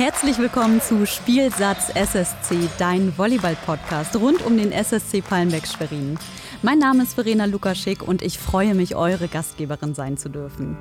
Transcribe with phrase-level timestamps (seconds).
[0.00, 6.18] Herzlich willkommen zu Spielsatz SSC, dein Volleyball-Podcast rund um den SSC Palmbeck Schwerin.
[6.62, 10.78] Mein Name ist Verena Lukaschik und ich freue mich, eure Gastgeberin sein zu dürfen.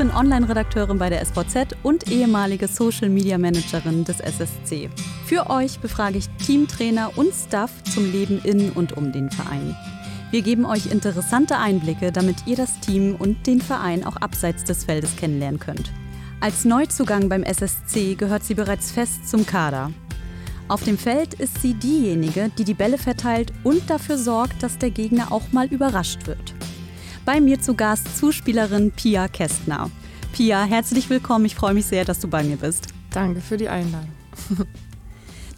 [0.00, 4.88] Bin Online-Redakteurin bei der SVZ und ehemalige Social-Media-Managerin des SSC.
[5.26, 9.76] Für euch befrage ich Teamtrainer und Staff zum Leben in und um den Verein.
[10.30, 14.84] Wir geben euch interessante Einblicke, damit ihr das Team und den Verein auch abseits des
[14.84, 15.92] Feldes kennenlernen könnt.
[16.40, 19.90] Als Neuzugang beim SSC gehört sie bereits fest zum Kader.
[20.68, 24.92] Auf dem Feld ist sie diejenige, die die Bälle verteilt und dafür sorgt, dass der
[24.92, 26.54] Gegner auch mal überrascht wird.
[27.26, 29.90] Bei mir zu Gast Zuspielerin Pia Kästner.
[30.32, 31.44] Pia, herzlich willkommen.
[31.44, 32.88] Ich freue mich sehr, dass du bei mir bist.
[33.10, 34.10] Danke für die Einladung.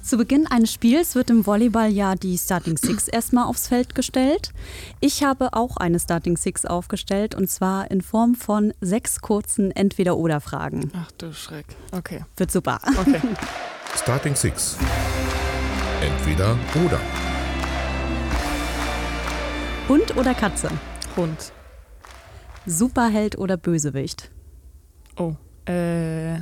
[0.03, 4.53] Zu Beginn eines Spiels wird im Volleyball ja die Starting Six erstmal aufs Feld gestellt.
[4.99, 10.91] Ich habe auch eine Starting Six aufgestellt und zwar in Form von sechs kurzen Entweder-Oder-Fragen.
[10.97, 11.67] Ach du Schreck.
[11.93, 12.25] Okay.
[12.37, 12.81] Wird super.
[12.99, 13.21] Okay.
[13.95, 14.77] Starting Six.
[16.01, 17.01] Entweder oder.
[19.89, 20.71] Hund oder Katze?
[21.17, 21.53] Hund.
[22.67, 24.31] Superheld oder Bösewicht?
[25.17, 25.35] Oh.
[25.71, 26.41] Äh.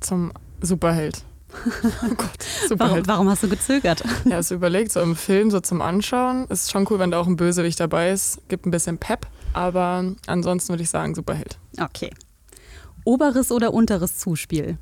[0.00, 1.22] Zum Superheld.
[1.54, 3.08] Oh Gott, Warum, Superheld.
[3.08, 4.02] warum hast du gezögert?
[4.24, 6.46] Ja, hast du überlegt, so im Film so zum Anschauen.
[6.48, 8.40] Ist schon cool, wenn da auch ein Bösewicht dabei ist.
[8.48, 9.26] Gibt ein bisschen Pep.
[9.52, 11.58] Aber ansonsten würde ich sagen Superheld.
[11.80, 12.10] Okay.
[13.04, 14.78] Oberes oder unteres Zuspiel?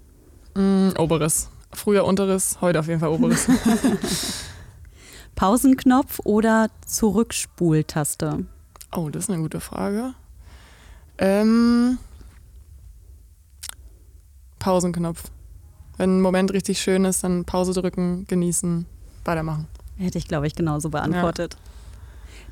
[0.54, 1.50] Mm, oberes.
[1.74, 3.46] Früher unteres, heute auf jeden Fall oberes.
[5.34, 8.46] Pausenknopf oder Zurückspultaste?
[8.94, 10.14] oh, das ist eine gute Frage.
[11.18, 11.98] Ähm.
[14.62, 15.24] Pausenknopf.
[15.96, 18.86] Wenn ein Moment richtig schön ist, dann Pause drücken, genießen,
[19.24, 19.66] weitermachen.
[19.96, 21.56] Hätte ich, glaube ich, genauso beantwortet.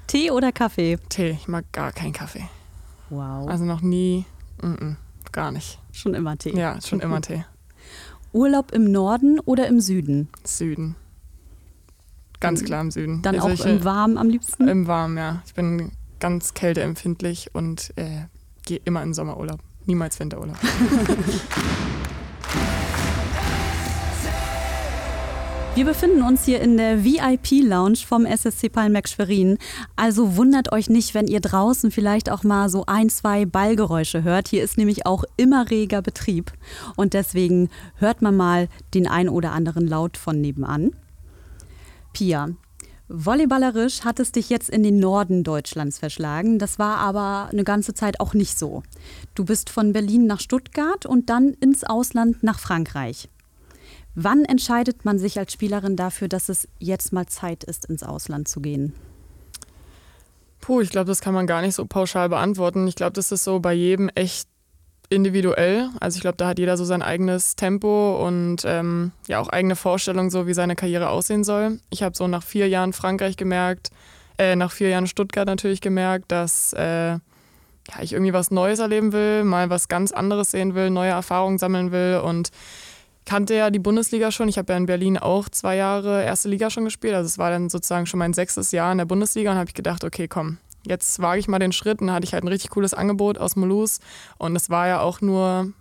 [0.08, 0.98] Tee oder Kaffee?
[1.08, 2.48] Tee, ich mag gar keinen Kaffee.
[3.10, 3.48] Wow.
[3.48, 4.24] Also noch nie,
[4.60, 4.96] mm -mm,
[5.30, 5.78] gar nicht.
[5.92, 6.56] schon immer Tee.
[6.56, 7.44] Ja, schon immer Tee.
[8.32, 10.28] Urlaub im Norden oder im Süden?
[10.44, 10.96] Süden.
[12.40, 13.22] Ganz klar im Süden.
[13.22, 14.66] Dann Also auch ich, im Warmen am liebsten?
[14.66, 15.42] Im Warmen, ja.
[15.46, 18.24] Ich bin ganz kälteempfindlich und äh,
[18.64, 19.60] gehe immer in Sommerurlaub.
[19.90, 20.56] Niemals Winterurlaub.
[25.74, 29.58] Wir befinden uns hier in der VIP-Lounge vom SSC Palmberg Schwerin.
[29.96, 34.46] Also wundert euch nicht, wenn ihr draußen vielleicht auch mal so ein, zwei Ballgeräusche hört.
[34.46, 36.52] Hier ist nämlich auch immer reger Betrieb.
[36.94, 40.94] Und deswegen hört man mal den ein oder anderen Laut von nebenan.
[42.12, 42.50] Pia,
[43.10, 46.58] volleyballerisch hat es dich jetzt in den Norden Deutschlands verschlagen.
[46.58, 48.82] Das war aber eine ganze Zeit auch nicht so.
[49.34, 53.28] Du bist von Berlin nach Stuttgart und dann ins Ausland nach Frankreich.
[54.14, 58.48] Wann entscheidet man sich als Spielerin dafür, dass es jetzt mal Zeit ist, ins Ausland
[58.48, 58.94] zu gehen?
[60.60, 62.86] Puh, ich glaube, das kann man gar nicht so pauschal beantworten.
[62.86, 64.48] Ich glaube, das ist so bei jedem echt
[65.10, 65.90] individuell.
[65.98, 69.76] Also ich glaube, da hat jeder so sein eigenes Tempo und ähm, ja auch eigene
[69.76, 71.80] Vorstellungen, so wie seine Karriere aussehen soll.
[71.90, 73.90] Ich habe so nach vier Jahren Frankreich gemerkt,
[74.38, 77.20] äh, nach vier Jahren Stuttgart natürlich gemerkt, dass äh, ja,
[78.00, 81.90] ich irgendwie was Neues erleben will, mal was ganz anderes sehen will, neue Erfahrungen sammeln
[81.90, 82.50] will und
[83.26, 84.48] kannte ja die Bundesliga schon.
[84.48, 87.14] Ich habe ja in Berlin auch zwei Jahre erste Liga schon gespielt.
[87.14, 89.74] Also es war dann sozusagen schon mein sechstes Jahr in der Bundesliga und habe ich
[89.74, 92.00] gedacht, okay, komm, jetzt wage ich mal den Schritt.
[92.00, 94.00] Und dann hatte ich halt ein richtig cooles Angebot aus Mulhouse.
[94.38, 95.72] Und es war ja auch nur,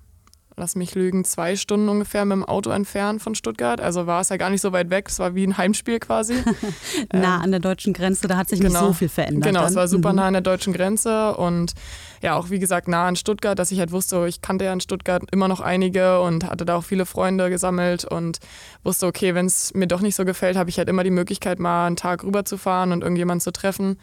[0.58, 3.80] lass mich lügen, zwei Stunden ungefähr mit dem Auto entfernt von Stuttgart.
[3.80, 5.08] Also war es ja gar nicht so weit weg.
[5.08, 6.34] Es war wie ein Heimspiel quasi.
[7.14, 8.88] nah an der deutschen Grenze, da hat sich nicht genau.
[8.88, 9.46] so viel verändert.
[9.46, 9.70] Genau, dann.
[9.70, 10.16] es war super Mhm.
[10.18, 11.74] nah an der deutschen Grenze und
[12.22, 14.82] ja, auch wie gesagt nah an Stuttgart, dass ich halt wusste, ich kannte ja in
[14.82, 18.40] Stuttgart immer noch einige und hatte da auch viele Freunde gesammelt und
[18.84, 21.60] wusste, okay, wenn es mir doch nicht so gefällt, habe ich halt immer die Möglichkeit,
[21.60, 23.98] mal einen Tag rüberzufahren und irgendjemanden zu treffen.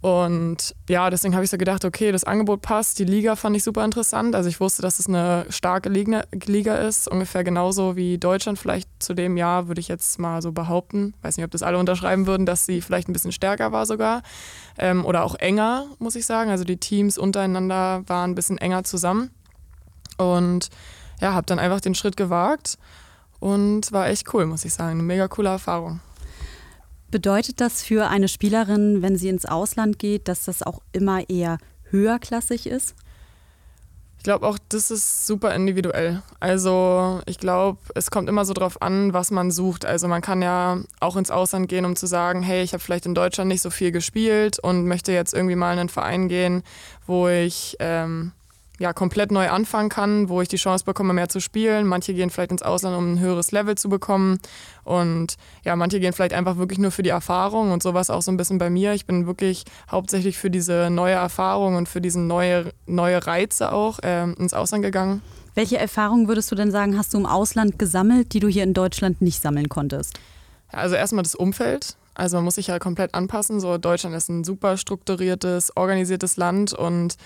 [0.00, 3.00] Und ja, deswegen habe ich so gedacht, okay, das Angebot passt.
[3.00, 4.36] Die Liga fand ich super interessant.
[4.36, 9.14] Also ich wusste, dass es eine starke Liga, ist, ungefähr genauso wie Deutschland vielleicht zu
[9.14, 11.14] dem Jahr, würde ich jetzt mal so behaupten.
[11.22, 14.22] Weiß nicht, ob das alle unterschreiben würden, dass sie vielleicht ein bisschen stärker war sogar.
[14.78, 16.50] Ähm, oder auch enger, muss ich sagen.
[16.50, 19.32] Also die Teams untereinander waren ein bisschen enger zusammen.
[20.16, 20.68] Und
[21.20, 22.78] ja, habe dann einfach den Schritt gewagt
[23.40, 24.92] und war echt cool, muss ich sagen.
[24.92, 26.00] Eine mega coole Erfahrung.
[27.10, 31.58] Bedeutet das für eine Spielerin, wenn sie ins Ausland geht, dass das auch immer eher
[31.90, 32.94] höherklassig ist?
[34.18, 36.22] Ich glaube auch, das ist super individuell.
[36.40, 39.86] Also ich glaube, es kommt immer so drauf an, was man sucht.
[39.86, 43.06] Also man kann ja auch ins Ausland gehen, um zu sagen, hey, ich habe vielleicht
[43.06, 46.64] in Deutschland nicht so viel gespielt und möchte jetzt irgendwie mal in einen Verein gehen,
[47.06, 48.32] wo ich ähm,
[48.78, 51.86] ja, komplett neu anfangen kann, wo ich die Chance bekomme, mehr zu spielen.
[51.86, 54.38] Manche gehen vielleicht ins Ausland, um ein höheres Level zu bekommen.
[54.84, 58.30] Und ja, manche gehen vielleicht einfach wirklich nur für die Erfahrung und sowas auch so
[58.30, 58.92] ein bisschen bei mir.
[58.94, 63.98] Ich bin wirklich hauptsächlich für diese neue Erfahrung und für diesen neue, neue Reize auch
[64.00, 65.22] äh, ins Ausland gegangen.
[65.54, 68.74] Welche Erfahrungen würdest du denn sagen, hast du im Ausland gesammelt, die du hier in
[68.74, 70.14] Deutschland nicht sammeln konntest?
[70.70, 71.96] Also erstmal das Umfeld.
[72.14, 73.58] Also man muss sich ja komplett anpassen.
[73.58, 77.16] So Deutschland ist ein super strukturiertes, organisiertes Land und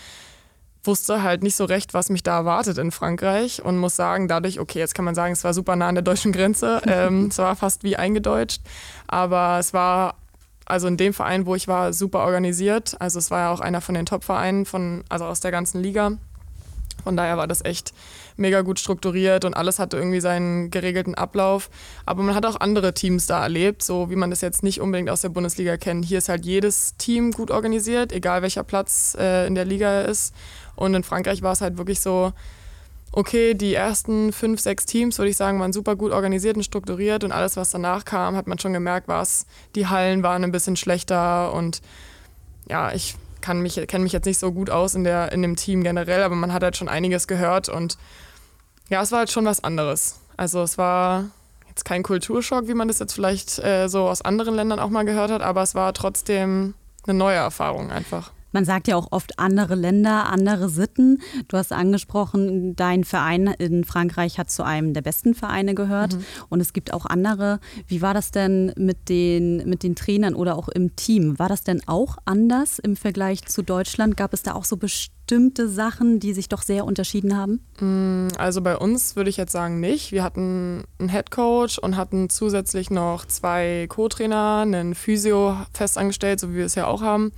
[0.84, 4.58] wusste halt nicht so recht, was mich da erwartet in Frankreich und muss sagen, dadurch,
[4.58, 7.38] okay, jetzt kann man sagen, es war super nah an der deutschen Grenze, ähm, es
[7.38, 8.62] war fast wie eingedeutscht,
[9.06, 10.16] aber es war
[10.64, 12.96] also in dem Verein, wo ich war, super organisiert.
[13.00, 16.12] Also es war ja auch einer von den Top-Vereinen von, also aus der ganzen Liga.
[17.04, 17.92] Von daher war das echt
[18.36, 21.68] mega gut strukturiert und alles hatte irgendwie seinen geregelten Ablauf.
[22.06, 25.10] Aber man hat auch andere Teams da erlebt, so wie man das jetzt nicht unbedingt
[25.10, 26.04] aus der Bundesliga kennt.
[26.04, 30.34] Hier ist halt jedes Team gut organisiert, egal welcher Platz äh, in der Liga ist.
[30.76, 32.32] Und in Frankreich war es halt wirklich so,
[33.12, 37.24] okay, die ersten fünf, sechs Teams, würde ich sagen, waren super gut organisiert und strukturiert
[37.24, 40.76] und alles, was danach kam, hat man schon gemerkt, was die Hallen waren ein bisschen
[40.76, 41.82] schlechter und
[42.68, 45.56] ja, ich kann mich, kenne mich jetzt nicht so gut aus in, der, in dem
[45.56, 47.98] Team generell, aber man hat halt schon einiges gehört und
[48.88, 50.20] ja, es war halt schon was anderes.
[50.36, 51.26] Also es war
[51.68, 55.04] jetzt kein Kulturschock, wie man das jetzt vielleicht äh, so aus anderen Ländern auch mal
[55.04, 58.30] gehört hat, aber es war trotzdem eine neue Erfahrung einfach.
[58.52, 61.20] Man sagt ja auch oft andere Länder, andere Sitten.
[61.48, 66.14] Du hast angesprochen, dein Verein in Frankreich hat zu einem der besten Vereine gehört.
[66.14, 66.24] Mhm.
[66.48, 67.60] Und es gibt auch andere.
[67.86, 71.38] Wie war das denn mit den, mit den Trainern oder auch im Team?
[71.38, 74.16] War das denn auch anders im Vergleich zu Deutschland?
[74.16, 75.21] Gab es da auch so bestimmte
[75.68, 77.60] Sachen, die sich doch sehr unterschieden haben?
[77.80, 80.12] Mm, also bei uns würde ich jetzt sagen nicht.
[80.12, 86.50] Wir hatten einen Head Coach und hatten zusätzlich noch zwei Co-Trainer, einen Physio festangestellt, so
[86.50, 87.32] wie wir es ja auch haben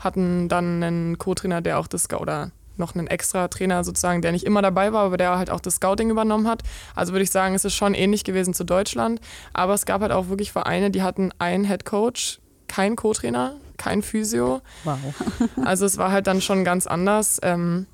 [0.00, 4.46] hatten dann einen Co-Trainer, der auch das oder noch einen extra Trainer sozusagen, der nicht
[4.46, 6.62] immer dabei war, aber der halt auch das Scouting übernommen hat.
[6.96, 9.20] Also würde ich sagen, es ist schon ähnlich gewesen zu Deutschland.
[9.52, 14.02] Aber es gab halt auch wirklich Vereine, die hatten einen Head Coach, keinen Co-Trainer, kein
[14.02, 14.60] Physio.
[14.84, 14.98] Wow.
[15.64, 17.40] also es war halt dann schon ganz anders.
[17.42, 17.86] Ähm,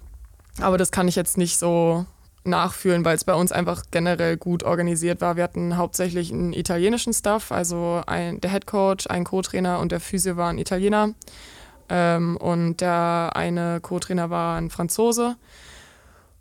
[0.60, 2.04] aber das kann ich jetzt nicht so
[2.44, 5.36] nachfühlen, weil es bei uns einfach generell gut organisiert war.
[5.36, 10.00] Wir hatten hauptsächlich einen italienischen Staff, also ein, der Head Coach, ein Co-Trainer und der
[10.00, 11.14] Physio war ein Italiener.
[11.88, 15.36] Ähm, und der eine Co-Trainer war ein Franzose.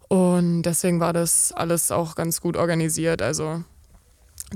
[0.07, 3.21] Und deswegen war das alles auch ganz gut organisiert.
[3.21, 3.63] Also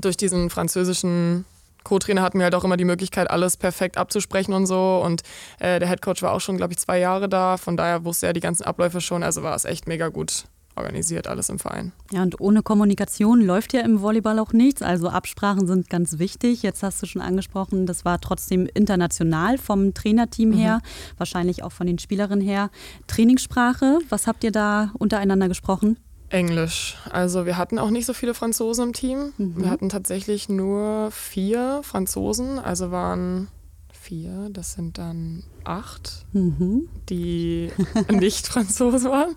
[0.00, 1.44] durch diesen französischen
[1.84, 5.02] Co-Trainer hatten wir halt auch immer die Möglichkeit, alles perfekt abzusprechen und so.
[5.04, 5.22] Und
[5.58, 7.56] äh, der Head Coach war auch schon, glaube ich, zwei Jahre da.
[7.56, 9.22] Von daher wusste er die ganzen Abläufe schon.
[9.22, 10.44] Also war es echt mega gut
[10.76, 11.92] organisiert, alles im Verein.
[12.10, 14.82] Ja, und ohne Kommunikation läuft ja im Volleyball auch nichts.
[14.82, 16.62] Also Absprachen sind ganz wichtig.
[16.62, 21.18] Jetzt hast du schon angesprochen, das war trotzdem international vom Trainerteam her, mhm.
[21.18, 22.70] wahrscheinlich auch von den Spielerinnen her.
[23.06, 25.98] Trainingssprache, was habt ihr da untereinander gesprochen?
[26.30, 26.96] Englisch.
[27.10, 29.32] Also wir hatten auch nicht so viele Franzosen im Team.
[29.36, 29.62] Mhm.
[29.62, 33.48] Wir hatten tatsächlich nur vier Franzosen, also waren
[33.92, 36.88] vier, das sind dann acht, mhm.
[37.08, 37.70] die
[38.10, 39.36] nicht Franzosen waren.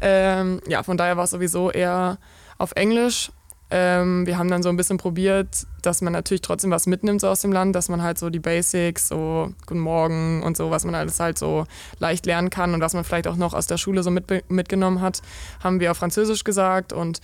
[0.00, 2.18] Ähm, ja, von daher war es sowieso eher
[2.58, 3.30] auf Englisch.
[3.70, 7.28] Ähm, wir haben dann so ein bisschen probiert, dass man natürlich trotzdem was mitnimmt so
[7.28, 10.84] aus dem Land, dass man halt so die Basics, so Guten Morgen und so, was
[10.84, 11.66] man alles halt so
[11.98, 15.00] leicht lernen kann und was man vielleicht auch noch aus der Schule so mit, mitgenommen
[15.00, 15.22] hat,
[15.62, 17.20] haben wir auf Französisch gesagt und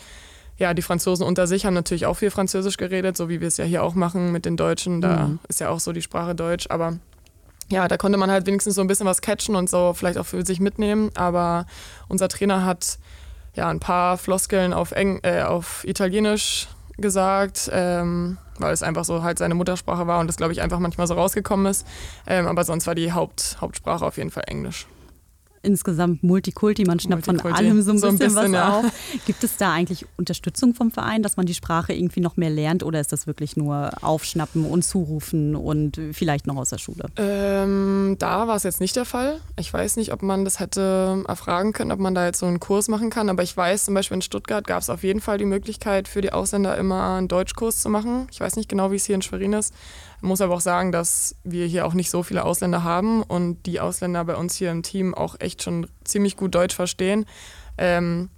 [0.59, 3.59] ja, die Franzosen unter sich haben natürlich auch viel Französisch geredet, so wie wir es
[3.59, 5.01] ja hier auch machen mit den Deutschen.
[5.01, 5.39] Da mhm.
[5.49, 6.99] ist ja auch so die Sprache Deutsch, aber
[7.69, 10.27] ja, da konnte man halt wenigstens so ein bisschen was catchen und so vielleicht auch
[10.27, 11.11] für sich mitnehmen.
[11.15, 11.67] Aber
[12.09, 12.99] unser Trainer hat
[13.57, 19.23] ja ein paar Floskeln auf, Eng äh, auf Italienisch gesagt, ähm, weil es einfach so
[19.23, 21.87] halt seine Muttersprache war und das, glaube ich, einfach manchmal so rausgekommen ist.
[22.27, 24.87] Ähm, aber sonst war die Haupt, Hauptsprache auf jeden Fall Englisch
[25.63, 27.57] insgesamt Multikulti, man schnappt Multikulti.
[27.57, 28.79] von allem so ein, so ein bisschen, bisschen, was ja.
[28.79, 28.85] auf.
[29.27, 32.83] Gibt es da eigentlich Unterstützung vom Verein, dass man die Sprache irgendwie noch mehr lernt
[32.83, 37.07] oder ist das wirklich nur aufschnappen und zurufen und vielleicht noch aus der Schule?
[37.17, 39.41] Ähm, da war es jetzt nicht der Fall.
[39.59, 42.61] Ich weiß nicht, ob man das hätte erfragen können, ob man da jetzt so einen
[42.61, 45.39] Kurs machen kann, aber ich weiß zum Beispiel in Stuttgart gab es auf jeden Fall
[45.39, 48.27] die Möglichkeit für die Ausländer immer einen Deutschkurs zu machen.
[48.31, 49.75] Ich weiß nicht genau, wie es hier in Schwerin ist.
[50.21, 53.81] Muss aber auch sagen, dass wir hier auch nicht so viele Ausländer haben und die
[53.81, 57.27] Ausländer bei uns hier im Team auch echt schon ziemlich gut Deutsch verstehen.
[57.79, 58.31] Ähm,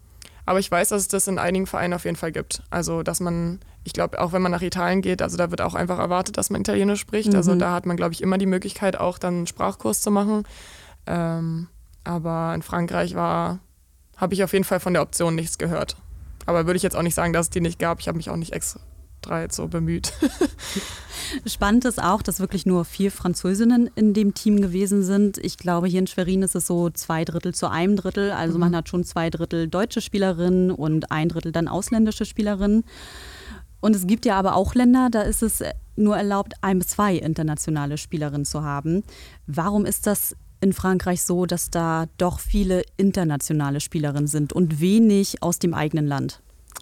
[0.44, 2.62] aber ich weiß, dass es das in einigen Vereinen auf jeden Fall gibt.
[2.70, 5.74] Also, dass man, ich glaube, auch wenn man nach Italien geht, also da wird auch
[5.74, 7.34] einfach erwartet, dass man Italienisch spricht.
[7.34, 7.58] Also, mhm.
[7.58, 10.44] Also da hat man, glaube ich, immer die Möglichkeit, auch dann einen Sprachkurs zu machen.
[11.06, 11.68] Ähm,
[12.02, 13.58] aber in Frankreich war,
[14.16, 15.96] habe ich auf jeden Fall von der Option nichts gehört.
[16.46, 18.00] Aber würde ich jetzt auch nicht sagen, dass es die nicht gab.
[18.00, 18.80] Ich habe mich auch nicht extra
[19.18, 20.12] Streit so bemüht.
[21.46, 25.38] Spannend ist auch, dass wirklich nur vier Französinnen in dem Team gewesen sind.
[25.38, 28.30] Ich glaube, hier in Schwerin ist es so zwei Drittel zu einem Drittel.
[28.30, 28.60] Also mhm.
[28.60, 32.84] man hat schon zwei Drittel deutsche Spielerinnen und ein Drittel dann ausländische Spielerinnen.
[33.80, 35.62] Und es gibt ja aber auch Länder, da ist es
[35.96, 39.02] nur erlaubt, ein bis zwei internationale Spielerinnen zu haben.
[39.46, 45.42] Warum ist das in Frankreich so, dass da doch viele internationale Spielerinnen sind und wenig
[45.42, 46.40] aus dem eigenen Land?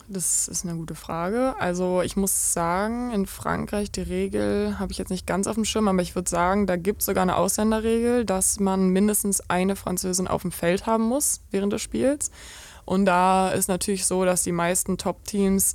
[0.09, 1.55] Das ist eine gute Frage.
[1.59, 5.65] Also ich muss sagen, in Frankreich die Regel habe ich jetzt nicht ganz auf dem
[5.65, 9.75] Schirm, aber ich würde sagen, da gibt es sogar eine Ausländerregel, dass man mindestens eine
[9.75, 12.31] Französin auf dem Feld haben muss während des Spiels.
[12.85, 15.75] Und da ist natürlich so, dass die meisten Top-Teams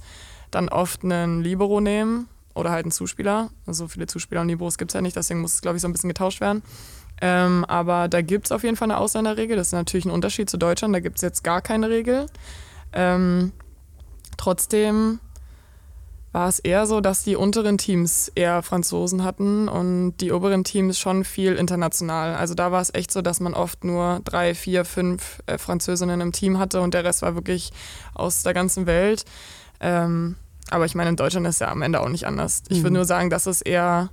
[0.50, 3.50] dann oft einen Libero nehmen oder halt einen Zuspieler.
[3.66, 5.90] Also viele Zuspieler und Liberos gibt es ja nicht, deswegen muss es, glaube ich, so
[5.90, 6.64] ein bisschen getauscht werden.
[7.22, 9.56] Ähm, aber da gibt es auf jeden Fall eine Ausländerregel.
[9.56, 10.96] Das ist natürlich ein Unterschied zu Deutschland.
[10.96, 12.26] Da gibt es jetzt gar keine Regel.
[12.94, 13.52] Ähm,
[14.38, 15.20] Trotzdem
[16.32, 20.98] war es eher so, dass die unteren Teams eher Franzosen hatten und die oberen Teams
[20.98, 22.36] schon viel international.
[22.36, 26.22] Also da war es echt so, dass man oft nur drei, vier, fünf äh, Französinnen
[26.22, 27.72] im Team hatte und der Rest war wirklich
[28.14, 29.26] aus der ganzen Welt.
[29.82, 30.38] Ähm,
[30.70, 32.64] aber ich meine, in Deutschland ist ja am Ende auch nicht anders.
[32.70, 32.98] Ich würde mhm.
[32.98, 34.10] nur sagen, dass es eher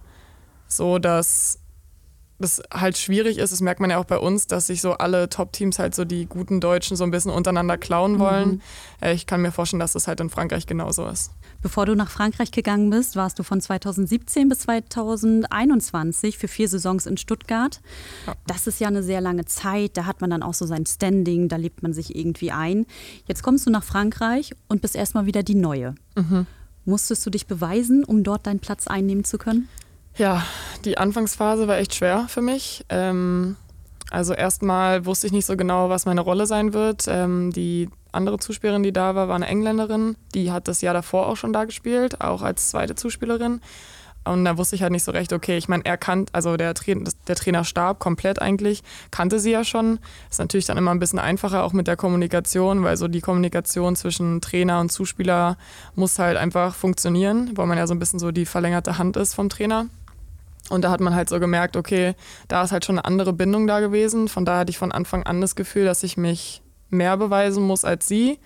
[0.66, 1.60] so, dass
[2.38, 5.28] das halt schwierig ist, das merkt man ja auch bei uns, dass sich so alle
[5.28, 8.62] Top-Teams halt so die guten Deutschen so ein bisschen untereinander klauen wollen.
[9.00, 9.08] Mhm.
[9.08, 11.32] Ich kann mir vorstellen, dass das halt in Frankreich genauso ist.
[11.62, 17.06] Bevor du nach Frankreich gegangen bist, warst du von 2017 bis 2021 für vier Saisons
[17.06, 17.80] in Stuttgart.
[18.26, 18.34] Ja.
[18.46, 21.48] Das ist ja eine sehr lange Zeit, da hat man dann auch so sein Standing,
[21.48, 22.86] da lebt man sich irgendwie ein.
[23.26, 25.96] Jetzt kommst du nach Frankreich und bist erstmal wieder die Neue.
[26.14, 26.46] Mhm.
[26.84, 29.68] Musstest du dich beweisen, um dort deinen Platz einnehmen zu können?
[30.18, 30.44] Ja,
[30.84, 32.84] die Anfangsphase war echt schwer für mich.
[32.88, 33.56] Ähm,
[34.10, 37.04] also erstmal wusste ich nicht so genau, was meine Rolle sein wird.
[37.06, 40.16] Ähm, die andere Zuspielerin, die da war, war eine Engländerin.
[40.34, 43.60] Die hat das Jahr davor auch schon da gespielt, auch als zweite Zuspielerin.
[44.24, 46.74] Und da wusste ich halt nicht so recht, okay, ich meine, er kannte, also der,
[46.74, 50.00] der Trainerstab komplett eigentlich, kannte sie ja schon.
[50.30, 53.94] Ist natürlich dann immer ein bisschen einfacher auch mit der Kommunikation, weil so die Kommunikation
[53.96, 55.56] zwischen Trainer und Zuspieler
[55.94, 59.34] muss halt einfach funktionieren, weil man ja so ein bisschen so die verlängerte Hand ist
[59.34, 59.86] vom Trainer.
[60.70, 62.14] Und da hat man halt so gemerkt, okay,
[62.48, 64.28] da ist halt schon eine andere Bindung da gewesen.
[64.28, 67.84] Von daher hatte ich von Anfang an das Gefühl, dass ich mich mehr beweisen muss
[67.84, 68.38] als sie.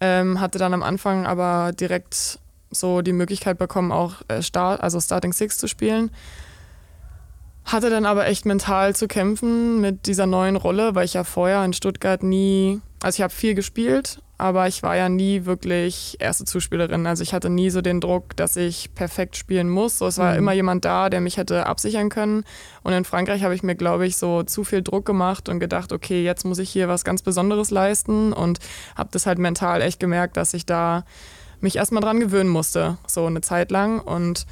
[0.00, 2.38] Ähm, hatte dann am Anfang aber direkt
[2.70, 6.10] so die Möglichkeit bekommen, auch äh, Start, also Starting Six zu spielen.
[7.64, 11.64] Hatte dann aber echt mental zu kämpfen mit dieser neuen Rolle, weil ich ja vorher
[11.64, 16.44] in Stuttgart nie, also ich habe viel gespielt, aber ich war ja nie wirklich erste
[16.44, 17.06] Zuspielerin.
[17.06, 19.98] Also ich hatte nie so den Druck, dass ich perfekt spielen muss.
[19.98, 20.38] So, es war mhm.
[20.38, 22.42] immer jemand da, der mich hätte absichern können.
[22.82, 25.92] Und in Frankreich habe ich mir, glaube ich, so zu viel Druck gemacht und gedacht,
[25.92, 28.58] okay, jetzt muss ich hier was ganz Besonderes leisten und
[28.96, 31.04] habe das halt mental echt gemerkt, dass ich da
[31.60, 34.00] mich erstmal dran gewöhnen musste, so eine Zeit lang.
[34.00, 34.46] Und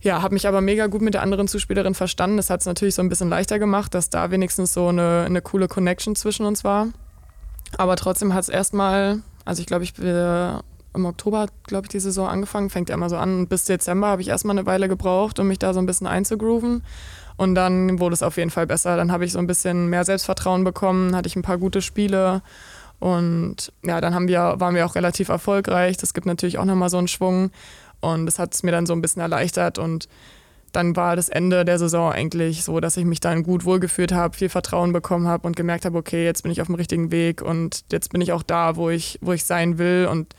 [0.00, 2.36] ja, habe mich aber mega gut mit der anderen Zuspielerin verstanden.
[2.36, 5.42] Das hat es natürlich so ein bisschen leichter gemacht, dass da wenigstens so eine, eine
[5.42, 6.86] coole Connection zwischen uns war.
[7.78, 10.06] Aber trotzdem hat es erstmal, also ich glaube, ich bin
[10.94, 13.46] im Oktober, glaube ich, die Saison angefangen, fängt ja immer so an.
[13.46, 16.82] Bis Dezember habe ich erstmal eine Weile gebraucht, um mich da so ein bisschen einzugrooven.
[17.36, 18.96] Und dann wurde es auf jeden Fall besser.
[18.96, 22.42] Dann habe ich so ein bisschen mehr Selbstvertrauen bekommen, hatte ich ein paar gute Spiele.
[23.00, 25.96] Und ja, dann haben wir, waren wir auch relativ erfolgreich.
[25.96, 27.50] Das gibt natürlich auch nochmal so einen Schwung.
[28.00, 29.78] Und das hat es mir dann so ein bisschen erleichtert.
[29.78, 30.08] Und
[30.72, 34.36] dann war das Ende der Saison eigentlich so, dass ich mich dann gut wohlgefühlt habe,
[34.36, 37.42] viel Vertrauen bekommen habe und gemerkt habe, okay, jetzt bin ich auf dem richtigen Weg
[37.42, 40.34] und jetzt bin ich auch da, wo ich, wo ich sein will und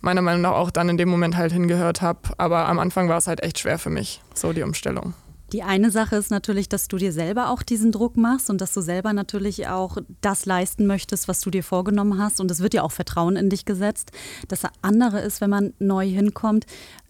[0.00, 2.20] meiner Meinung nach auch dann in dem Moment halt hingehört habe.
[2.36, 5.14] Aber am Anfang war es halt echt schwer für mich, so die Umstellung.
[5.52, 8.72] Die eine Sache ist natürlich, dass du dir selber auch diesen Druck machst und dass
[8.72, 12.40] du selber natürlich auch das leisten möchtest, was du dir vorgenommen hast.
[12.40, 14.12] Und es wird ja auch Vertrauen in dich gesetzt.
[14.48, 16.64] Das andere ist, wenn man neu hinkommt,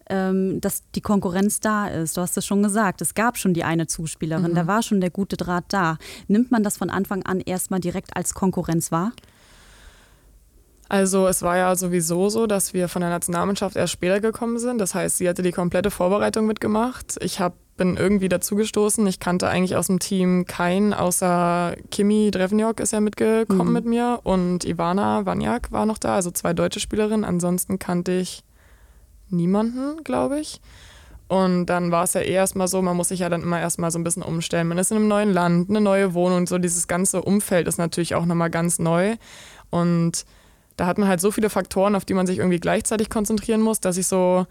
[0.09, 2.17] dass die Konkurrenz da ist.
[2.17, 4.55] Du hast es schon gesagt, es gab schon die eine Zuspielerin, mhm.
[4.55, 5.97] da war schon der gute Draht da.
[6.27, 9.13] Nimmt man das von Anfang an erstmal direkt als Konkurrenz wahr?
[10.89, 14.77] Also es war ja sowieso so, dass wir von der Nationalmannschaft erst später gekommen sind.
[14.77, 17.17] Das heißt, sie hatte die komplette Vorbereitung mitgemacht.
[17.21, 19.07] Ich hab, bin irgendwie dazugestoßen.
[19.07, 23.73] Ich kannte eigentlich aus dem Team keinen, außer Kimi Drevniok ist ja mitgekommen mhm.
[23.73, 27.25] mit mir und Ivana Wanjak war noch da, also zwei deutsche Spielerinnen.
[27.25, 28.43] Ansonsten kannte ich
[29.33, 30.61] niemanden, glaube ich.
[31.27, 33.91] Und dann war es ja eh erstmal so, man muss sich ja dann immer erstmal
[33.91, 34.67] so ein bisschen umstellen.
[34.67, 38.15] Man ist in einem neuen Land, eine neue Wohnung, so dieses ganze Umfeld ist natürlich
[38.15, 39.15] auch nochmal ganz neu.
[39.69, 40.25] Und
[40.77, 43.79] da hat man halt so viele Faktoren, auf die man sich irgendwie gleichzeitig konzentrieren muss,
[43.79, 44.45] dass ich so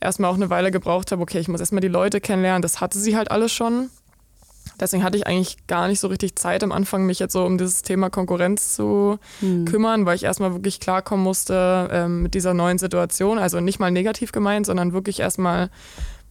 [0.00, 2.62] erstmal auch eine Weile gebraucht habe, okay, ich muss erstmal die Leute kennenlernen.
[2.62, 3.88] Das hatte sie halt alles schon.
[4.78, 7.58] Deswegen hatte ich eigentlich gar nicht so richtig Zeit am Anfang, mich jetzt so um
[7.58, 9.64] dieses Thema Konkurrenz zu mhm.
[9.64, 13.38] kümmern, weil ich erstmal wirklich klarkommen musste ähm, mit dieser neuen Situation.
[13.38, 15.70] Also nicht mal negativ gemeint, sondern wirklich erstmal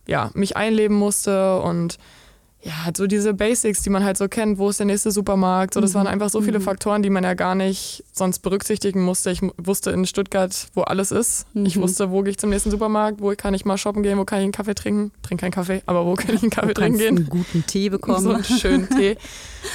[0.08, 1.98] ja, mich einleben musste und
[2.66, 5.76] ja, halt so diese Basics, die man halt so kennt, wo ist der nächste Supermarkt.
[5.76, 5.98] So, das mhm.
[5.98, 6.64] waren einfach so viele mhm.
[6.64, 9.30] Faktoren, die man ja gar nicht sonst berücksichtigen musste.
[9.30, 11.46] Ich wusste in Stuttgart, wo alles ist.
[11.54, 11.68] Mhm.
[11.68, 14.26] Ich wusste, wo gehe ich zum nächsten Supermarkt, wo kann ich mal shoppen gehen, wo
[14.26, 15.12] kann ich einen Kaffee trinken.
[15.22, 17.18] Trinke keinen Kaffee, aber wo kann ich einen Kaffee trinken gehen?
[17.18, 18.16] einen guten Tee bekommen.
[18.26, 19.18] So einen schönen Tee.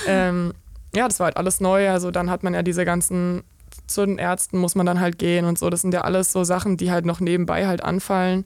[0.09, 0.53] ähm,
[0.93, 1.91] ja, das war halt alles neu.
[1.91, 3.45] Also dann hat man ja diese ganzen,
[3.87, 5.71] zu den Ärzten muss man dann halt gehen und so.
[5.71, 8.45] Das sind ja alles so Sachen, die halt noch nebenbei halt anfallen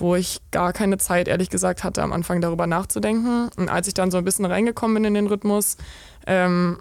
[0.00, 3.50] wo ich gar keine Zeit, ehrlich gesagt, hatte, am Anfang darüber nachzudenken.
[3.56, 5.76] Und als ich dann so ein bisschen reingekommen bin in den Rhythmus,
[6.26, 6.78] ähm,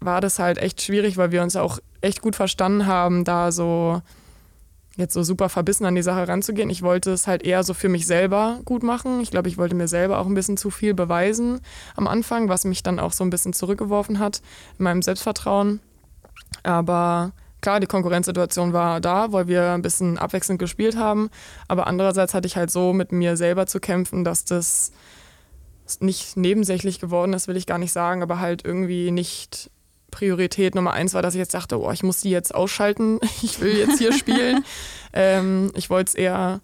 [0.00, 4.02] war das halt echt schwierig, weil wir uns auch echt gut verstanden haben, da so
[4.96, 6.68] jetzt so super verbissen an die Sache ranzugehen.
[6.68, 9.20] Ich wollte es halt eher so für mich selber gut machen.
[9.20, 11.60] Ich glaube, ich wollte mir selber auch ein bisschen zu viel beweisen
[11.96, 14.42] am Anfang, was mich dann auch so ein bisschen zurückgeworfen hat
[14.78, 15.80] in meinem Selbstvertrauen.
[16.62, 21.30] Aber klar, die Konkurrenzsituation war da, weil wir ein bisschen abwechselnd gespielt haben.
[21.68, 24.92] Aber andererseits hatte ich halt so mit mir selber zu kämpfen, dass das
[26.00, 29.70] nicht nebensächlich geworden ist, will ich gar nicht sagen, aber halt irgendwie nicht
[30.10, 33.60] Priorität Nummer eins war, dass ich jetzt dachte, oh, ich muss die jetzt ausschalten, ich
[33.60, 34.64] will jetzt hier spielen.
[35.12, 36.60] ähm, ich wollte es eher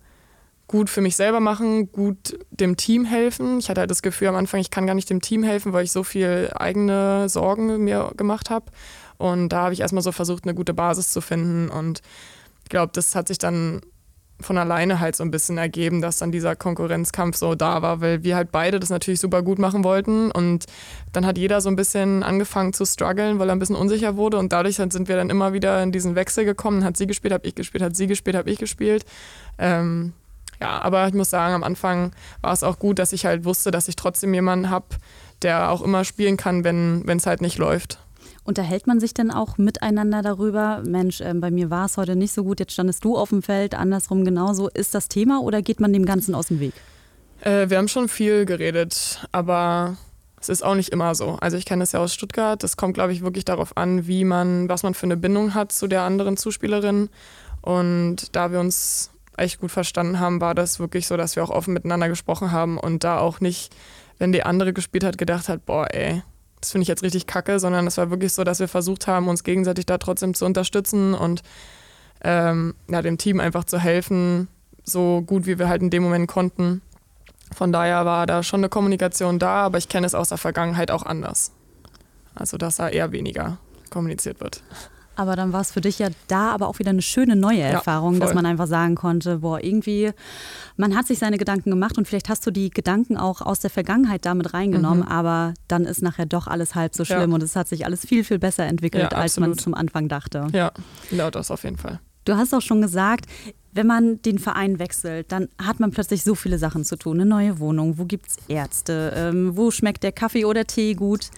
[0.66, 3.58] gut für mich selber machen, gut dem Team helfen.
[3.58, 5.84] Ich hatte halt das Gefühl am Anfang, ich kann gar nicht dem Team helfen, weil
[5.84, 8.66] ich so viel eigene Sorgen mir gemacht habe.
[9.18, 11.68] Und da habe ich erstmal so versucht, eine gute Basis zu finden.
[11.68, 12.02] Und
[12.64, 13.80] ich glaube, das hat sich dann
[14.40, 18.22] von alleine halt so ein bisschen ergeben, dass dann dieser Konkurrenzkampf so da war, weil
[18.22, 20.66] wir halt beide das natürlich super gut machen wollten und
[21.12, 24.38] dann hat jeder so ein bisschen angefangen zu strugglen, weil er ein bisschen unsicher wurde
[24.38, 27.46] und dadurch sind wir dann immer wieder in diesen Wechsel gekommen, hat sie gespielt, habe
[27.48, 29.04] ich gespielt, hat sie gespielt, habe ich gespielt.
[29.58, 30.12] Ähm,
[30.60, 33.70] ja, aber ich muss sagen, am Anfang war es auch gut, dass ich halt wusste,
[33.70, 34.87] dass ich trotzdem jemanden habe,
[35.42, 37.98] der auch immer spielen kann, wenn es halt nicht läuft.
[38.48, 40.82] Unterhält man sich denn auch miteinander darüber?
[40.82, 43.42] Mensch, äh, bei mir war es heute nicht so gut, jetzt standest du auf dem
[43.42, 44.70] Feld, andersrum genauso.
[44.70, 46.72] Ist das Thema oder geht man dem Ganzen aus dem Weg?
[47.42, 49.98] Äh, wir haben schon viel geredet, aber
[50.40, 51.36] es ist auch nicht immer so.
[51.42, 52.62] Also ich kenne das ja aus Stuttgart.
[52.62, 55.70] Das kommt, glaube ich, wirklich darauf an, wie man, was man für eine Bindung hat
[55.70, 57.10] zu der anderen Zuspielerin.
[57.60, 61.50] Und da wir uns echt gut verstanden haben, war das wirklich so, dass wir auch
[61.50, 63.76] offen miteinander gesprochen haben und da auch nicht,
[64.16, 66.22] wenn die andere gespielt hat, gedacht hat, boah, ey,
[66.61, 69.29] das finde ich jetzt richtig kacke, sondern es war wirklich so, dass wir versucht haben,
[69.29, 71.42] uns gegenseitig da trotzdem zu unterstützen und
[72.23, 74.49] ähm, ja, dem Team einfach zu helfen,
[74.85, 76.83] so gut wie wir halt in dem Moment konnten.
[77.55, 80.90] Von daher war da schon eine Kommunikation da, aber ich kenne es aus der Vergangenheit
[80.90, 81.53] auch anders.
[82.35, 83.59] Also, dass da eher weniger
[83.90, 84.62] kommuniziert wird.
[85.18, 88.14] Aber dann war es für dich ja da aber auch wieder eine schöne neue Erfahrung,
[88.14, 90.12] ja, dass man einfach sagen konnte, boah, irgendwie,
[90.76, 93.70] man hat sich seine Gedanken gemacht und vielleicht hast du die Gedanken auch aus der
[93.70, 95.09] Vergangenheit damit reingenommen, mhm.
[95.09, 97.35] aber dann ist nachher doch alles halb so schlimm ja.
[97.35, 100.46] und es hat sich alles viel, viel besser entwickelt, ja, als man zum Anfang dachte.
[100.52, 100.70] Ja,
[101.11, 101.98] ja, das auf jeden Fall.
[102.24, 103.26] Du hast auch schon gesagt,
[103.72, 107.20] wenn man den Verein wechselt, dann hat man plötzlich so viele Sachen zu tun.
[107.20, 111.31] Eine neue Wohnung, wo gibt es Ärzte, ähm, wo schmeckt der Kaffee oder Tee gut.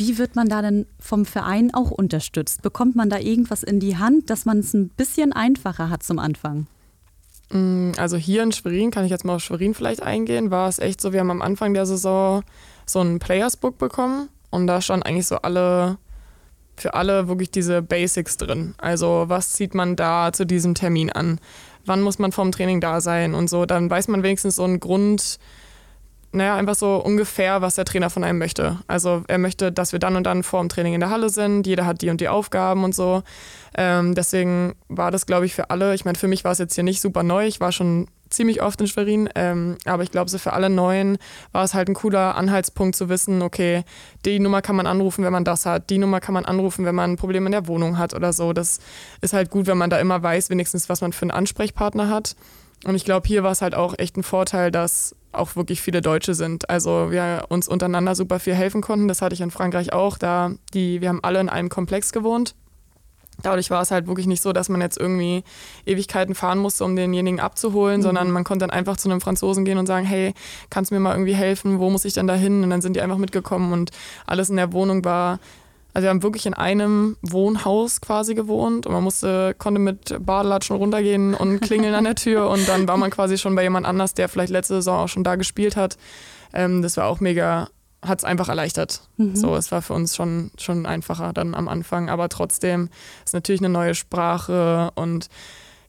[0.00, 2.62] Wie wird man da denn vom Verein auch unterstützt?
[2.62, 6.18] Bekommt man da irgendwas in die Hand, dass man es ein bisschen einfacher hat zum
[6.18, 6.66] Anfang?
[7.50, 10.78] Mm, also hier in Schwerin, kann ich jetzt mal auf Schwerin vielleicht eingehen, war es
[10.78, 12.42] echt so, wir haben am Anfang der Saison
[12.86, 15.98] so ein Playersbook bekommen und da stand eigentlich so alle,
[16.78, 18.74] für alle wirklich diese Basics drin.
[18.78, 21.40] Also was zieht man da zu diesem Termin an?
[21.84, 23.66] Wann muss man vom Training da sein und so?
[23.66, 25.38] Dann weiß man wenigstens so einen Grund,
[26.32, 28.78] naja, einfach so ungefähr, was der Trainer von einem möchte.
[28.86, 31.66] Also er möchte, dass wir dann und dann vor dem Training in der Halle sind,
[31.66, 33.22] jeder hat die und die Aufgaben und so.
[33.76, 36.74] Ähm, deswegen war das, glaube ich, für alle, ich meine, für mich war es jetzt
[36.74, 40.30] hier nicht super neu, ich war schon ziemlich oft in Schwerin, ähm, aber ich glaube,
[40.30, 41.18] so für alle Neuen
[41.50, 43.82] war es halt ein cooler Anhaltspunkt zu wissen, okay,
[44.24, 46.94] die Nummer kann man anrufen, wenn man das hat, die Nummer kann man anrufen, wenn
[46.94, 48.52] man ein Problem in der Wohnung hat oder so.
[48.52, 48.78] Das
[49.20, 52.36] ist halt gut, wenn man da immer weiß, wenigstens, was man für einen Ansprechpartner hat.
[52.84, 56.00] Und ich glaube, hier war es halt auch echt ein Vorteil, dass auch wirklich viele
[56.00, 56.68] Deutsche sind.
[56.70, 59.08] Also wir uns untereinander super viel helfen konnten.
[59.08, 60.18] Das hatte ich in Frankreich auch.
[60.18, 62.54] Da die, wir haben alle in einem Komplex gewohnt.
[63.42, 65.44] Dadurch war es halt wirklich nicht so, dass man jetzt irgendwie
[65.86, 68.02] Ewigkeiten fahren musste, um denjenigen abzuholen, mhm.
[68.02, 70.34] sondern man konnte dann einfach zu einem Franzosen gehen und sagen, hey,
[70.68, 71.78] kannst du mir mal irgendwie helfen?
[71.78, 72.62] Wo muss ich denn da hin?
[72.62, 73.90] Und dann sind die einfach mitgekommen und
[74.26, 75.38] alles in der Wohnung war
[75.92, 80.76] also wir haben wirklich in einem Wohnhaus quasi gewohnt und man musste, konnte mit Badelatschen
[80.76, 84.14] runtergehen und klingeln an der Tür und dann war man quasi schon bei jemand anders,
[84.14, 85.96] der vielleicht letzte Saison auch schon da gespielt hat.
[86.52, 87.68] Ähm, das war auch mega,
[88.02, 89.02] hat es einfach erleichtert.
[89.16, 89.36] Mhm.
[89.36, 92.88] So, es war für uns schon, schon einfacher dann am Anfang, aber trotzdem
[93.24, 95.28] ist natürlich eine neue Sprache und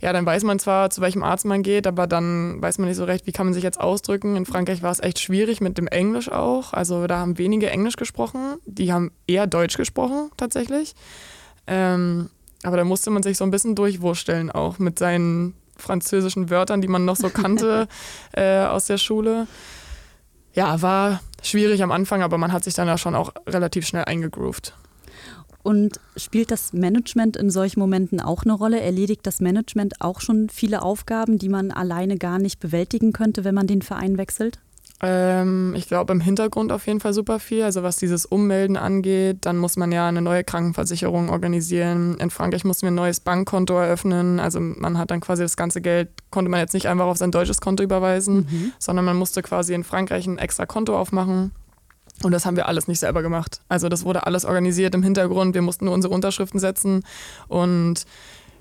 [0.02, 2.98] ja, dann weiß man zwar, zu welchem Arzt man geht, aber dann weiß man nicht
[2.98, 4.36] so recht, wie kann man sich jetzt ausdrücken.
[4.36, 6.74] In Frankreich war es echt schwierig mit dem Englisch auch.
[6.74, 10.96] Also da haben wenige Englisch gesprochen, die haben eher Deutsch gesprochen tatsächlich.
[11.68, 12.30] Ähm,
[12.64, 16.88] aber da musste man sich so ein bisschen durchwursteln auch mit seinen französischen Wörtern, die
[16.88, 17.88] man noch so kannte
[18.34, 19.48] äh, aus der Schule.
[20.54, 24.06] Ja, war schwierig am Anfang, aber man hat sich dann ja schon auch relativ schnell
[24.06, 24.76] eingegroovt.
[25.64, 28.82] Und spielt das Management in solchen Momenten auch eine Rolle?
[28.82, 33.56] Erledigt das Management auch schon viele Aufgaben, die man alleine gar nicht bewältigen könnte, wenn
[33.56, 34.60] man den Verein wechselt?
[35.04, 37.64] Ähm, ich glaube im Hintergrund auf jeden Fall super viel.
[37.64, 42.18] Also was dieses Ummelden angeht, dann muss man ja eine neue Krankenversicherung organisieren.
[42.20, 44.40] In Frankreich mussten wir ein neues Bankkonto eröffnen.
[44.40, 47.32] Also man hat dann quasi das ganze Geld, konnte man jetzt nicht einfach auf sein
[47.32, 48.74] deutsches Konto überweisen, mhm.
[48.78, 51.52] sondern man musste quasi in Frankreich ein extra Konto aufmachen.
[52.24, 53.62] Und das haben wir alles nicht selber gemacht.
[53.70, 55.56] Also das wurde alles organisiert im Hintergrund.
[55.56, 57.04] Wir mussten nur unsere Unterschriften setzen
[57.48, 58.06] und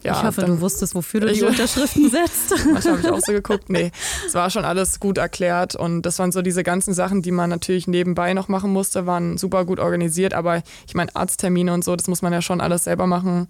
[0.02, 2.54] ja, ich hoffe, du wusstest, wofür du die Unterschriften setzt.
[2.64, 3.68] Manchmal habe ich auch so geguckt.
[3.68, 3.92] Nee,
[4.26, 7.50] es war schon alles gut erklärt und das waren so diese ganzen Sachen, die man
[7.50, 10.32] natürlich nebenbei noch machen musste, waren super gut organisiert.
[10.32, 13.48] Aber ich meine, Arzttermine und so, das muss man ja schon alles selber machen.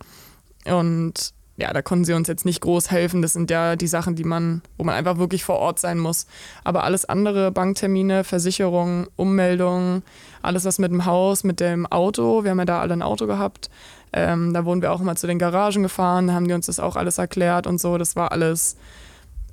[0.65, 3.21] Und ja, da konnten sie uns jetzt nicht groß helfen.
[3.21, 6.27] Das sind ja die Sachen, die man, wo man einfach wirklich vor Ort sein muss.
[6.65, 10.03] Aber alles andere, Banktermine, Versicherungen, Ummeldungen,
[10.41, 13.27] alles was mit dem Haus, mit dem Auto, wir haben ja da alle ein Auto
[13.27, 13.69] gehabt.
[14.13, 16.81] Ähm, da wurden wir auch immer zu den Garagen gefahren, da haben die uns das
[16.81, 17.99] auch alles erklärt und so.
[17.99, 18.77] Das war alles,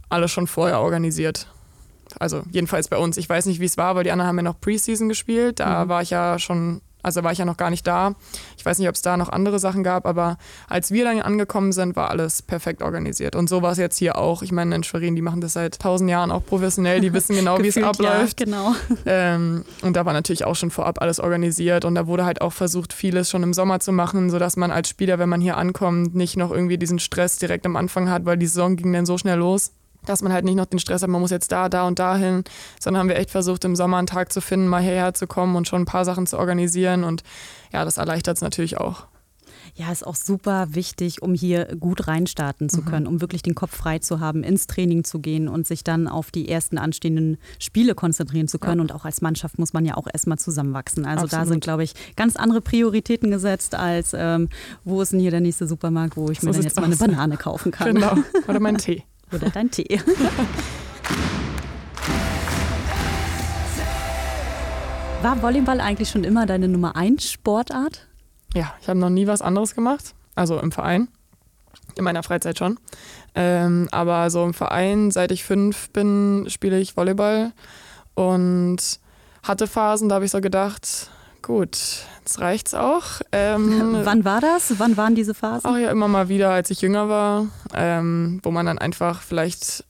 [0.07, 1.47] alles schon vorher organisiert.
[2.19, 3.17] Also jedenfalls bei uns.
[3.17, 5.59] Ich weiß nicht, wie es war, weil die anderen haben ja noch Preseason gespielt.
[5.59, 5.89] Da mhm.
[5.89, 8.15] war ich ja schon also war ich ja noch gar nicht da.
[8.57, 11.71] Ich weiß nicht, ob es da noch andere Sachen gab, aber als wir dann angekommen
[11.71, 13.35] sind, war alles perfekt organisiert.
[13.35, 14.41] Und so war es jetzt hier auch.
[14.41, 17.59] Ich meine, in Schwerin, die machen das seit tausend Jahren auch professionell, die wissen genau,
[17.59, 18.41] wie es abläuft.
[18.41, 18.75] Ja, genau.
[19.05, 22.53] Ähm, und da war natürlich auch schon vorab alles organisiert und da wurde halt auch
[22.53, 26.13] versucht, vieles schon im Sommer zu machen, sodass man als Spieler, wenn man hier ankommt,
[26.13, 29.17] nicht noch irgendwie diesen Stress direkt am Anfang hat, weil die Saison ging dann so
[29.17, 29.71] schnell los
[30.09, 32.17] dass man halt nicht noch den Stress hat, man muss jetzt da, da und da
[32.17, 32.43] hin,
[32.79, 35.55] sondern haben wir echt versucht, im Sommer einen Tag zu finden, mal hierher zu kommen
[35.55, 37.03] und schon ein paar Sachen zu organisieren.
[37.03, 37.23] Und
[37.71, 39.07] ja, das erleichtert es natürlich auch.
[39.75, 42.85] Ja, ist auch super wichtig, um hier gut reinstarten zu mhm.
[42.85, 43.11] können, mhm.
[43.11, 46.31] um wirklich den Kopf frei zu haben, ins Training zu gehen und sich dann auf
[46.31, 48.77] die ersten anstehenden Spiele konzentrieren zu können.
[48.77, 48.81] Ja.
[48.81, 51.05] Und auch als Mannschaft muss man ja auch erstmal zusammenwachsen.
[51.05, 51.45] Also Absolut.
[51.45, 54.49] da sind, glaube ich, ganz andere Prioritäten gesetzt, als ähm,
[54.83, 56.95] wo ist denn hier der nächste Supermarkt, wo ich so mir dann jetzt mal eine
[56.95, 57.93] Banane kaufen kann.
[57.93, 58.15] Genau.
[58.47, 59.03] Oder meinen Tee.
[59.31, 59.99] Oder dein Tee.
[65.21, 68.07] War Volleyball eigentlich schon immer deine Nummer 1 Sportart?
[68.53, 70.13] Ja, ich habe noch nie was anderes gemacht.
[70.35, 71.07] Also im Verein.
[71.95, 72.79] In meiner Freizeit schon.
[73.33, 77.51] Ähm, aber so im Verein, seit ich fünf bin, spiele ich Volleyball.
[78.13, 78.77] Und
[79.43, 81.09] hatte Phasen, da habe ich so gedacht,
[81.47, 83.21] gut, jetzt reicht's auch.
[83.31, 84.79] Ähm, Wann war das?
[84.79, 85.65] Wann waren diese Phasen?
[85.65, 89.85] Auch ja, immer mal wieder, als ich jünger war, ähm, wo man dann einfach vielleicht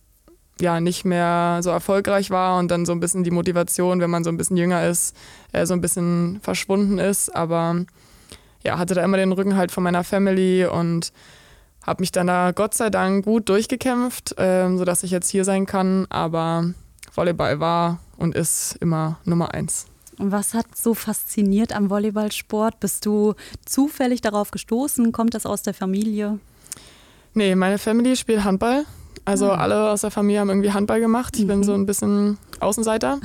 [0.62, 4.24] ja nicht mehr so erfolgreich war und dann so ein bisschen die Motivation, wenn man
[4.24, 5.16] so ein bisschen jünger ist,
[5.52, 7.36] äh, so ein bisschen verschwunden ist.
[7.36, 7.84] Aber
[8.64, 11.12] ja, hatte da immer den Rücken halt von meiner Family und
[11.86, 15.66] habe mich dann da Gott sei Dank gut durchgekämpft, ähm, sodass ich jetzt hier sein
[15.66, 16.06] kann.
[16.10, 16.72] Aber
[17.16, 19.88] Volleyball war und ist immer Nummer eins.
[20.18, 22.80] Was hat so fasziniert am Volleyballsport?
[22.80, 25.12] Bist du zufällig darauf gestoßen?
[25.12, 26.40] Kommt das aus der Familie?
[27.34, 28.86] Nee, meine Familie spielt Handball.
[29.26, 29.52] Also mhm.
[29.52, 31.36] alle aus der Familie haben irgendwie Handball gemacht.
[31.38, 31.48] Ich mhm.
[31.48, 33.20] bin so ein bisschen Außenseiter.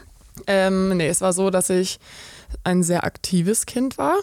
[0.46, 1.98] ähm, nee, es war so, dass ich
[2.64, 4.16] ein sehr aktives Kind war.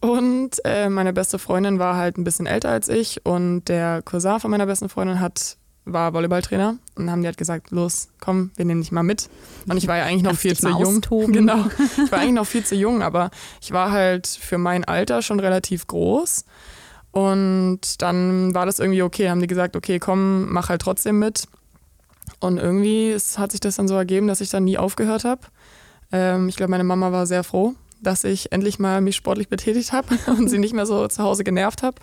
[0.00, 4.38] Und äh, meine beste Freundin war halt ein bisschen älter als ich und der Cousin
[4.38, 5.56] von meiner besten Freundin hat
[5.92, 9.28] war Volleyballtrainer und dann haben die halt gesagt, los, komm, wir nehmen dich mal mit.
[9.68, 10.96] Und ich war ja eigentlich noch viel zu jung.
[10.98, 11.32] Austoben.
[11.38, 11.66] Genau.
[12.04, 15.40] Ich war eigentlich noch viel zu jung, aber ich war halt für mein Alter schon
[15.40, 16.44] relativ groß.
[17.10, 21.48] Und dann war das irgendwie okay, haben die gesagt, okay, komm, mach halt trotzdem mit.
[22.40, 25.42] Und irgendwie ist, hat sich das dann so ergeben, dass ich dann nie aufgehört habe.
[26.12, 29.92] Ähm, ich glaube, meine Mama war sehr froh, dass ich endlich mal mich sportlich betätigt
[29.92, 31.96] habe und sie nicht mehr so zu Hause genervt habe.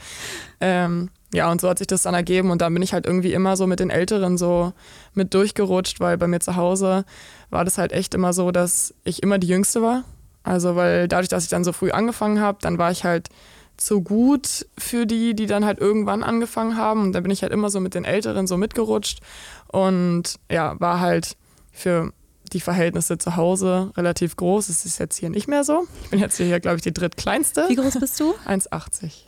[0.60, 3.34] Ähm, ja, und so hat sich das dann ergeben und dann bin ich halt irgendwie
[3.34, 4.74] immer so mit den Älteren so
[5.14, 7.06] mit durchgerutscht, weil bei mir zu Hause
[7.50, 10.04] war das halt echt immer so, dass ich immer die Jüngste war.
[10.44, 13.30] Also, weil dadurch, dass ich dann so früh angefangen habe, dann war ich halt
[13.78, 17.02] zu gut für die, die dann halt irgendwann angefangen haben.
[17.02, 19.20] Und dann bin ich halt immer so mit den Älteren so mitgerutscht
[19.68, 21.36] und ja, war halt
[21.72, 22.14] für
[22.54, 24.70] die Verhältnisse zu Hause relativ groß.
[24.70, 25.88] Es ist jetzt hier nicht mehr so.
[26.04, 27.66] Ich bin jetzt hier, glaube ich, die drittkleinste.
[27.68, 28.34] Wie groß bist du?
[28.48, 29.25] 1,80.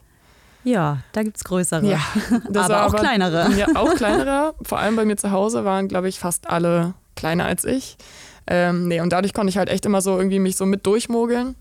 [0.67, 1.85] Ja, da gibt es größere.
[1.85, 1.99] Ja,
[2.49, 3.49] aber auch aber, kleinere.
[3.53, 4.53] Ja, auch kleinere.
[4.63, 7.95] Vor allem bei mir zu Hause waren, glaube ich, fast alle kleiner als ich.
[8.47, 11.55] Ähm, nee, und dadurch konnte ich halt echt immer so irgendwie mich so mit durchmogeln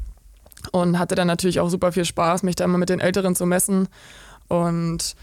[0.73, 3.47] und hatte dann natürlich auch super viel Spaß, mich da immer mit den Älteren zu
[3.47, 3.87] messen.
[4.49, 5.14] Und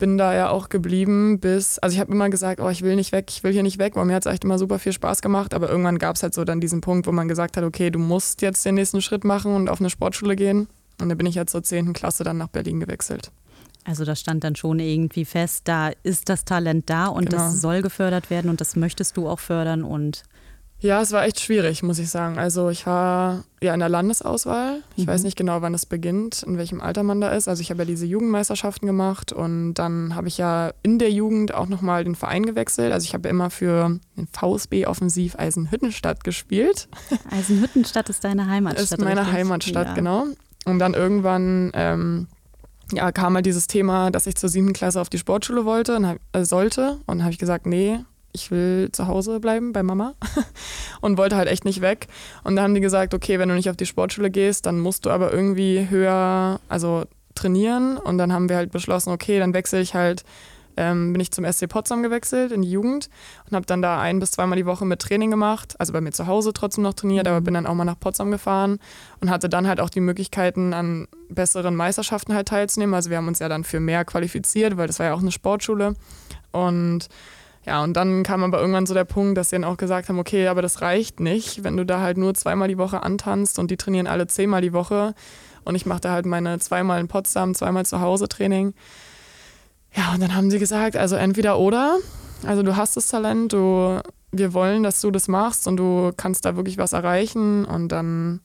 [0.00, 3.12] bin da ja auch geblieben bis, also ich habe immer gesagt, oh, ich will nicht
[3.12, 5.22] weg, ich will hier nicht weg, weil mir hat es echt immer super viel Spaß
[5.22, 7.90] gemacht, aber irgendwann gab es halt so dann diesen Punkt, wo man gesagt hat, okay,
[7.90, 10.66] du musst jetzt den nächsten Schritt machen und auf eine Sportschule gehen.
[11.00, 11.92] Und da bin ich jetzt zur 10.
[11.92, 13.30] Klasse dann nach Berlin gewechselt.
[13.84, 17.44] Also das stand dann schon irgendwie fest, da ist das Talent da und genau.
[17.44, 20.22] das soll gefördert werden und das möchtest du auch fördern und
[20.82, 22.38] ja, es war echt schwierig, muss ich sagen.
[22.38, 24.82] Also ich war ja in der Landesauswahl.
[24.96, 25.10] Ich mhm.
[25.10, 27.48] weiß nicht genau, wann es beginnt, in welchem Alter man da ist.
[27.48, 31.52] Also ich habe ja diese Jugendmeisterschaften gemacht und dann habe ich ja in der Jugend
[31.52, 32.94] auch nochmal den Verein gewechselt.
[32.94, 36.88] Also ich habe ja immer für den VSB Offensiv Eisenhüttenstadt gespielt.
[37.30, 38.98] Eisenhüttenstadt ist deine Heimatstadt.
[39.00, 39.30] Ist meine?
[39.30, 39.94] Heimatstadt, ja.
[39.94, 40.28] genau.
[40.66, 42.26] Und dann irgendwann ähm,
[42.92, 46.18] ja, kam halt dieses Thema, dass ich zur siebten Klasse auf die Sportschule wollte und,
[46.32, 46.98] äh, sollte.
[47.06, 48.00] Und dann habe ich gesagt, nee,
[48.32, 50.14] ich will zu Hause bleiben bei Mama
[51.00, 52.08] und wollte halt echt nicht weg.
[52.44, 55.06] Und da haben die gesagt, okay, wenn du nicht auf die Sportschule gehst, dann musst
[55.06, 57.96] du aber irgendwie höher, also trainieren.
[57.96, 60.24] Und dann haben wir halt beschlossen, okay, dann wechsle ich halt,
[60.80, 63.10] ähm, bin ich zum SC Potsdam gewechselt in die Jugend
[63.46, 65.74] und habe dann da ein bis zweimal die Woche mit Training gemacht.
[65.78, 67.44] Also bei mir zu Hause trotzdem noch trainiert, aber mhm.
[67.44, 68.78] bin dann auch mal nach Potsdam gefahren
[69.20, 72.94] und hatte dann halt auch die Möglichkeiten, an besseren Meisterschaften halt teilzunehmen.
[72.94, 75.32] Also wir haben uns ja dann für mehr qualifiziert, weil das war ja auch eine
[75.32, 75.94] Sportschule.
[76.50, 77.08] Und
[77.66, 80.18] ja, und dann kam aber irgendwann so der Punkt, dass sie dann auch gesagt haben,
[80.18, 83.70] okay, aber das reicht nicht, wenn du da halt nur zweimal die Woche antanzt und
[83.70, 85.14] die trainieren alle zehnmal die Woche
[85.64, 88.72] und ich mache da halt meine zweimal in Potsdam, zweimal zu Hause Training.
[89.94, 91.98] Ja, und dann haben sie gesagt, also entweder oder,
[92.46, 94.00] also du hast das Talent, du,
[94.32, 98.40] wir wollen, dass du das machst und du kannst da wirklich was erreichen und dann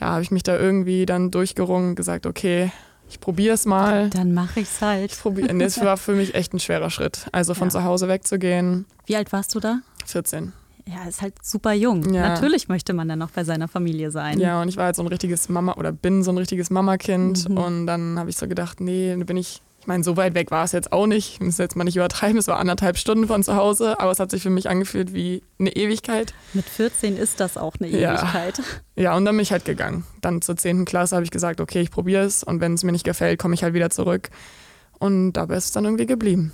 [0.00, 2.70] ja, habe ich mich da irgendwie dann durchgerungen und gesagt, okay,
[3.10, 4.10] ich probiere es mal.
[4.10, 5.12] Dann mache ich es halt.
[5.12, 7.26] Ich probier, das war für mich echt ein schwerer Schritt.
[7.32, 7.72] Also von ja.
[7.72, 8.84] zu Hause wegzugehen.
[9.06, 9.80] Wie alt warst du da?
[10.06, 10.52] 14.
[10.86, 12.14] Ja, ist halt super jung.
[12.14, 12.28] Ja.
[12.28, 14.38] Natürlich möchte man dann noch bei seiner Familie sein.
[14.40, 17.48] Ja, und ich war halt so ein richtiges Mama oder bin so ein richtiges Mamakind.
[17.48, 17.58] Mhm.
[17.58, 20.72] Und dann habe ich so gedacht, nee, bin ich meine, so weit weg war es
[20.72, 21.34] jetzt auch nicht.
[21.34, 22.38] Ich muss jetzt mal nicht übertreiben.
[22.38, 25.42] Es war anderthalb Stunden von zu Hause, aber es hat sich für mich angefühlt wie
[25.58, 26.34] eine Ewigkeit.
[26.52, 28.58] Mit 14 ist das auch eine Ewigkeit.
[28.58, 28.64] Ja,
[29.02, 30.04] ja und dann bin ich halt gegangen.
[30.20, 30.84] Dann zur 10.
[30.84, 33.54] Klasse habe ich gesagt, okay, ich probiere es und wenn es mir nicht gefällt, komme
[33.54, 34.28] ich halt wieder zurück.
[35.00, 36.52] Und dabei ist es dann irgendwie geblieben.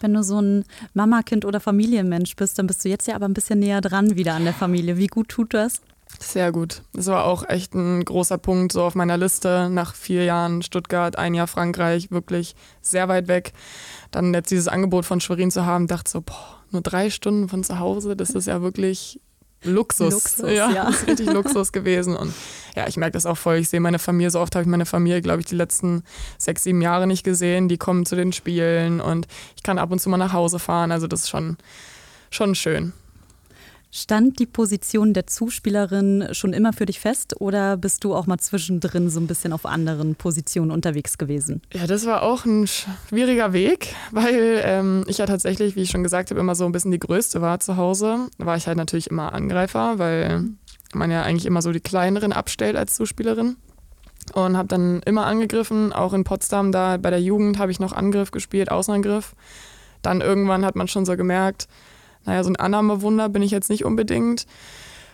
[0.00, 3.34] Wenn du so ein Mama-Kind oder Familienmensch bist, dann bist du jetzt ja aber ein
[3.34, 4.98] bisschen näher dran wieder an der Familie.
[4.98, 5.80] Wie gut tut das?
[6.18, 6.82] Sehr gut.
[6.92, 9.68] Das war auch echt ein großer Punkt so auf meiner Liste.
[9.70, 13.52] Nach vier Jahren Stuttgart, ein Jahr Frankreich, wirklich sehr weit weg.
[14.10, 17.64] Dann jetzt dieses Angebot von Schwerin zu haben, dachte so, boah, nur drei Stunden von
[17.64, 19.20] zu Hause, das ist ja wirklich
[19.64, 20.12] Luxus.
[20.12, 20.84] Luxus ja, ja.
[20.84, 22.16] Das ist richtig Luxus gewesen.
[22.16, 22.32] Und
[22.76, 23.56] ja, ich merke das auch voll.
[23.56, 26.04] Ich sehe meine Familie, so oft habe ich meine Familie, glaube ich, die letzten
[26.38, 27.68] sechs, sieben Jahre nicht gesehen.
[27.68, 30.92] Die kommen zu den Spielen und ich kann ab und zu mal nach Hause fahren.
[30.92, 31.56] Also das ist schon,
[32.30, 32.92] schon schön.
[33.96, 38.38] Stand die Position der Zuspielerin schon immer für dich fest oder bist du auch mal
[38.38, 41.62] zwischendrin so ein bisschen auf anderen Positionen unterwegs gewesen?
[41.72, 46.02] Ja, das war auch ein schwieriger Weg, weil ähm, ich ja tatsächlich, wie ich schon
[46.02, 48.26] gesagt habe, immer so ein bisschen die Größte war zu Hause.
[48.36, 50.42] Da war ich halt natürlich immer Angreifer, weil
[50.92, 53.58] man ja eigentlich immer so die kleineren abstellt als Zuspielerin.
[54.32, 57.92] Und habe dann immer angegriffen, auch in Potsdam, da bei der Jugend habe ich noch
[57.92, 59.36] Angriff gespielt, Außenangriff.
[60.02, 61.68] Dann irgendwann hat man schon so gemerkt,
[62.24, 64.46] naja, so ein Annahmewunder bin ich jetzt nicht unbedingt.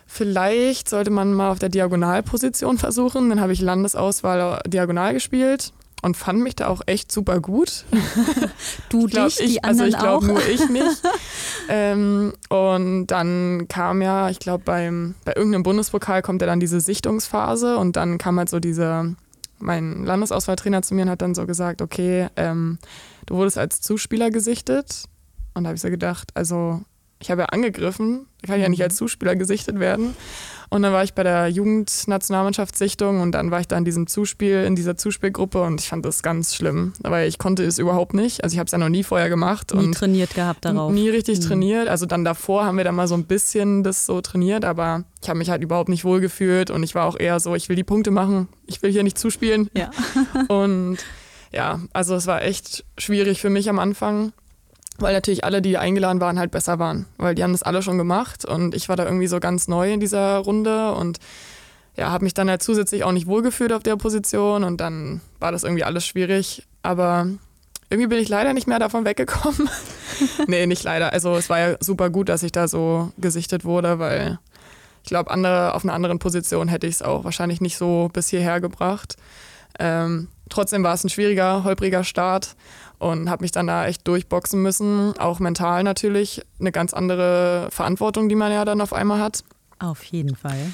[0.07, 3.29] Vielleicht sollte man mal auf der Diagonalposition versuchen.
[3.29, 7.85] Dann habe ich Landesauswahl diagonal gespielt und fand mich da auch echt super gut.
[8.89, 11.03] Du ich glaub, dich, ich, die also ich glaube nur ich nicht.
[11.69, 16.81] ähm, und dann kam ja, ich glaube beim bei irgendeinem Bundespokal kommt ja dann diese
[16.81, 19.15] Sichtungsphase und dann kam halt so dieser
[19.61, 22.79] mein Landesauswahltrainer zu mir und hat dann so gesagt, okay, ähm,
[23.27, 25.05] du wurdest als Zuspieler gesichtet.
[25.55, 26.81] Und da habe ich so gedacht, also
[27.21, 28.85] ich habe ja angegriffen, da kann ich ja nicht mhm.
[28.85, 30.17] als Zuspieler gesichtet werden.
[30.73, 34.63] Und dann war ich bei der Jugendnationalmannschaftssichtung und dann war ich da in diesem Zuspiel,
[34.63, 38.45] in dieser Zuspielgruppe und ich fand das ganz schlimm, weil ich konnte es überhaupt nicht.
[38.45, 39.75] Also ich habe es ja noch nie vorher gemacht.
[39.75, 40.93] Nie trainiert gehabt darauf.
[40.93, 41.45] Nie richtig mhm.
[41.45, 41.89] trainiert.
[41.89, 45.29] Also dann davor haben wir da mal so ein bisschen das so trainiert, aber ich
[45.29, 47.85] habe mich halt überhaupt nicht wohlgefühlt und ich war auch eher so, ich will die
[47.85, 49.69] Punkte machen, ich will hier nicht zuspielen.
[49.77, 49.91] Ja.
[50.49, 50.99] und
[51.53, 54.33] ja, also es war echt schwierig für mich am Anfang
[55.03, 57.99] weil natürlich alle, die eingeladen waren, halt besser waren, weil die haben das alle schon
[57.99, 61.19] gemacht und ich war da irgendwie so ganz neu in dieser Runde und
[61.97, 65.53] ja, habe mich dann halt zusätzlich auch nicht wohlgefühlt auf der Position und dann war
[65.53, 67.27] das irgendwie alles schwierig, aber
[67.91, 69.69] irgendwie bin ich leider nicht mehr davon weggekommen.
[70.47, 71.13] nee, nicht leider.
[71.13, 74.39] Also es war ja super gut, dass ich da so gesichtet wurde, weil
[75.03, 78.29] ich glaube, andere, auf einer anderen Position hätte ich es auch wahrscheinlich nicht so bis
[78.29, 79.17] hierher gebracht.
[79.79, 82.57] Ähm, trotzdem war es ein schwieriger, holpriger Start
[82.99, 86.43] und habe mich dann da echt durchboxen müssen, auch mental natürlich.
[86.59, 89.43] Eine ganz andere Verantwortung, die man ja dann auf einmal hat.
[89.79, 90.73] Auf jeden Fall.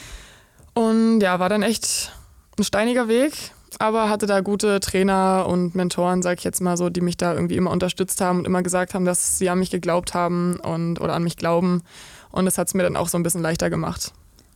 [0.75, 2.13] Und ja, war dann echt
[2.59, 3.53] ein steiniger Weg.
[3.79, 7.35] aber hatte da gute Trainer und Mentoren, sag ich jetzt mal so, die mich da
[7.35, 11.01] irgendwie immer unterstützt haben und immer gesagt haben, dass sie an mich geglaubt haben und
[11.01, 11.83] oder an mich glauben.
[12.31, 14.13] Und das hat es mir dann auch so ein bisschen leichter gemacht.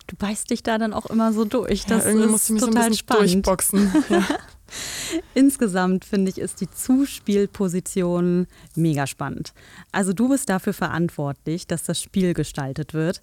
[0.07, 1.85] Du beißt dich da dann auch immer so durch.
[1.87, 3.33] Das ja, irgendwie ist muss ich mich total so ein bisschen spannend.
[3.47, 3.93] durchboxen.
[4.09, 4.25] Ja.
[5.35, 9.53] Insgesamt finde ich, ist die Zuspielposition mega spannend.
[9.93, 13.21] Also du bist dafür verantwortlich, dass das Spiel gestaltet wird.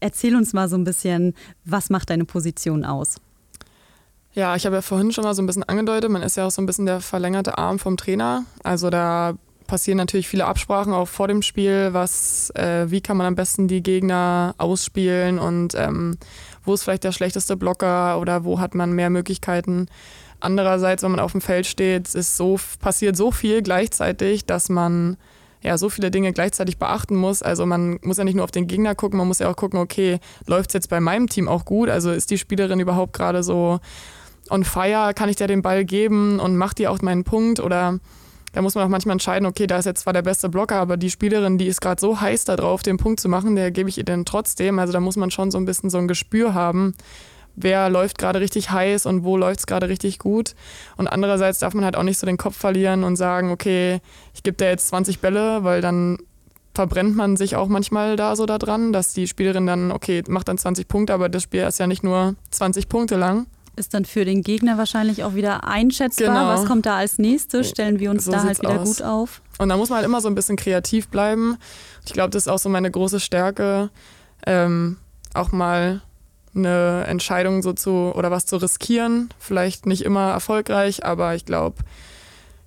[0.00, 1.34] Erzähl uns mal so ein bisschen,
[1.64, 3.16] was macht deine Position aus?
[4.34, 6.50] Ja, ich habe ja vorhin schon mal so ein bisschen angedeutet, man ist ja auch
[6.50, 8.44] so ein bisschen der verlängerte Arm vom Trainer.
[8.62, 9.34] Also da
[9.68, 13.68] passieren natürlich viele Absprachen auch vor dem Spiel, was, äh, wie kann man am besten
[13.68, 16.18] die Gegner ausspielen und ähm,
[16.64, 19.86] wo ist vielleicht der schlechteste Blocker oder wo hat man mehr Möglichkeiten.
[20.40, 25.16] Andererseits, wenn man auf dem Feld steht, ist so, passiert so viel gleichzeitig, dass man
[25.60, 27.42] ja, so viele Dinge gleichzeitig beachten muss.
[27.42, 29.80] Also man muss ja nicht nur auf den Gegner gucken, man muss ja auch gucken,
[29.80, 31.88] okay, läuft es jetzt bei meinem Team auch gut?
[31.88, 33.80] Also ist die Spielerin überhaupt gerade so
[34.50, 37.98] on fire, kann ich dir den Ball geben und macht die auch meinen Punkt oder
[38.52, 40.96] da muss man auch manchmal entscheiden, okay, da ist jetzt zwar der beste Blocker, aber
[40.96, 43.98] die Spielerin, die ist gerade so heiß darauf, den Punkt zu machen, der gebe ich
[43.98, 44.78] ihr denn trotzdem.
[44.78, 46.94] Also da muss man schon so ein bisschen so ein Gespür haben,
[47.60, 50.54] wer läuft gerade richtig heiß und wo läuft es gerade richtig gut.
[50.96, 54.00] Und andererseits darf man halt auch nicht so den Kopf verlieren und sagen, okay,
[54.34, 56.18] ich gebe dir jetzt 20 Bälle, weil dann
[56.74, 60.48] verbrennt man sich auch manchmal da so da dran, dass die Spielerin dann, okay, macht
[60.48, 63.46] dann 20 Punkte, aber das Spiel ist ja nicht nur 20 Punkte lang
[63.78, 66.26] ist dann für den Gegner wahrscheinlich auch wieder einschätzbar.
[66.26, 66.48] Genau.
[66.48, 67.70] Was kommt da als nächstes?
[67.70, 68.88] Stellen wir uns so da halt wieder aus.
[68.88, 69.42] gut auf?
[69.58, 71.56] Und da muss man halt immer so ein bisschen kreativ bleiben.
[72.04, 73.90] Ich glaube, das ist auch so meine große Stärke,
[74.46, 74.98] ähm,
[75.32, 76.02] auch mal
[76.58, 79.30] eine Entscheidung so zu oder was zu riskieren.
[79.38, 81.78] Vielleicht nicht immer erfolgreich, aber ich glaube,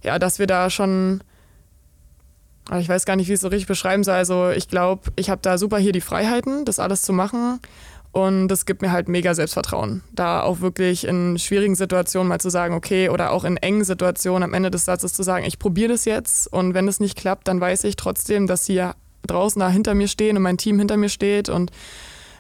[0.04, 1.22] ja, dass wir da schon
[2.80, 4.16] ich weiß gar nicht, wie ich es so richtig beschreiben soll.
[4.16, 7.60] Also ich glaube, ich habe da super hier die Freiheiten, das alles zu machen.
[8.12, 12.50] Und das gibt mir halt mega Selbstvertrauen, da auch wirklich in schwierigen Situationen mal zu
[12.50, 15.94] sagen, okay, oder auch in engen Situationen am Ende des Satzes zu sagen, ich probiere
[15.94, 18.86] das jetzt und wenn es nicht klappt, dann weiß ich trotzdem, dass sie
[19.26, 21.72] draußen da hinter mir stehen und mein Team hinter mir steht und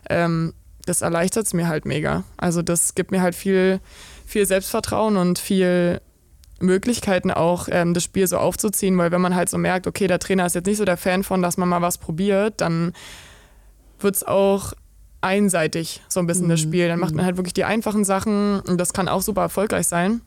[0.10, 0.54] ähm,
[0.86, 2.24] das erleichtert es mir halt mega.
[2.38, 3.80] Also das gibt mir halt viel,
[4.26, 6.02] viel Selbstvertrauen und viel
[6.60, 10.20] Möglichkeiten auch, ähm, das Spiel so aufzuziehen, weil wenn man halt so merkt, okay, der
[10.20, 12.94] Trainer ist jetzt nicht so der Fan von, dass man mal was probiert, dann
[14.00, 14.74] wird es auch
[15.22, 16.52] einseitig so ein bisschen mhm.
[16.52, 16.88] das Spiel.
[16.88, 17.28] Dann macht man mhm.
[17.28, 20.22] halt wirklich die einfachen Sachen und das kann auch super erfolgreich sein.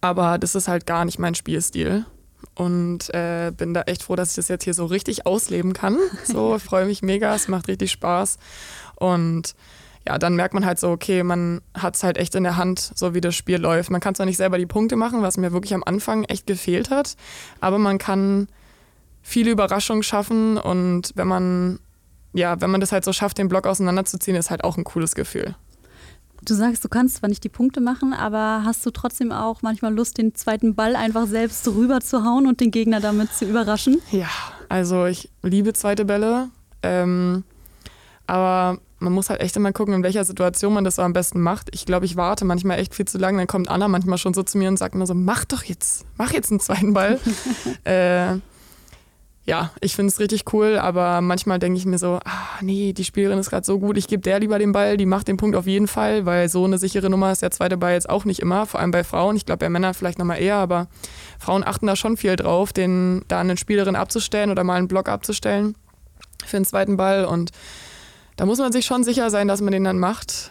[0.00, 2.06] Aber das ist halt gar nicht mein Spielstil.
[2.54, 5.98] Und äh, bin da echt froh, dass ich das jetzt hier so richtig ausleben kann.
[6.24, 8.38] So, freue mich mega, es macht richtig Spaß.
[8.96, 9.54] Und
[10.06, 12.92] ja, dann merkt man halt so, okay, man hat es halt echt in der Hand,
[12.94, 13.90] so wie das Spiel läuft.
[13.90, 16.90] Man kann zwar nicht selber die Punkte machen, was mir wirklich am Anfang echt gefehlt
[16.90, 17.16] hat,
[17.60, 18.48] aber man kann
[19.22, 21.78] viele Überraschungen schaffen und wenn man
[22.34, 25.14] ja, wenn man das halt so schafft, den Block auseinanderzuziehen, ist halt auch ein cooles
[25.14, 25.54] Gefühl.
[26.46, 29.94] Du sagst, du kannst zwar nicht die Punkte machen, aber hast du trotzdem auch manchmal
[29.94, 34.02] Lust, den zweiten Ball einfach selbst rüber zu hauen und den Gegner damit zu überraschen?
[34.10, 34.28] Ja,
[34.68, 36.50] also ich liebe zweite Bälle.
[36.82, 37.44] Ähm,
[38.26, 41.40] aber man muss halt echt immer gucken, in welcher Situation man das so am besten
[41.40, 41.68] macht.
[41.72, 43.38] Ich glaube, ich warte manchmal echt viel zu lange.
[43.38, 46.04] Dann kommt Anna manchmal schon so zu mir und sagt mir so, mach doch jetzt,
[46.18, 47.18] mach jetzt einen zweiten Ball.
[47.84, 48.36] äh,
[49.46, 53.04] ja, ich finde es richtig cool, aber manchmal denke ich mir so, ah, nee, die
[53.04, 55.54] Spielerin ist gerade so gut, ich gebe der lieber den Ball, die macht den Punkt
[55.54, 58.40] auf jeden Fall, weil so eine sichere Nummer ist der zweite Ball jetzt auch nicht
[58.40, 59.36] immer, vor allem bei Frauen.
[59.36, 60.86] Ich glaube, bei Männern vielleicht nochmal eher, aber
[61.38, 65.10] Frauen achten da schon viel drauf, den da eine Spielerin abzustellen oder mal einen Block
[65.10, 65.74] abzustellen
[66.46, 67.50] für den zweiten Ball und
[68.36, 70.50] da muss man sich schon sicher sein, dass man den dann macht.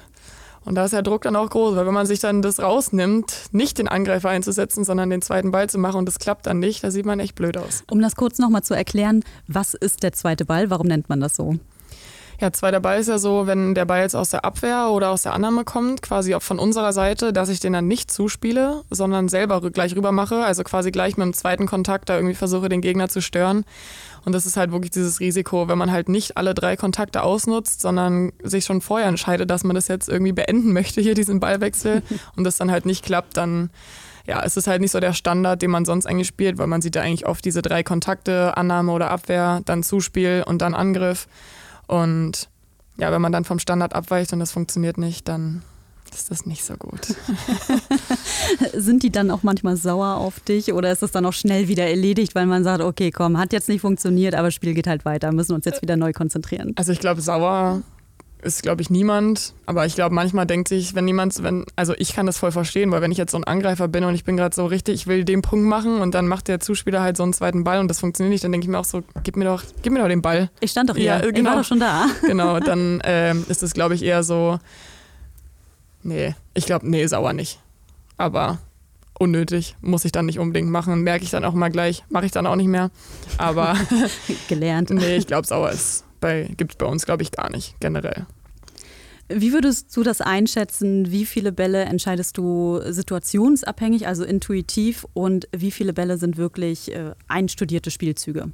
[0.66, 3.50] Und da ist der Druck dann auch groß, weil wenn man sich dann das rausnimmt,
[3.52, 6.84] nicht den Angreifer einzusetzen, sondern den zweiten Ball zu machen und das klappt dann nicht,
[6.84, 7.84] da sieht man echt blöd aus.
[7.90, 10.70] Um das kurz nochmal zu erklären, was ist der zweite Ball?
[10.70, 11.56] Warum nennt man das so?
[12.40, 15.24] Ja, zweiter Ball ist ja so, wenn der Ball jetzt aus der Abwehr oder aus
[15.24, 19.30] der Annahme kommt, quasi auch von unserer Seite, dass ich den dann nicht zuspiele, sondern
[19.30, 22.82] selber gleich rüber mache, also quasi gleich mit dem zweiten Kontakt da irgendwie versuche, den
[22.82, 23.64] Gegner zu stören.
[24.26, 27.82] Und das ist halt wirklich dieses Risiko, wenn man halt nicht alle drei Kontakte ausnutzt,
[27.82, 32.02] sondern sich schon vorher entscheidet, dass man das jetzt irgendwie beenden möchte, hier diesen Ballwechsel,
[32.36, 33.70] und das dann halt nicht klappt, dann
[34.26, 36.82] ja, es ist halt nicht so der Standard, den man sonst eigentlich spielt, weil man
[36.82, 41.28] sieht ja eigentlich oft diese drei Kontakte, Annahme oder Abwehr, dann Zuspiel und dann Angriff.
[41.88, 42.50] Und
[42.98, 45.62] ja, wenn man dann vom Standard abweicht und das funktioniert nicht, dann
[46.16, 47.16] ist das nicht so gut.
[48.74, 51.86] Sind die dann auch manchmal sauer auf dich oder ist das dann auch schnell wieder
[51.86, 55.06] erledigt, weil man sagt, okay, komm, hat jetzt nicht funktioniert, aber das Spiel geht halt
[55.06, 56.74] weiter, müssen uns jetzt wieder neu konzentrieren?
[56.76, 57.82] Also ich glaube, sauer
[58.44, 59.54] ist, glaube ich, niemand.
[59.66, 62.92] Aber ich glaube, manchmal denkt sich, wenn niemand, wenn, also ich kann das voll verstehen,
[62.92, 65.08] weil wenn ich jetzt so ein Angreifer bin und ich bin gerade so richtig, ich
[65.08, 67.88] will den Punkt machen und dann macht der Zuspieler halt so einen zweiten Ball und
[67.88, 70.08] das funktioniert nicht, dann denke ich mir auch so, gib mir doch, gib mir doch
[70.08, 70.50] den Ball.
[70.60, 71.30] Ich stand doch hier, ja, genau.
[71.30, 71.58] ich war genau.
[71.58, 72.06] doch schon da.
[72.26, 74.60] Genau, dann ähm, ist es, glaube ich, eher so,
[76.04, 77.60] Nee, ich glaube, nee, sauer nicht.
[78.18, 78.60] Aber
[79.18, 81.02] unnötig, muss ich dann nicht unbedingt machen.
[81.02, 82.92] Merke ich dann auch mal gleich, mache ich dann auch nicht mehr.
[83.38, 83.76] Aber
[84.50, 84.90] gelernt.
[84.90, 86.04] nee, ich glaube auch, es
[86.58, 88.26] gibt es bei uns, glaube ich, gar nicht generell.
[89.30, 91.12] Wie würdest du das einschätzen?
[91.12, 97.12] Wie viele Bälle entscheidest du situationsabhängig, also intuitiv, und wie viele Bälle sind wirklich äh,
[97.28, 98.52] einstudierte Spielzüge?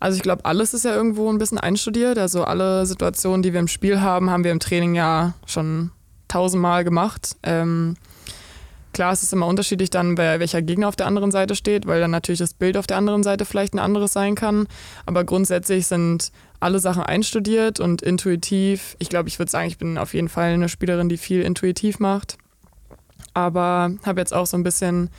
[0.00, 2.18] Also ich glaube, alles ist ja irgendwo ein bisschen einstudiert.
[2.18, 5.90] Also alle Situationen, die wir im Spiel haben, haben wir im Training ja schon
[6.34, 7.36] tausendmal gemacht.
[7.44, 7.94] Ähm,
[8.92, 12.10] klar, es ist immer unterschiedlich dann, welcher Gegner auf der anderen Seite steht, weil dann
[12.10, 14.66] natürlich das Bild auf der anderen Seite vielleicht ein anderes sein kann.
[15.06, 18.96] Aber grundsätzlich sind alle Sachen einstudiert und intuitiv.
[18.98, 22.00] Ich glaube, ich würde sagen, ich bin auf jeden Fall eine Spielerin, die viel intuitiv
[22.00, 22.36] macht.
[23.32, 25.10] Aber habe jetzt auch so ein bisschen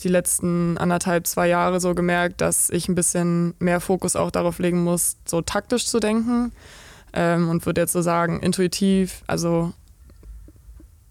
[0.00, 4.58] die letzten anderthalb, zwei Jahre so gemerkt, dass ich ein bisschen mehr Fokus auch darauf
[4.58, 6.52] legen muss, so taktisch zu denken.
[7.12, 9.72] Ähm, und würde jetzt so sagen, intuitiv, also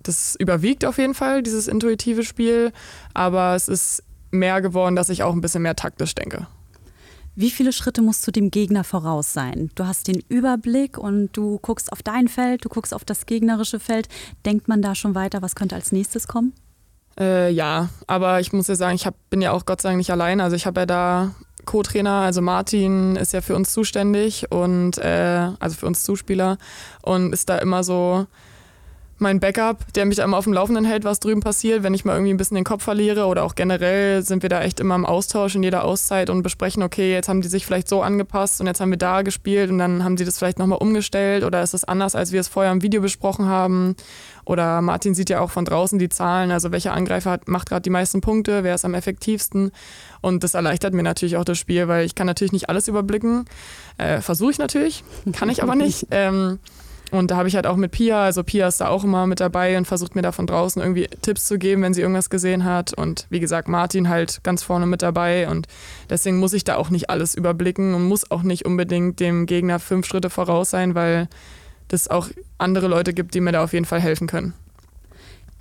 [0.03, 2.71] das überwiegt auf jeden Fall, dieses intuitive Spiel,
[3.13, 6.47] aber es ist mehr geworden, dass ich auch ein bisschen mehr taktisch denke.
[7.35, 9.71] Wie viele Schritte musst du dem Gegner voraus sein?
[9.73, 13.79] Du hast den Überblick und du guckst auf dein Feld, du guckst auf das gegnerische
[13.79, 14.07] Feld.
[14.45, 16.53] Denkt man da schon weiter, was könnte als nächstes kommen?
[17.19, 19.97] Äh, ja, aber ich muss ja sagen, ich hab, bin ja auch Gott sei Dank
[19.97, 20.41] nicht allein.
[20.41, 21.35] Also ich habe ja da
[21.65, 26.57] Co-Trainer, also Martin ist ja für uns zuständig und äh, also für uns Zuspieler
[27.01, 28.27] und ist da immer so
[29.23, 32.05] mein Backup, der mich da immer auf dem Laufenden hält, was drüben passiert, wenn ich
[32.05, 34.93] mal irgendwie ein bisschen den Kopf verliere oder auch generell sind wir da echt immer
[34.93, 38.61] im Austausch in jeder Auszeit und besprechen, okay, jetzt haben die sich vielleicht so angepasst
[38.61, 41.63] und jetzt haben wir da gespielt und dann haben sie das vielleicht nochmal umgestellt oder
[41.63, 43.95] ist es anders, als wir es vorher im Video besprochen haben.
[44.45, 47.81] Oder Martin sieht ja auch von draußen die Zahlen, also welcher Angreifer hat, macht gerade
[47.81, 49.71] die meisten Punkte, wer ist am effektivsten.
[50.21, 53.45] Und das erleichtert mir natürlich auch das Spiel, weil ich kann natürlich nicht alles überblicken.
[53.97, 56.07] Äh, Versuche ich natürlich, kann ich aber nicht.
[56.15, 56.59] Ähm,
[57.13, 59.39] und da habe ich halt auch mit Pia, also Pia ist da auch immer mit
[59.39, 62.63] dabei und versucht mir da von draußen irgendwie Tipps zu geben, wenn sie irgendwas gesehen
[62.63, 62.91] hat.
[62.91, 65.47] Und wie gesagt, Martin halt ganz vorne mit dabei.
[65.47, 65.67] Und
[66.09, 69.77] deswegen muss ich da auch nicht alles überblicken und muss auch nicht unbedingt dem Gegner
[69.77, 71.27] fünf Schritte voraus sein, weil
[71.89, 74.55] es auch andere Leute gibt, die mir da auf jeden Fall helfen können.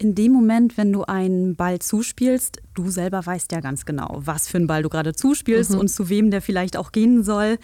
[0.03, 4.49] In dem Moment, wenn du einen Ball zuspielst, du selber weißt ja ganz genau, was
[4.49, 5.79] für einen Ball du gerade zuspielst mhm.
[5.79, 7.57] und zu wem der vielleicht auch gehen soll.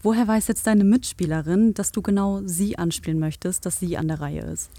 [0.00, 4.20] Woher weiß jetzt deine Mitspielerin, dass du genau sie anspielen möchtest, dass sie an der
[4.20, 4.70] Reihe ist?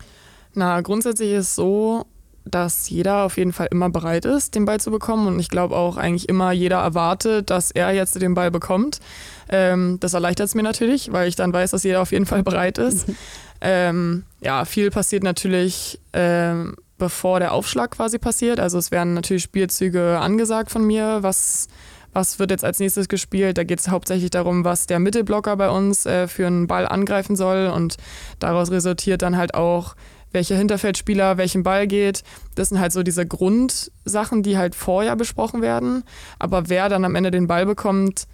[0.54, 2.06] Na, grundsätzlich ist es so,
[2.46, 5.28] dass jeder auf jeden Fall immer bereit ist, den Ball zu bekommen.
[5.28, 9.02] Und ich glaube auch eigentlich immer jeder erwartet, dass er jetzt den Ball bekommt.
[9.50, 12.42] Ähm, das erleichtert es mir natürlich, weil ich dann weiß, dass jeder auf jeden Fall
[12.42, 13.06] bereit ist.
[13.60, 18.60] ähm, ja, viel passiert natürlich, ähm, bevor der Aufschlag quasi passiert.
[18.60, 21.68] Also es werden natürlich Spielzüge angesagt von mir, was
[22.14, 23.58] was wird jetzt als nächstes gespielt.
[23.58, 27.36] Da geht es hauptsächlich darum, was der Mittelblocker bei uns äh, für einen Ball angreifen
[27.36, 27.98] soll und
[28.38, 29.96] daraus resultiert dann halt auch,
[30.32, 32.24] welcher Hinterfeldspieler welchen Ball geht.
[32.56, 36.04] Das sind halt so diese Grundsachen, die halt vorher besprochen werden.
[36.38, 38.28] Aber wer dann am Ende den Ball bekommt,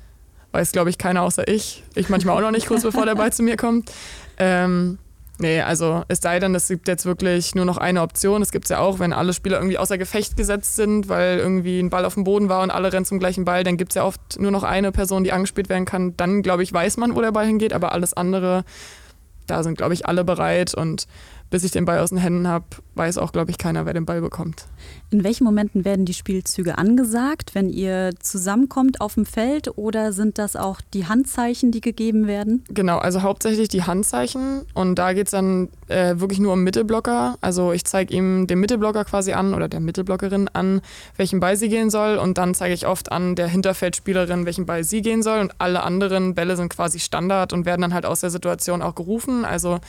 [0.51, 1.84] weiß, glaube ich, keiner außer ich.
[1.95, 3.91] Ich manchmal auch noch nicht kurz bevor der Ball zu mir kommt.
[4.38, 4.97] Ähm,
[5.40, 8.42] Nee, also es sei denn, es gibt jetzt wirklich nur noch eine Option.
[8.42, 11.80] Es gibt es ja auch, wenn alle Spieler irgendwie außer Gefecht gesetzt sind, weil irgendwie
[11.80, 13.96] ein Ball auf dem Boden war und alle rennen zum gleichen Ball, dann gibt es
[13.96, 16.18] ja oft nur noch eine Person, die angespielt werden kann.
[16.18, 18.64] Dann, glaube ich, weiß man, wo der Ball hingeht, aber alles andere,
[19.46, 21.06] da sind, glaube ich, alle bereit und
[21.50, 24.06] bis ich den Ball aus den Händen habe, weiß auch, glaube ich, keiner, wer den
[24.06, 24.66] Ball bekommt.
[25.12, 30.38] In welchen Momenten werden die Spielzüge angesagt, wenn ihr zusammenkommt auf dem Feld oder sind
[30.38, 32.66] das auch die Handzeichen, die gegeben werden?
[32.70, 37.38] Genau, also hauptsächlich die Handzeichen und da geht es dann äh, wirklich nur um Mittelblocker.
[37.39, 40.82] Also ich zeige ihm den Mittelblocker quasi an oder der Mittelblockerin an,
[41.16, 44.84] welchen Ball sie gehen soll und dann zeige ich oft an der Hinterfeldspielerin, welchen Ball
[44.84, 48.20] sie gehen soll und alle anderen Bälle sind quasi Standard und werden dann halt aus
[48.20, 49.45] der Situation auch gerufen.
[49.45, 49.80] Also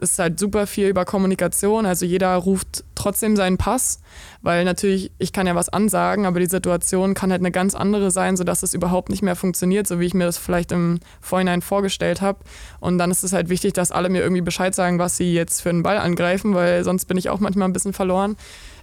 [0.00, 1.86] ist halt super viel über Kommunikation.
[1.86, 4.00] Also jeder ruft trotzdem seinen Pass,
[4.42, 8.10] weil natürlich, ich kann ja was ansagen, aber die Situation kann halt eine ganz andere
[8.10, 11.62] sein, sodass es überhaupt nicht mehr funktioniert, so wie ich mir das vielleicht im Vorhinein
[11.62, 12.40] vorgestellt habe.
[12.78, 15.60] Und dann ist es halt wichtig, dass alle mir irgendwie Bescheid sagen, was sie jetzt
[15.62, 18.36] für einen Ball angreifen, weil sonst bin ich auch manchmal ein bisschen verloren.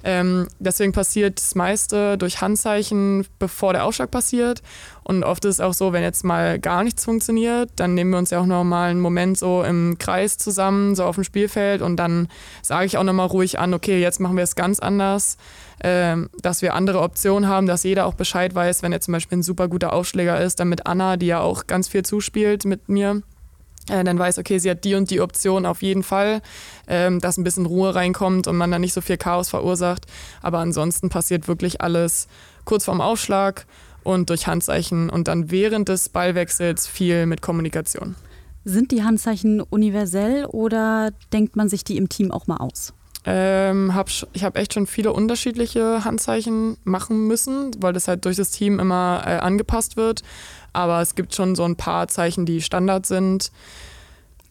[0.04, 4.62] Ähm, deswegen passiert das meiste durch Handzeichen, bevor der Aufschlag passiert.
[5.04, 8.18] Und oft ist es auch so, wenn jetzt mal gar nichts funktioniert, dann nehmen wir
[8.18, 11.82] uns ja auch nochmal einen Moment so im Kreis zusammen, so auf dem Spielfeld.
[11.82, 12.28] Und dann
[12.62, 15.38] sage ich auch nochmal ruhig an, okay, jetzt machen wir es ganz anders,
[15.84, 19.38] ähm, dass wir andere Optionen haben, dass jeder auch Bescheid weiß, wenn er zum Beispiel
[19.38, 22.90] ein super guter Aufschläger ist, dann mit Anna, die ja auch ganz viel zuspielt mit
[22.90, 23.22] mir
[23.90, 26.42] äh, dann weiß, okay, sie hat die und die Option auf jeden Fall,
[26.88, 30.06] ähm, dass ein bisschen Ruhe reinkommt und man dann nicht so viel Chaos verursacht.
[30.42, 32.28] Aber ansonsten passiert wirklich alles
[32.66, 33.66] kurz vorm Aufschlag
[34.04, 38.16] und durch Handzeichen und dann während des Ballwechsels viel mit Kommunikation.
[38.66, 42.94] Sind die Handzeichen universell oder denkt man sich die im Team auch mal aus?
[43.30, 48.38] Ähm, hab, ich habe echt schon viele unterschiedliche Handzeichen machen müssen, weil das halt durch
[48.38, 50.24] das Team immer äh, angepasst wird.
[50.72, 53.52] Aber es gibt schon so ein paar Zeichen, die Standard sind.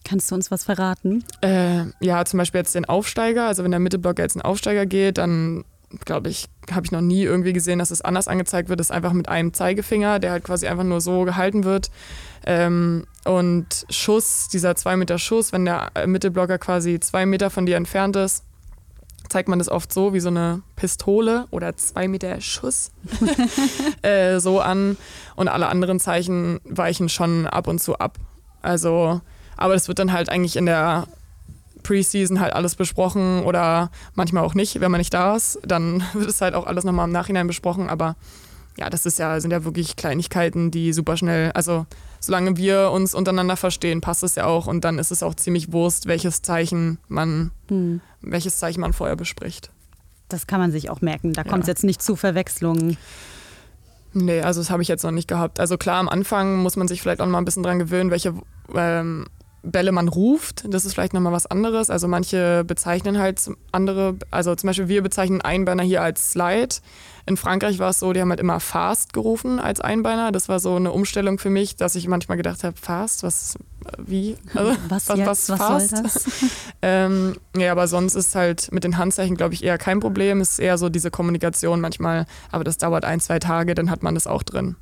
[0.03, 1.23] Kannst du uns was verraten?
[1.41, 3.47] Äh, ja, zum Beispiel jetzt den Aufsteiger.
[3.47, 5.65] Also wenn der Mittelblocker jetzt einen Aufsteiger geht, dann
[6.05, 8.79] glaube ich, habe ich noch nie irgendwie gesehen, dass es anders angezeigt wird.
[8.79, 11.89] Das ist einfach mit einem Zeigefinger, der halt quasi einfach nur so gehalten wird.
[12.45, 17.75] Ähm, und Schuss, dieser 2 Meter Schuss, wenn der Mittelblocker quasi zwei Meter von dir
[17.75, 18.43] entfernt ist,
[19.29, 22.91] zeigt man das oft so wie so eine Pistole oder zwei Meter Schuss
[24.01, 24.97] äh, so an.
[25.35, 28.17] Und alle anderen Zeichen weichen schon ab und zu ab.
[28.61, 29.21] Also,
[29.55, 31.07] aber das wird dann halt eigentlich in der
[31.83, 35.59] Preseason halt alles besprochen oder manchmal auch nicht, wenn man nicht da ist.
[35.65, 37.89] Dann wird es halt auch alles nochmal im Nachhinein besprochen.
[37.89, 38.15] Aber
[38.77, 41.85] ja, das ist ja, sind ja wirklich Kleinigkeiten, die super schnell, also
[42.19, 45.71] solange wir uns untereinander verstehen, passt es ja auch und dann ist es auch ziemlich
[45.71, 48.01] Wurst, welches Zeichen man, hm.
[48.21, 49.71] welches Zeichen man vorher bespricht.
[50.29, 51.33] Das kann man sich auch merken.
[51.33, 51.49] Da ja.
[51.49, 52.97] kommt es jetzt nicht zu Verwechslungen.
[54.13, 55.59] Nee, also das habe ich jetzt noch nicht gehabt.
[55.59, 58.33] Also klar, am Anfang muss man sich vielleicht auch mal ein bisschen dran gewöhnen, welche
[58.73, 59.27] ähm,
[59.63, 60.65] Bälle man ruft.
[60.69, 61.89] Das ist vielleicht nochmal was anderes.
[61.89, 66.75] Also manche bezeichnen halt andere, also zum Beispiel wir bezeichnen Einbeiner hier als Slide.
[67.25, 70.31] In Frankreich war es so, die haben halt immer Fast gerufen als Einbeiner.
[70.31, 73.57] Das war so eine Umstellung für mich, dass ich manchmal gedacht habe, Fast, was,
[73.97, 74.37] wie?
[74.53, 75.89] Also, was, was, was, was Fast?
[75.89, 76.25] Soll das?
[76.81, 80.39] ähm, ja, aber sonst ist halt mit den Handzeichen, glaube ich, eher kein Problem.
[80.39, 84.03] Es ist eher so diese Kommunikation manchmal, aber das dauert ein, zwei Tage, dann hat
[84.03, 84.77] man das auch drin.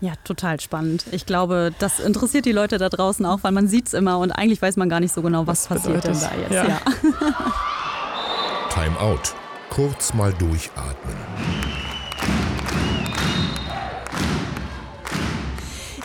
[0.00, 1.06] Ja, total spannend.
[1.10, 4.30] Ich glaube, das interessiert die Leute da draußen auch, weil man sieht es immer und
[4.30, 6.52] eigentlich weiß man gar nicht so genau, was, was passiert denn da jetzt.
[6.52, 6.64] Ja.
[6.66, 6.80] ja.
[8.70, 9.34] Time out.
[9.70, 11.16] Kurz mal durchatmen.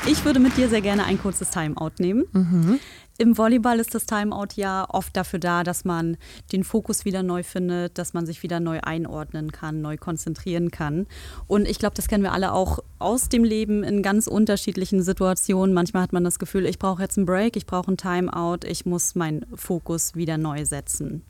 [0.07, 2.25] Ich würde mit dir sehr gerne ein kurzes Timeout nehmen.
[2.31, 2.79] Mhm.
[3.21, 6.17] Im Volleyball ist das Timeout ja oft dafür da, dass man
[6.51, 11.05] den Fokus wieder neu findet, dass man sich wieder neu einordnen kann, neu konzentrieren kann.
[11.45, 15.75] Und ich glaube, das kennen wir alle auch aus dem Leben in ganz unterschiedlichen Situationen.
[15.75, 18.87] Manchmal hat man das Gefühl, ich brauche jetzt einen Break, ich brauche ein Timeout, ich
[18.87, 21.21] muss meinen Fokus wieder neu setzen.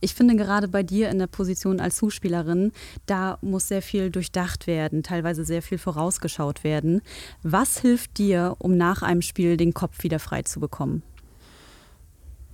[0.00, 2.72] Ich finde gerade bei dir in der Position als Zuspielerin,
[3.04, 7.02] da muss sehr viel durchdacht werden, teilweise sehr viel vorausgeschaut werden.
[7.42, 11.02] Was hilft dir, um nach einem Spiel den Kopf wieder frei zu bekommen?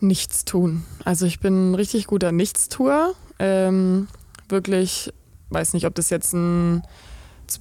[0.00, 0.84] Nichts tun.
[1.04, 3.14] Also ich bin ein richtig guter Nichtstuer.
[3.38, 4.08] Ähm,
[4.48, 5.12] wirklich,
[5.50, 6.82] weiß nicht, ob das jetzt ein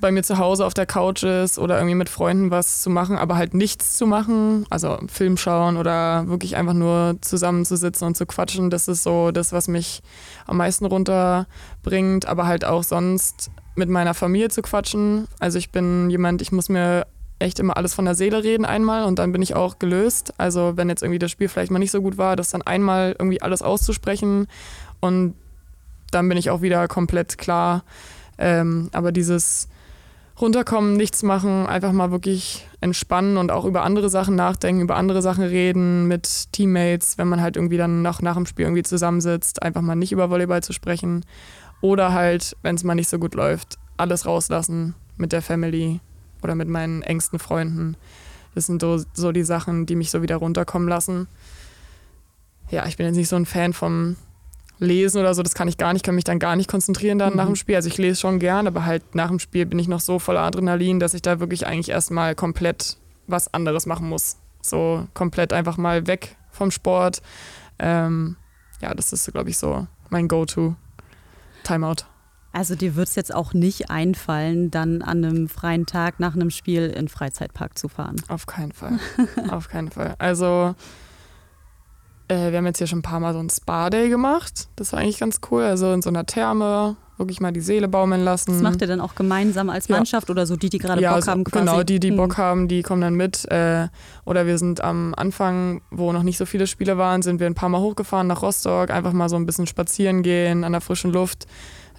[0.01, 3.17] bei mir zu Hause auf der Couch ist oder irgendwie mit Freunden was zu machen,
[3.17, 8.25] aber halt nichts zu machen, also Film schauen oder wirklich einfach nur zusammenzusitzen und zu
[8.25, 10.01] quatschen, das ist so das, was mich
[10.47, 15.27] am meisten runterbringt, aber halt auch sonst mit meiner Familie zu quatschen.
[15.39, 17.05] Also ich bin jemand, ich muss mir
[17.39, 20.33] echt immer alles von der Seele reden einmal und dann bin ich auch gelöst.
[20.37, 23.15] Also wenn jetzt irgendwie das Spiel vielleicht mal nicht so gut war, das dann einmal
[23.17, 24.47] irgendwie alles auszusprechen
[25.01, 25.35] und
[26.11, 27.83] dann bin ich auch wieder komplett klar.
[28.37, 29.67] Ähm, aber dieses
[30.39, 35.21] runterkommen, nichts machen, einfach mal wirklich entspannen und auch über andere Sachen nachdenken, über andere
[35.21, 39.63] Sachen reden mit Teammates, wenn man halt irgendwie dann noch nach dem Spiel irgendwie zusammensitzt,
[39.63, 41.25] einfach mal nicht über Volleyball zu sprechen.
[41.81, 45.99] Oder halt, wenn es mal nicht so gut läuft, alles rauslassen mit der Family
[46.41, 47.97] oder mit meinen engsten Freunden.
[48.53, 51.27] Das sind so, so die Sachen, die mich so wieder runterkommen lassen.
[52.69, 54.15] Ja, ich bin jetzt nicht so ein Fan vom
[54.79, 57.31] lesen oder so, das kann ich gar nicht, kann mich dann gar nicht konzentrieren dann
[57.31, 57.37] mhm.
[57.37, 57.75] nach dem Spiel.
[57.75, 60.41] Also ich lese schon gern, aber halt nach dem Spiel bin ich noch so voller
[60.41, 64.37] Adrenalin, dass ich da wirklich eigentlich erstmal komplett was anderes machen muss.
[64.61, 67.21] So komplett einfach mal weg vom Sport.
[67.79, 68.35] Ähm,
[68.81, 70.75] ja, das ist, glaube ich, so mein Go-To.
[71.63, 72.05] Timeout.
[72.55, 76.49] Also dir wird es jetzt auch nicht einfallen, dann an einem freien Tag nach einem
[76.49, 78.15] Spiel in den Freizeitpark zu fahren.
[78.29, 78.97] Auf keinen Fall.
[79.51, 80.15] Auf keinen Fall.
[80.19, 80.73] Also
[82.29, 84.69] äh, wir haben jetzt hier schon ein paar Mal so ein Spa-Day gemacht.
[84.77, 85.63] Das war eigentlich ganz cool.
[85.63, 88.53] Also in so einer Therme wirklich mal die Seele baumeln lassen.
[88.53, 90.31] Das macht ihr dann auch gemeinsam als Mannschaft ja.
[90.31, 91.65] oder so die, die gerade ja, Bock also, haben quasi?
[91.65, 92.15] Genau, die, die hm.
[92.15, 93.51] Bock haben, die kommen dann mit.
[93.51, 93.89] Äh,
[94.23, 97.53] oder wir sind am Anfang, wo noch nicht so viele Spiele waren, sind wir ein
[97.53, 101.11] paar Mal hochgefahren nach Rostock, einfach mal so ein bisschen spazieren gehen an der frischen
[101.11, 101.47] Luft.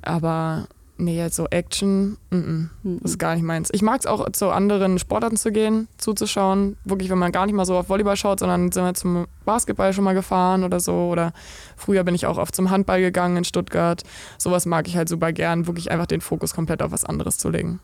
[0.07, 0.67] Aber
[0.99, 2.69] Nee, so Action, mm -mm,
[3.03, 3.69] das ist gar nicht meins.
[3.73, 6.79] Ich mag es auch, zu anderen Sportarten zu gehen, zuzuschauen.
[6.85, 9.93] Wirklich, wenn man gar nicht mal so auf Volleyball schaut, sondern sind wir zum Basketball
[9.93, 10.95] schon mal gefahren oder so.
[10.95, 11.35] Oder
[11.77, 14.05] früher bin ich auch oft zum Handball gegangen in Stuttgart.
[14.39, 17.51] Sowas mag ich halt super gern, wirklich einfach den Fokus komplett auf was anderes zu
[17.51, 17.81] legen.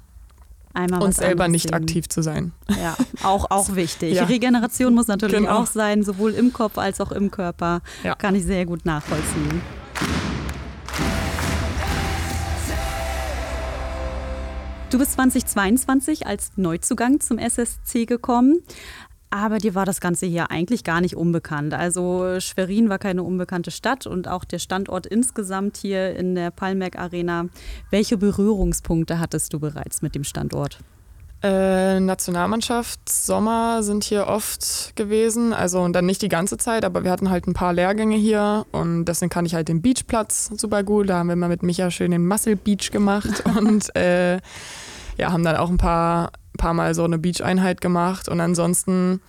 [0.73, 1.75] Einmal und selber nicht sehen.
[1.75, 2.53] aktiv zu sein.
[2.81, 4.15] Ja, auch, auch wichtig.
[4.15, 4.25] Ja.
[4.25, 5.59] Regeneration muss natürlich genau.
[5.59, 7.83] auch sein, sowohl im Kopf als auch im Körper.
[8.05, 8.15] Ja.
[8.15, 9.61] Kann ich sehr gut nachvollziehen.
[14.93, 18.63] Du bist 2022 als Neuzugang zum SSC gekommen.
[19.31, 21.73] Aber dir war das Ganze hier eigentlich gar nicht unbekannt.
[21.73, 26.99] Also Schwerin war keine unbekannte Stadt und auch der Standort insgesamt hier in der Palmerk
[26.99, 27.47] Arena.
[27.89, 30.81] Welche Berührungspunkte hattest du bereits mit dem Standort?
[31.43, 35.53] Äh, Nationalmannschaft, Sommer sind hier oft gewesen.
[35.53, 38.65] Also und dann nicht die ganze Zeit, aber wir hatten halt ein paar Lehrgänge hier
[38.71, 41.09] und deswegen kann ich halt den Beachplatz super gut.
[41.09, 44.37] Da haben wir mal mit Micha schön den Muscle Beach gemacht und äh,
[45.19, 49.21] ja, haben dann auch ein paar paar Mal so eine Beach-Einheit gemacht und ansonsten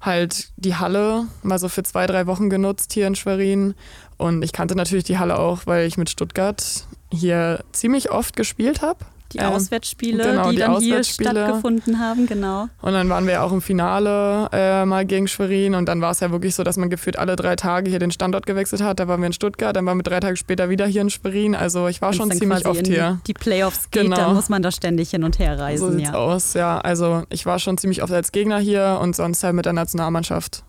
[0.00, 3.74] halt die Halle mal so für zwei, drei Wochen genutzt hier in Schwerin.
[4.16, 8.82] Und ich kannte natürlich die Halle auch, weil ich mit Stuttgart hier ziemlich oft gespielt
[8.82, 9.04] habe.
[9.34, 12.68] Die ähm, Auswärtsspiele, genau, die, die dann hier stattgefunden haben, genau.
[12.80, 16.20] Und dann waren wir auch im Finale äh, mal gegen Schwerin und dann war es
[16.20, 19.00] ja wirklich so, dass man gefühlt alle drei Tage hier den Standort gewechselt hat.
[19.00, 21.56] Da waren wir in Stuttgart, dann waren wir drei Tage später wieder hier in Schwerin.
[21.56, 23.20] Also ich war Wenn's schon ziemlich oft hier.
[23.26, 24.16] Die Playoffs geht, genau.
[24.16, 25.90] dann muss man da ständig hin und her reisen.
[25.90, 26.14] So sieht's ja.
[26.14, 26.78] aus, ja.
[26.78, 30.62] Also ich war schon ziemlich oft als Gegner hier und sonst halt mit der Nationalmannschaft.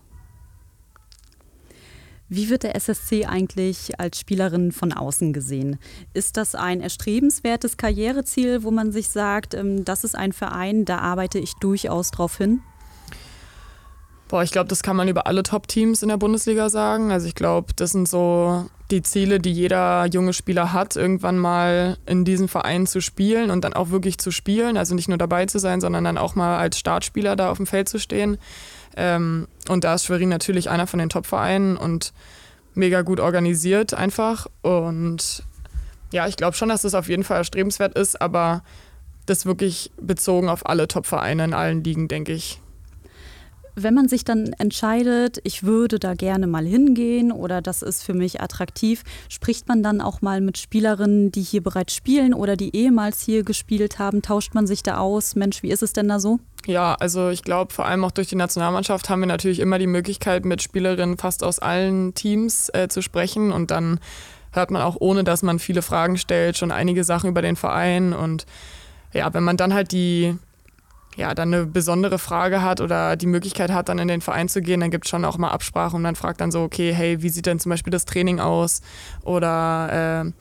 [2.28, 5.78] Wie wird der SSC eigentlich als Spielerin von außen gesehen?
[6.12, 10.98] Ist das ein erstrebenswertes Karriereziel, wo man sich sagt, ähm, das ist ein Verein, da
[10.98, 12.62] arbeite ich durchaus drauf hin?
[14.28, 17.12] Boah, ich glaube, das kann man über alle Top-Teams in der Bundesliga sagen.
[17.12, 21.96] Also ich glaube, das sind so die Ziele, die jeder junge Spieler hat, irgendwann mal
[22.06, 24.76] in diesem Verein zu spielen und dann auch wirklich zu spielen.
[24.76, 27.66] Also nicht nur dabei zu sein, sondern dann auch mal als Startspieler da auf dem
[27.66, 28.38] Feld zu stehen.
[28.96, 32.12] Ähm, und da ist Schwerin natürlich einer von den Top-Vereinen und
[32.74, 34.46] mega gut organisiert einfach.
[34.62, 35.42] Und
[36.12, 38.62] ja, ich glaube schon, dass das auf jeden Fall erstrebenswert ist, aber
[39.26, 42.60] das wirklich bezogen auf alle Top-Vereine in allen Ligen, denke ich
[43.76, 48.14] wenn man sich dann entscheidet, ich würde da gerne mal hingehen oder das ist für
[48.14, 52.74] mich attraktiv, spricht man dann auch mal mit Spielerinnen, die hier bereits spielen oder die
[52.74, 54.22] ehemals hier gespielt haben?
[54.22, 55.36] Tauscht man sich da aus?
[55.36, 56.40] Mensch, wie ist es denn da so?
[56.66, 59.86] Ja, also ich glaube, vor allem auch durch die Nationalmannschaft haben wir natürlich immer die
[59.86, 63.52] Möglichkeit, mit Spielerinnen fast aus allen Teams äh, zu sprechen.
[63.52, 64.00] Und dann
[64.52, 68.12] hört man auch, ohne dass man viele Fragen stellt, schon einige Sachen über den Verein.
[68.12, 68.46] Und
[69.12, 70.36] ja, wenn man dann halt die
[71.16, 74.60] ja, dann eine besondere Frage hat oder die Möglichkeit hat, dann in den Verein zu
[74.60, 75.96] gehen, dann gibt es schon auch mal Absprachen.
[75.96, 78.82] Und man fragt dann so, okay, hey, wie sieht denn zum Beispiel das Training aus?
[79.22, 80.32] Oder äh,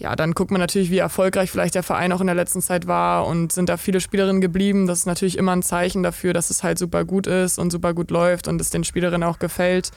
[0.00, 2.86] ja, dann guckt man natürlich, wie erfolgreich vielleicht der Verein auch in der letzten Zeit
[2.86, 4.86] war und sind da viele Spielerinnen geblieben.
[4.86, 7.92] Das ist natürlich immer ein Zeichen dafür, dass es halt super gut ist und super
[7.92, 9.90] gut läuft und es den Spielerinnen auch gefällt.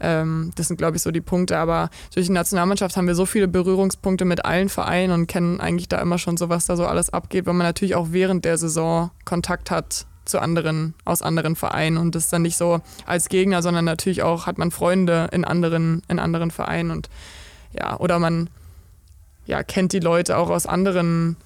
[0.00, 1.58] Ähm, das sind, glaube ich, so die Punkte.
[1.58, 5.88] Aber durch die Nationalmannschaft haben wir so viele Berührungspunkte mit allen Vereinen und kennen eigentlich
[5.88, 8.56] da immer schon so, was da so alles abgeht, weil man natürlich auch während der
[8.56, 13.28] Saison Kontakt hat zu anderen, aus anderen Vereinen und das ist dann nicht so als
[13.28, 17.10] Gegner, sondern natürlich auch hat man Freunde in anderen, in anderen Vereinen und
[17.72, 18.48] ja, oder man
[19.46, 21.36] ja, kennt die Leute auch aus anderen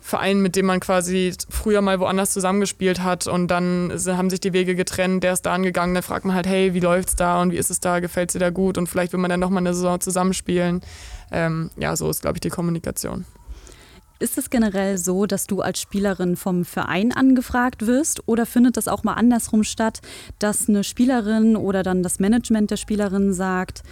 [0.00, 4.52] Verein, mit dem man quasi früher mal woanders zusammengespielt hat und dann haben sich die
[4.52, 7.52] Wege getrennt, der ist da angegangen, dann fragt man halt, hey, wie läuft's da und
[7.52, 9.62] wie ist es da, gefällt es dir da gut und vielleicht will man dann nochmal
[9.62, 10.80] eine Saison zusammenspielen.
[11.30, 13.26] Ähm, ja, so ist, glaube ich, die Kommunikation.
[14.18, 18.88] Ist es generell so, dass du als Spielerin vom Verein angefragt wirst oder findet das
[18.88, 20.00] auch mal andersrum statt,
[20.38, 23.82] dass eine Spielerin oder dann das Management der Spielerin sagt,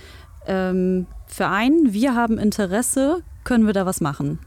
[0.46, 4.38] ähm, Verein, wir haben Interesse, können wir da was machen?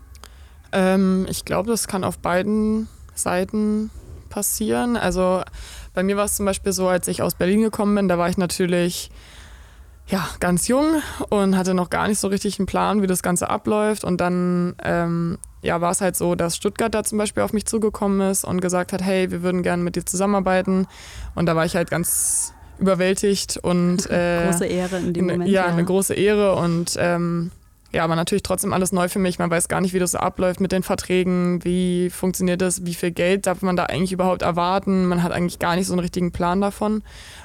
[0.72, 3.90] Ähm, ich glaube, das kann auf beiden Seiten
[4.30, 4.96] passieren.
[4.96, 5.42] Also
[5.96, 8.30] bei mir war es zum Beispiel so, als ich aus Berlin gekommen bin, da war
[8.30, 9.10] ich natürlich
[10.06, 13.50] ja, ganz jung und hatte noch gar nicht so richtig einen Plan, wie das Ganze
[13.50, 14.04] abläuft.
[14.04, 17.66] Und dann ähm, ja, war es halt so, dass Stuttgart da zum Beispiel auf mich
[17.66, 20.86] zugekommen ist und gesagt hat, hey, wir würden gerne mit dir zusammenarbeiten.
[21.34, 25.50] Und da war ich halt ganz überwältigt und äh, große Ehre in dem Moment.
[25.50, 25.74] Ja, ja.
[25.74, 27.50] eine große Ehre und ähm,
[27.94, 29.38] ja, aber natürlich trotzdem alles neu für mich.
[29.38, 32.94] Man weiß gar nicht, wie das so abläuft mit den Verträgen, wie funktioniert das, wie
[32.94, 35.08] viel Geld darf man da eigentlich überhaupt erwarten.
[35.08, 37.04] Man hat eigentlich gar nicht so einen richtigen Plan davon.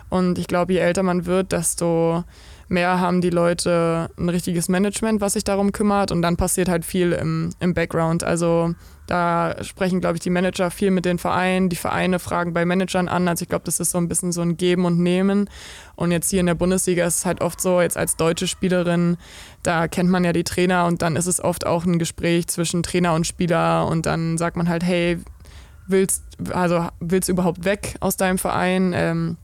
[0.09, 2.23] Und ich glaube, je älter man wird, desto
[2.69, 6.13] mehr haben die Leute ein richtiges Management, was sich darum kümmert.
[6.13, 8.23] Und dann passiert halt viel im, im Background.
[8.23, 8.75] Also
[9.07, 11.69] da sprechen, glaube ich, die Manager viel mit den Vereinen.
[11.69, 13.29] Die Vereine fragen bei Managern an.
[13.29, 15.49] Also ich glaube, das ist so ein bisschen so ein Geben und Nehmen.
[15.95, 19.17] Und jetzt hier in der Bundesliga ist es halt oft so, jetzt als deutsche Spielerin,
[19.63, 22.83] da kennt man ja die Trainer und dann ist es oft auch ein Gespräch zwischen
[22.83, 25.19] Trainer und Spieler und dann sagt man halt, hey,
[25.87, 28.93] willst, also willst du überhaupt weg aus deinem Verein?
[28.95, 29.37] Ähm,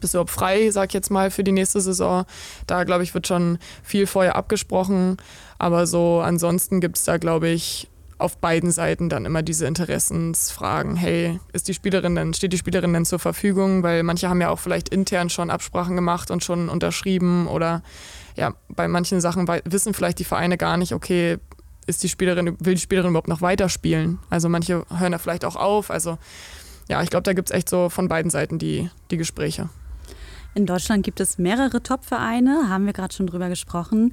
[0.00, 2.24] bist du überhaupt frei, sag ich jetzt mal, für die nächste Saison?
[2.66, 5.16] Da, glaube ich, wird schon viel vorher abgesprochen.
[5.58, 7.88] Aber so ansonsten gibt es da, glaube ich,
[8.18, 10.96] auf beiden Seiten dann immer diese Interessensfragen.
[10.96, 13.82] Hey, ist die Spielerin denn, steht die Spielerin denn zur Verfügung?
[13.82, 17.82] Weil manche haben ja auch vielleicht intern schon Absprachen gemacht und schon unterschrieben oder
[18.36, 21.38] ja, bei manchen Sachen wissen vielleicht die Vereine gar nicht, okay,
[21.86, 24.18] ist die Spielerin, will die Spielerin überhaupt noch weiterspielen?
[24.30, 25.90] Also manche hören da vielleicht auch auf.
[25.90, 26.18] Also
[26.88, 29.68] ja, ich glaube, da gibt es echt so von beiden Seiten die, die Gespräche.
[30.54, 34.12] In Deutschland gibt es mehrere Top-Vereine, haben wir gerade schon drüber gesprochen.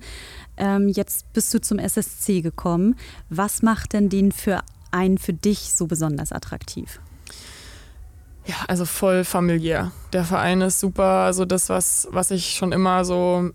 [0.62, 2.96] Ähm, jetzt bist du zum SSC gekommen.
[3.30, 7.00] Was macht denn den für einen für dich so besonders attraktiv?
[8.46, 9.92] Ja, also voll familiär.
[10.14, 13.50] Der Verein ist super, also das, was, was ich schon immer so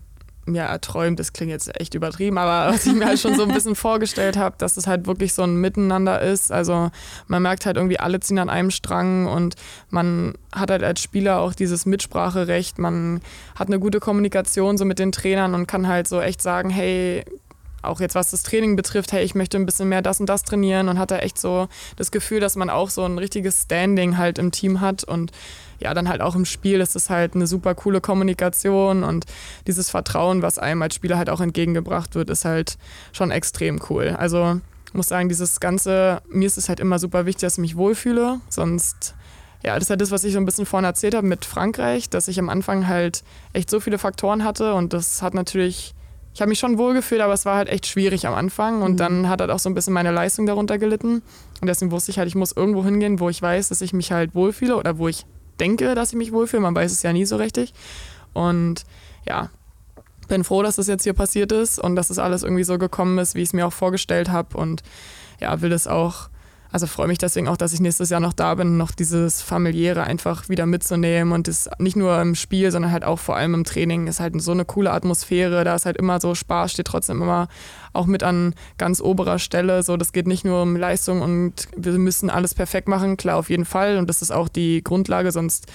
[0.47, 3.53] ja, erträumt, das klingt jetzt echt übertrieben, aber was ich mir halt schon so ein
[3.53, 6.51] bisschen vorgestellt habe, dass es halt wirklich so ein Miteinander ist.
[6.51, 6.89] Also
[7.27, 9.55] man merkt halt irgendwie, alle ziehen an einem Strang und
[9.89, 13.21] man hat halt als Spieler auch dieses Mitspracherecht, man
[13.55, 17.25] hat eine gute Kommunikation so mit den Trainern und kann halt so echt sagen, hey,
[17.81, 20.43] auch jetzt was das Training betrifft, hey, ich möchte ein bisschen mehr das und das
[20.43, 24.17] trainieren und hat da echt so das Gefühl, dass man auch so ein richtiges Standing
[24.17, 25.31] halt im Team hat und
[25.79, 29.25] ja, dann halt auch im Spiel ist es halt eine super coole Kommunikation und
[29.67, 32.77] dieses Vertrauen, was einem als Spieler halt auch entgegengebracht wird, ist halt
[33.11, 34.15] schon extrem cool.
[34.17, 37.59] Also ich muss sagen, dieses Ganze, mir ist es halt immer super wichtig, dass ich
[37.59, 39.13] mich wohlfühle, sonst
[39.63, 42.09] ja, das ist halt das, was ich so ein bisschen vorhin erzählt habe mit Frankreich,
[42.09, 43.23] dass ich am Anfang halt
[43.53, 45.93] echt so viele Faktoren hatte und das hat natürlich
[46.37, 48.97] ich habe mich schon wohlgefühlt, aber es war halt echt schwierig am Anfang und mhm.
[48.97, 51.23] dann hat halt auch so ein bisschen meine Leistung darunter gelitten.
[51.61, 54.11] Und deswegen wusste ich halt, ich muss irgendwo hingehen, wo ich weiß, dass ich mich
[54.11, 55.25] halt wohlfühle oder wo ich
[55.57, 56.61] denke, dass ich mich wohlfühle.
[56.61, 57.73] Man weiß es ja nie so richtig.
[58.33, 58.85] Und
[59.25, 59.49] ja,
[60.27, 62.77] bin froh, dass das jetzt hier passiert ist und dass es das alles irgendwie so
[62.77, 64.57] gekommen ist, wie ich es mir auch vorgestellt habe.
[64.57, 64.83] Und
[65.39, 66.29] ja, will das auch
[66.71, 70.03] also freue mich deswegen auch, dass ich nächstes Jahr noch da bin, noch dieses familiäre
[70.03, 73.63] einfach wieder mitzunehmen und das nicht nur im Spiel, sondern halt auch vor allem im
[73.63, 74.07] Training.
[74.07, 77.47] Ist halt so eine coole Atmosphäre, da ist halt immer so Spaß, steht trotzdem immer
[77.93, 81.93] auch mit an ganz oberer Stelle, so das geht nicht nur um Leistung und wir
[81.93, 83.97] müssen alles perfekt machen, klar auf jeden Fall.
[83.97, 85.67] Und das ist auch die Grundlage, sonst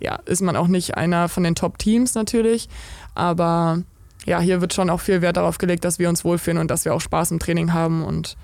[0.00, 2.68] ja, ist man auch nicht einer von den Top-Teams natürlich,
[3.14, 3.82] aber
[4.26, 6.84] ja, hier wird schon auch viel Wert darauf gelegt, dass wir uns wohlfühlen und dass
[6.84, 8.36] wir auch Spaß im Training haben und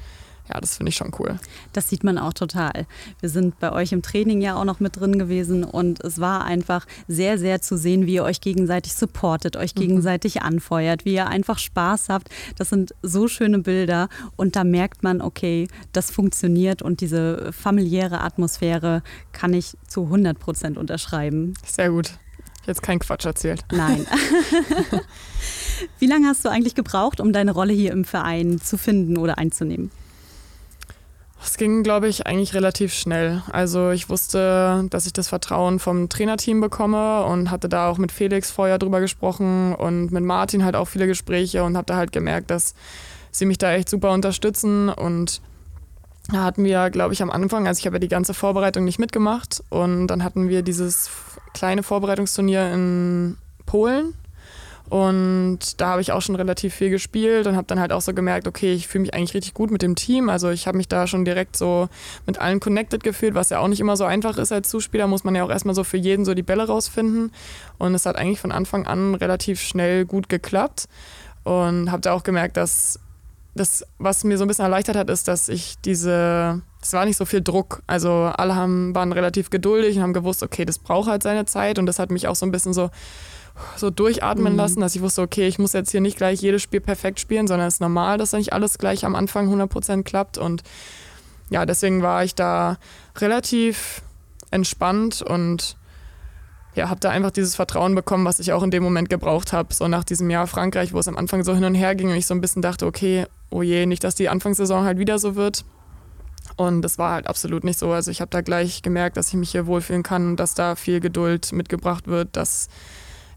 [0.48, 1.38] ja, das finde ich schon cool.
[1.72, 2.86] Das sieht man auch total.
[3.20, 6.44] Wir sind bei euch im Training ja auch noch mit drin gewesen und es war
[6.44, 9.80] einfach sehr, sehr zu sehen, wie ihr euch gegenseitig supportet, euch mhm.
[9.80, 12.28] gegenseitig anfeuert, wie ihr einfach Spaß habt.
[12.56, 18.20] Das sind so schöne Bilder und da merkt man, okay, das funktioniert und diese familiäre
[18.20, 21.54] Atmosphäre kann ich zu 100 Prozent unterschreiben.
[21.64, 22.12] Sehr gut.
[22.66, 23.64] Jetzt kein Quatsch erzählt.
[23.70, 24.06] Nein.
[25.98, 29.38] Wie lange hast du eigentlich gebraucht, um deine Rolle hier im Verein zu finden oder
[29.38, 29.90] einzunehmen?
[31.56, 33.42] Es ging, glaube ich, eigentlich relativ schnell.
[33.50, 38.12] Also ich wusste, dass ich das Vertrauen vom Trainerteam bekomme und hatte da auch mit
[38.12, 42.12] Felix vorher drüber gesprochen und mit Martin halt auch viele Gespräche und habe da halt
[42.12, 42.74] gemerkt, dass
[43.30, 45.40] sie mich da echt super unterstützen und
[46.30, 48.98] da hatten wir, glaube ich, am Anfang, also ich habe ja die ganze Vorbereitung nicht
[48.98, 51.08] mitgemacht und dann hatten wir dieses
[51.54, 54.12] kleine Vorbereitungsturnier in Polen
[54.88, 58.14] und da habe ich auch schon relativ viel gespielt und habe dann halt auch so
[58.14, 60.28] gemerkt, okay, ich fühle mich eigentlich richtig gut mit dem Team.
[60.28, 61.88] Also ich habe mich da schon direkt so
[62.24, 65.24] mit allen connected gefühlt, was ja auch nicht immer so einfach ist als Zuspieler, muss
[65.24, 67.32] man ja auch erstmal so für jeden so die Bälle rausfinden.
[67.78, 70.88] Und es hat eigentlich von Anfang an relativ schnell gut geklappt.
[71.42, 73.00] Und habe da auch gemerkt, dass
[73.54, 77.16] das, was mir so ein bisschen erleichtert hat, ist, dass ich diese, es war nicht
[77.16, 77.82] so viel Druck.
[77.86, 81.78] Also alle haben, waren relativ geduldig und haben gewusst, okay, das braucht halt seine Zeit.
[81.78, 82.90] Und das hat mich auch so ein bisschen so
[83.76, 84.58] so durchatmen mhm.
[84.58, 87.46] lassen, dass ich wusste, okay, ich muss jetzt hier nicht gleich jedes Spiel perfekt spielen,
[87.46, 90.38] sondern es ist normal, dass nicht alles gleich am Anfang 100% klappt.
[90.38, 90.62] Und
[91.50, 92.78] ja, deswegen war ich da
[93.18, 94.02] relativ
[94.50, 95.76] entspannt und
[96.74, 99.72] ja, habe da einfach dieses Vertrauen bekommen, was ich auch in dem Moment gebraucht habe.
[99.72, 102.16] So nach diesem Jahr Frankreich, wo es am Anfang so hin und her ging und
[102.16, 105.36] ich so ein bisschen dachte, okay, oh je, nicht, dass die Anfangssaison halt wieder so
[105.36, 105.64] wird.
[106.56, 107.92] Und das war halt absolut nicht so.
[107.92, 111.00] Also ich habe da gleich gemerkt, dass ich mich hier wohlfühlen kann, dass da viel
[111.00, 112.68] Geduld mitgebracht wird, dass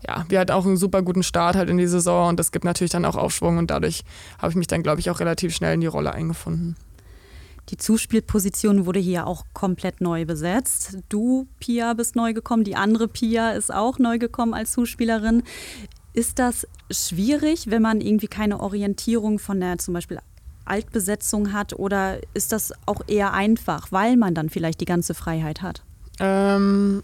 [0.07, 2.65] ja, wir hatten auch einen super guten Start halt in die Saison und das gibt
[2.65, 4.03] natürlich dann auch Aufschwung und dadurch
[4.37, 6.75] habe ich mich dann, glaube ich, auch relativ schnell in die Rolle eingefunden.
[7.69, 10.97] Die Zuspielposition wurde hier auch komplett neu besetzt.
[11.07, 15.43] Du, Pia, bist neu gekommen, die andere Pia ist auch neu gekommen als Zuspielerin.
[16.13, 20.19] Ist das schwierig, wenn man irgendwie keine Orientierung von der zum Beispiel
[20.65, 25.61] Altbesetzung hat oder ist das auch eher einfach, weil man dann vielleicht die ganze Freiheit
[25.61, 25.83] hat?
[26.19, 27.03] Ähm,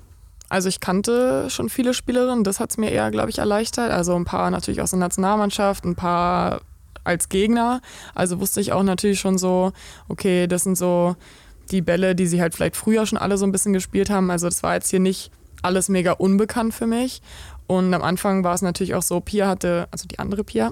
[0.49, 3.91] also ich kannte schon viele Spielerinnen, das hat es mir eher, glaube ich, erleichtert.
[3.91, 6.61] Also ein paar natürlich aus der Nationalmannschaft, ein paar
[7.03, 7.81] als Gegner.
[8.13, 9.71] Also wusste ich auch natürlich schon so,
[10.07, 11.15] okay, das sind so
[11.71, 14.29] die Bälle, die sie halt vielleicht früher schon alle so ein bisschen gespielt haben.
[14.29, 15.31] Also das war jetzt hier nicht
[15.61, 17.21] alles mega unbekannt für mich.
[17.67, 20.71] Und am Anfang war es natürlich auch so, Pia hatte, also die andere Pia,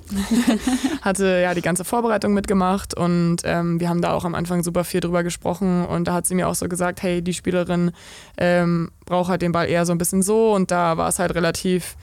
[1.01, 4.83] hatte ja die ganze Vorbereitung mitgemacht und ähm, wir haben da auch am Anfang super
[4.83, 7.91] viel drüber gesprochen und da hat sie mir auch so gesagt, hey, die Spielerin
[8.37, 11.33] ähm, braucht halt den Ball eher so ein bisschen so und da war es halt
[11.33, 11.95] relativ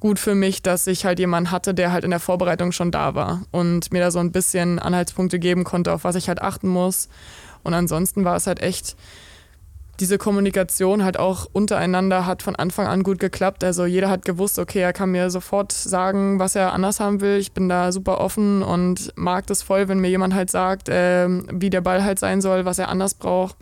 [0.00, 3.14] gut für mich, dass ich halt jemanden hatte, der halt in der Vorbereitung schon da
[3.14, 6.68] war und mir da so ein bisschen Anhaltspunkte geben konnte, auf was ich halt achten
[6.68, 7.10] muss.
[7.62, 8.96] Und ansonsten war es halt echt
[10.00, 13.62] diese Kommunikation halt auch untereinander hat von Anfang an gut geklappt.
[13.62, 17.36] Also jeder hat gewusst, okay, er kann mir sofort sagen, was er anders haben will.
[17.36, 21.28] Ich bin da super offen und mag das voll, wenn mir jemand halt sagt, äh,
[21.28, 23.56] wie der Ball halt sein soll, was er anders braucht.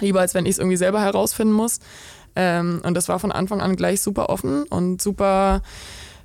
[0.00, 1.80] Lieber als wenn ich es irgendwie selber herausfinden muss.
[2.36, 5.62] Ähm, und das war von Anfang an gleich super offen und super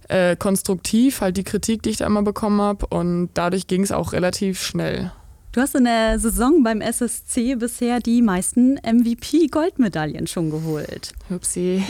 [0.08, 2.86] äh, konstruktiv, halt die Kritik, die ich da immer bekommen habe.
[2.88, 5.12] Und dadurch ging es auch relativ schnell.
[5.52, 11.14] Du hast in der Saison beim SSC bisher die meisten MVP-Goldmedaillen schon geholt.
[11.32, 11.84] Upsi.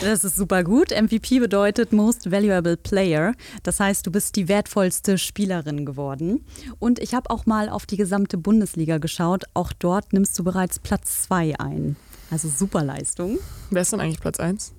[0.00, 0.90] Das ist super gut.
[0.92, 3.34] MVP bedeutet Most Valuable Player.
[3.64, 6.44] Das heißt, du bist die wertvollste Spielerin geworden.
[6.78, 9.42] Und ich habe auch mal auf die gesamte Bundesliga geschaut.
[9.54, 11.96] Auch dort nimmst du bereits Platz 2 ein.
[12.30, 13.40] Also super Leistung.
[13.70, 14.72] Wer ist denn eigentlich Platz 1?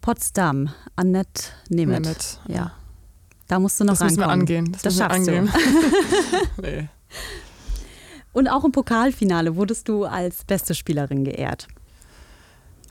[0.00, 2.02] Potsdam, Annette Nemeth.
[2.04, 2.40] Nemeth.
[2.46, 2.70] Ja.
[3.48, 4.70] Da musst du noch das müssen wir angehen.
[4.70, 5.36] Das, Das schaffst du.
[5.36, 5.52] angehen.
[6.62, 6.88] nee.
[8.32, 11.68] Und auch im Pokalfinale wurdest du als beste Spielerin geehrt.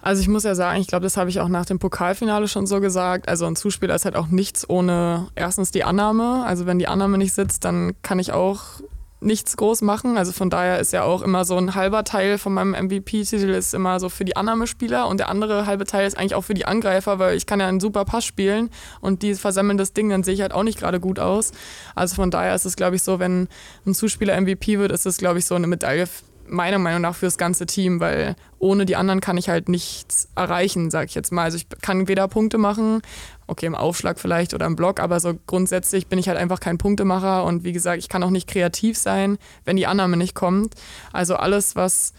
[0.02, 2.68] Also ich muss ja sagen, ich glaube, das habe ich auch nach dem Pokalfinale schon
[2.68, 3.28] so gesagt.
[3.28, 6.44] Also ein Zuspieler ist halt auch nichts ohne erstens die Annahme.
[6.46, 8.82] Also wenn die Annahme nicht sitzt, dann kann ich auch
[9.22, 10.18] nichts groß machen.
[10.18, 13.74] Also von daher ist ja auch immer so ein halber Teil von meinem MVP-Titel ist
[13.74, 16.66] immer so für die Annahmespieler und der andere halbe Teil ist eigentlich auch für die
[16.66, 18.70] Angreifer, weil ich kann ja einen super Pass spielen
[19.02, 21.52] und die versemmeln das Ding, dann sehe ich halt auch nicht gerade gut aus.
[21.96, 23.48] Also von daher ist es, glaube ich, so, wenn
[23.86, 26.08] ein Zuspieler MVP wird, ist es, glaube ich, so eine Medaille
[26.48, 30.92] meiner Meinung nach fürs ganze Team, weil ohne die anderen kann ich halt nichts erreichen,
[30.92, 31.44] sag ich jetzt mal.
[31.44, 33.02] Also ich kann weder Punkte machen,
[33.48, 36.78] okay, im Aufschlag vielleicht oder im Block, aber so grundsätzlich bin ich halt einfach kein
[36.78, 40.74] Punktemacher und wie gesagt, ich kann auch nicht kreativ sein, wenn die Annahme nicht kommt.
[41.14, 42.14] Also alles, was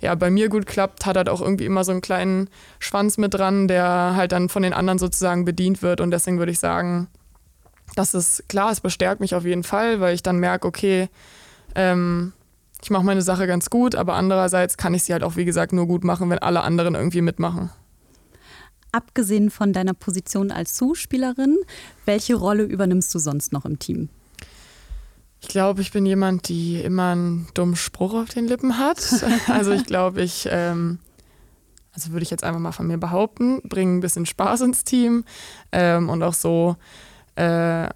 [0.00, 2.48] ja, bei mir gut klappt, hat halt auch irgendwie immer so einen kleinen
[2.78, 6.52] Schwanz mit dran, der halt dann von den anderen sozusagen bedient wird und deswegen würde
[6.52, 7.08] ich sagen,
[7.94, 11.08] das ist klar, es bestärkt mich auf jeden Fall, weil ich dann merke, okay,
[11.74, 12.32] ähm,
[12.82, 15.72] ich mache meine Sache ganz gut, aber andererseits kann ich sie halt auch, wie gesagt,
[15.72, 17.70] nur gut machen, wenn alle anderen irgendwie mitmachen.
[18.92, 21.56] Abgesehen von deiner Position als Zuspielerin,
[22.04, 24.10] welche Rolle übernimmst du sonst noch im Team?
[25.40, 28.98] Ich glaube, ich bin jemand, die immer einen dummen Spruch auf den Lippen hat.
[29.48, 30.98] Also ich glaube, ich, ähm,
[31.92, 35.24] also würde ich jetzt einfach mal von mir behaupten, bringe ein bisschen Spaß ins Team
[35.72, 36.76] ähm, und auch so
[37.34, 37.88] äh,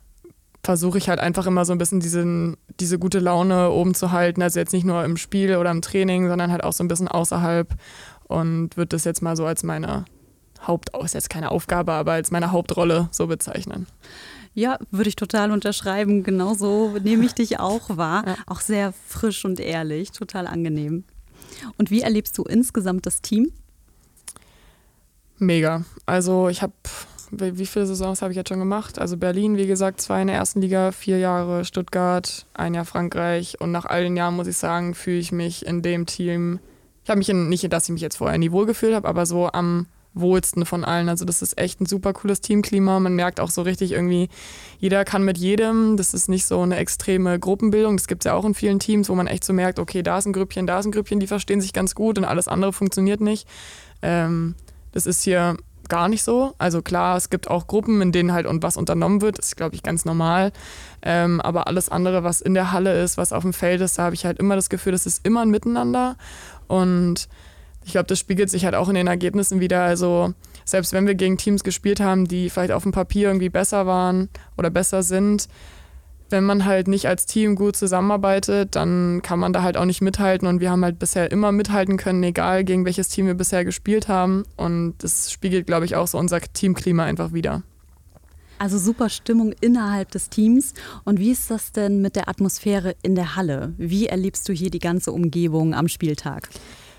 [0.64, 4.42] versuche ich halt einfach immer so ein bisschen diesen, diese gute Laune oben zu halten.
[4.42, 7.08] Also jetzt nicht nur im Spiel oder im Training, sondern halt auch so ein bisschen
[7.08, 7.72] außerhalb
[8.24, 10.04] und würde das jetzt mal so als meine
[10.66, 13.86] Haupt, ist jetzt keine Aufgabe, aber als meine Hauptrolle so bezeichnen.
[14.54, 16.22] Ja, würde ich total unterschreiben.
[16.22, 18.24] Genauso nehme ich dich auch wahr.
[18.26, 18.36] Ja.
[18.46, 21.04] Auch sehr frisch und ehrlich, total angenehm.
[21.76, 23.52] Und wie erlebst du insgesamt das Team?
[25.38, 25.84] Mega.
[26.06, 26.72] Also ich habe,
[27.30, 28.98] wie viele Saisons habe ich jetzt schon gemacht?
[28.98, 33.60] Also Berlin, wie gesagt, zwei in der ersten Liga, vier Jahre Stuttgart, ein Jahr Frankreich.
[33.60, 36.60] Und nach all den Jahren muss ich sagen, fühle ich mich in dem Team,
[37.04, 39.26] ich habe mich in, nicht, dass ich mich jetzt vorher nie wohl gefühlt habe, aber
[39.26, 39.86] so am
[40.16, 41.08] wohlsten von allen.
[41.08, 42.98] Also das ist echt ein super cooles Teamklima.
[42.98, 44.28] Man merkt auch so richtig irgendwie,
[44.78, 45.96] jeder kann mit jedem.
[45.96, 47.96] Das ist nicht so eine extreme Gruppenbildung.
[47.96, 50.18] Das gibt es ja auch in vielen Teams, wo man echt so merkt, okay, da
[50.18, 52.72] ist ein Grüppchen, da ist ein Grüppchen, die verstehen sich ganz gut und alles andere
[52.72, 53.46] funktioniert nicht.
[54.02, 54.54] Ähm,
[54.92, 55.56] das ist hier
[55.88, 56.54] gar nicht so.
[56.58, 59.74] Also klar, es gibt auch Gruppen, in denen halt und was unternommen wird, ist, glaube
[59.74, 60.52] ich, ganz normal.
[61.02, 64.04] Ähm, aber alles andere, was in der Halle ist, was auf dem Feld ist, da
[64.04, 66.16] habe ich halt immer das Gefühl, das ist immer ein Miteinander.
[66.66, 67.28] Und
[67.86, 69.82] ich glaube, das spiegelt sich halt auch in den Ergebnissen wieder.
[69.82, 70.34] Also
[70.64, 74.28] selbst wenn wir gegen Teams gespielt haben, die vielleicht auf dem Papier irgendwie besser waren
[74.58, 75.48] oder besser sind,
[76.28, 80.00] wenn man halt nicht als Team gut zusammenarbeitet, dann kann man da halt auch nicht
[80.00, 80.48] mithalten.
[80.48, 84.08] Und wir haben halt bisher immer mithalten können, egal gegen welches Team wir bisher gespielt
[84.08, 84.42] haben.
[84.56, 87.62] Und das spiegelt, glaube ich, auch so unser Teamklima einfach wieder.
[88.58, 90.74] Also super Stimmung innerhalb des Teams.
[91.04, 93.74] Und wie ist das denn mit der Atmosphäre in der Halle?
[93.78, 96.48] Wie erlebst du hier die ganze Umgebung am Spieltag?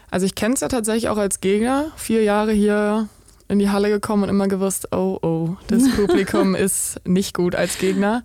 [0.10, 1.91] Also ich kenne es ja tatsächlich auch als Gegner.
[1.95, 3.10] Vier Jahre hier
[3.49, 7.78] in die Halle gekommen und immer gewusst, oh, oh, das Publikum ist nicht gut als
[7.78, 8.24] Gegner.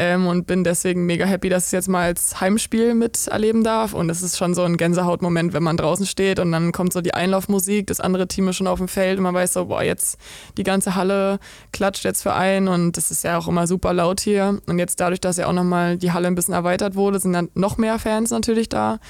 [0.00, 3.94] Ähm, und bin deswegen mega happy, dass ich es jetzt mal als Heimspiel miterleben darf.
[3.94, 7.00] Und es ist schon so ein Gänsehautmoment, wenn man draußen steht und dann kommt so
[7.00, 9.82] die Einlaufmusik, das andere Team ist schon auf dem Feld und man weiß so, boah,
[9.82, 10.16] jetzt
[10.56, 11.40] die ganze Halle
[11.72, 14.60] klatscht jetzt für einen und das ist ja auch immer super laut hier.
[14.66, 17.48] Und jetzt dadurch, dass ja auch nochmal die Halle ein bisschen erweitert wurde, sind dann
[17.54, 19.00] noch mehr Fans natürlich da.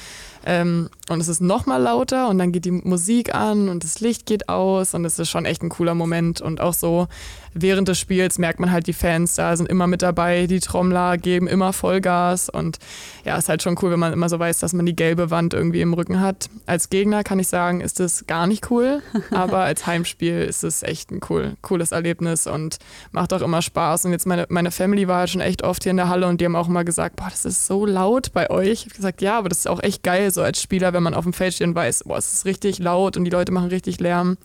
[0.46, 4.00] Ähm, und es ist noch mal lauter und dann geht die Musik an und das
[4.00, 6.40] Licht geht aus und es ist schon echt ein cooler Moment.
[6.40, 7.08] Und auch so
[7.54, 11.16] während des Spiels merkt man halt, die Fans da sind immer mit dabei, die Trommler
[11.16, 12.78] geben immer Vollgas und
[13.24, 15.54] ja, ist halt schon cool, wenn man immer so weiß, dass man die gelbe Wand
[15.54, 16.50] irgendwie im Rücken hat.
[16.66, 20.82] Als Gegner kann ich sagen, ist das gar nicht cool, aber als Heimspiel ist es
[20.82, 22.78] echt ein cool, cooles Erlebnis und
[23.12, 24.04] macht auch immer Spaß.
[24.04, 26.40] Und jetzt meine, meine Family war halt schon echt oft hier in der Halle und
[26.40, 28.68] die haben auch immer gesagt, boah, das ist so laut bei euch.
[28.68, 31.02] Ich habe gesagt, ja, aber das ist auch echt geil, geil, so als Spieler, wenn
[31.02, 33.52] man auf dem Feld steht und weiß, boah, es ist richtig laut und die Leute
[33.52, 34.36] machen richtig Lärm.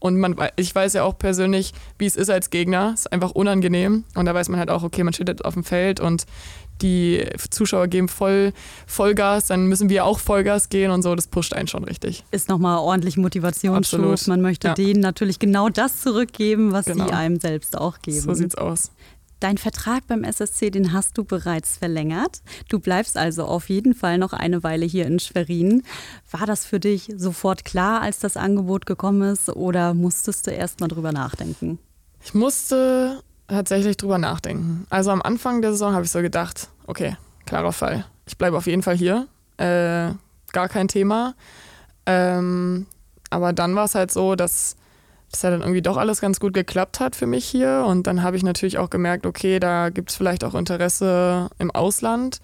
[0.00, 2.92] Und man, ich weiß ja auch persönlich, wie es ist als Gegner.
[2.94, 4.04] Es ist einfach unangenehm.
[4.14, 6.26] Und da weiß man halt auch, okay, man steht jetzt auf dem Feld und
[6.82, 8.52] die Zuschauer geben voll
[8.86, 11.14] Vollgas, dann müssen wir auch Vollgas gehen und so.
[11.14, 12.24] Das pusht einen schon richtig.
[12.30, 14.26] Ist nochmal ordentlich Motivationsschub.
[14.28, 14.74] Man möchte ja.
[14.74, 17.06] denen natürlich genau das zurückgeben, was genau.
[17.06, 18.20] sie einem selbst auch geben.
[18.20, 18.92] So sieht's aus.
[19.40, 22.42] Dein Vertrag beim SSC, den hast du bereits verlängert.
[22.68, 25.82] Du bleibst also auf jeden Fall noch eine Weile hier in Schwerin.
[26.30, 30.80] War das für dich sofort klar, als das Angebot gekommen ist, oder musstest du erst
[30.80, 31.78] mal drüber nachdenken?
[32.22, 34.86] Ich musste tatsächlich drüber nachdenken.
[34.90, 37.16] Also am Anfang der Saison habe ich so gedacht, okay,
[37.46, 38.04] klarer Fall.
[38.26, 39.26] Ich bleibe auf jeden Fall hier.
[39.56, 40.12] Äh,
[40.52, 41.34] gar kein Thema.
[42.04, 42.86] Ähm,
[43.30, 44.76] aber dann war es halt so, dass
[45.30, 47.84] das ja dann irgendwie doch alles ganz gut geklappt hat für mich hier.
[47.86, 51.70] Und dann habe ich natürlich auch gemerkt, okay, da gibt es vielleicht auch Interesse im
[51.70, 52.40] Ausland.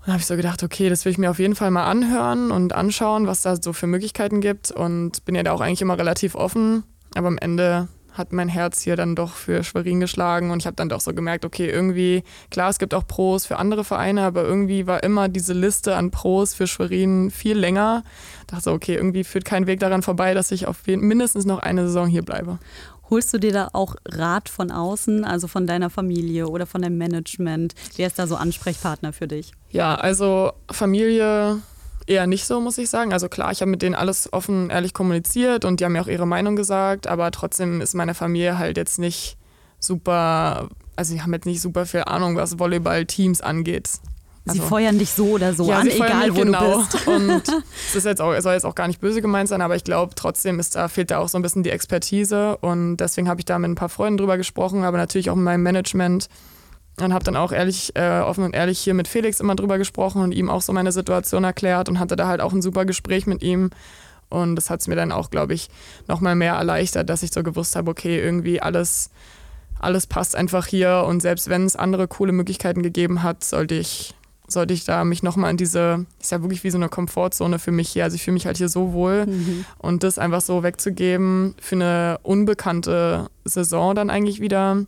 [0.00, 2.50] Und habe ich so gedacht, okay, das will ich mir auf jeden Fall mal anhören
[2.50, 4.70] und anschauen, was da so für Möglichkeiten gibt.
[4.70, 6.84] Und bin ja da auch eigentlich immer relativ offen.
[7.14, 10.76] Aber am Ende hat mein Herz hier dann doch für Schwerin geschlagen und ich habe
[10.76, 14.44] dann doch so gemerkt, okay, irgendwie, klar, es gibt auch Pros für andere Vereine, aber
[14.44, 18.02] irgendwie war immer diese Liste an Pros für Schwerin viel länger.
[18.40, 21.60] Ich dachte so, okay, irgendwie führt kein Weg daran vorbei, dass ich auf mindestens noch
[21.60, 22.58] eine Saison hier bleibe.
[23.10, 26.96] Holst du dir da auch Rat von außen, also von deiner Familie oder von deinem
[26.96, 27.74] Management?
[27.96, 29.52] Wer ist da so Ansprechpartner für dich?
[29.70, 31.60] Ja, also Familie
[32.10, 33.12] Eher nicht so, muss ich sagen.
[33.12, 36.08] Also klar, ich habe mit denen alles offen, ehrlich kommuniziert und die haben mir auch
[36.08, 39.36] ihre Meinung gesagt, aber trotzdem ist meine Familie halt jetzt nicht
[39.78, 43.88] super, also die haben jetzt nicht super viel Ahnung, was Volleyball-Teams angeht.
[44.44, 46.78] Also, sie feuern dich so oder so ja, an, egal wo genau.
[46.78, 47.06] du bist.
[47.06, 47.42] Und
[47.88, 50.16] es ist jetzt auch, soll jetzt auch gar nicht böse gemeint sein, aber ich glaube
[50.16, 53.44] trotzdem ist da, fehlt da auch so ein bisschen die Expertise und deswegen habe ich
[53.44, 56.28] da mit ein paar Freunden drüber gesprochen, aber natürlich auch mit meinem Management
[57.02, 60.22] und habe dann auch ehrlich, äh, offen und ehrlich hier mit Felix immer drüber gesprochen
[60.22, 63.26] und ihm auch so meine Situation erklärt und hatte da halt auch ein super Gespräch
[63.26, 63.70] mit ihm.
[64.30, 65.68] Und das hat es mir dann auch, glaube ich,
[66.08, 69.10] nochmal mehr erleichtert, dass ich so gewusst habe, okay, irgendwie alles,
[69.78, 74.14] alles passt einfach hier und selbst wenn es andere coole Möglichkeiten gegeben hat, sollte ich,
[74.46, 77.72] sollte ich da mich nochmal in diese, ist ja wirklich wie so eine Komfortzone für
[77.72, 78.04] mich hier.
[78.04, 79.64] Also ich fühle mich halt hier so wohl mhm.
[79.78, 84.86] und das einfach so wegzugeben für eine unbekannte Saison dann eigentlich wieder,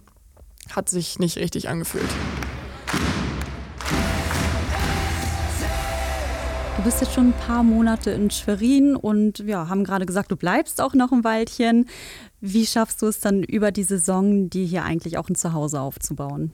[0.71, 2.09] hat sich nicht richtig angefühlt.
[6.77, 10.37] Du bist jetzt schon ein paar Monate in Schwerin und ja, haben gerade gesagt, du
[10.37, 11.87] bleibst auch noch ein Weilchen.
[12.41, 16.53] Wie schaffst du es dann über die Saison, dir hier eigentlich auch ein Zuhause aufzubauen?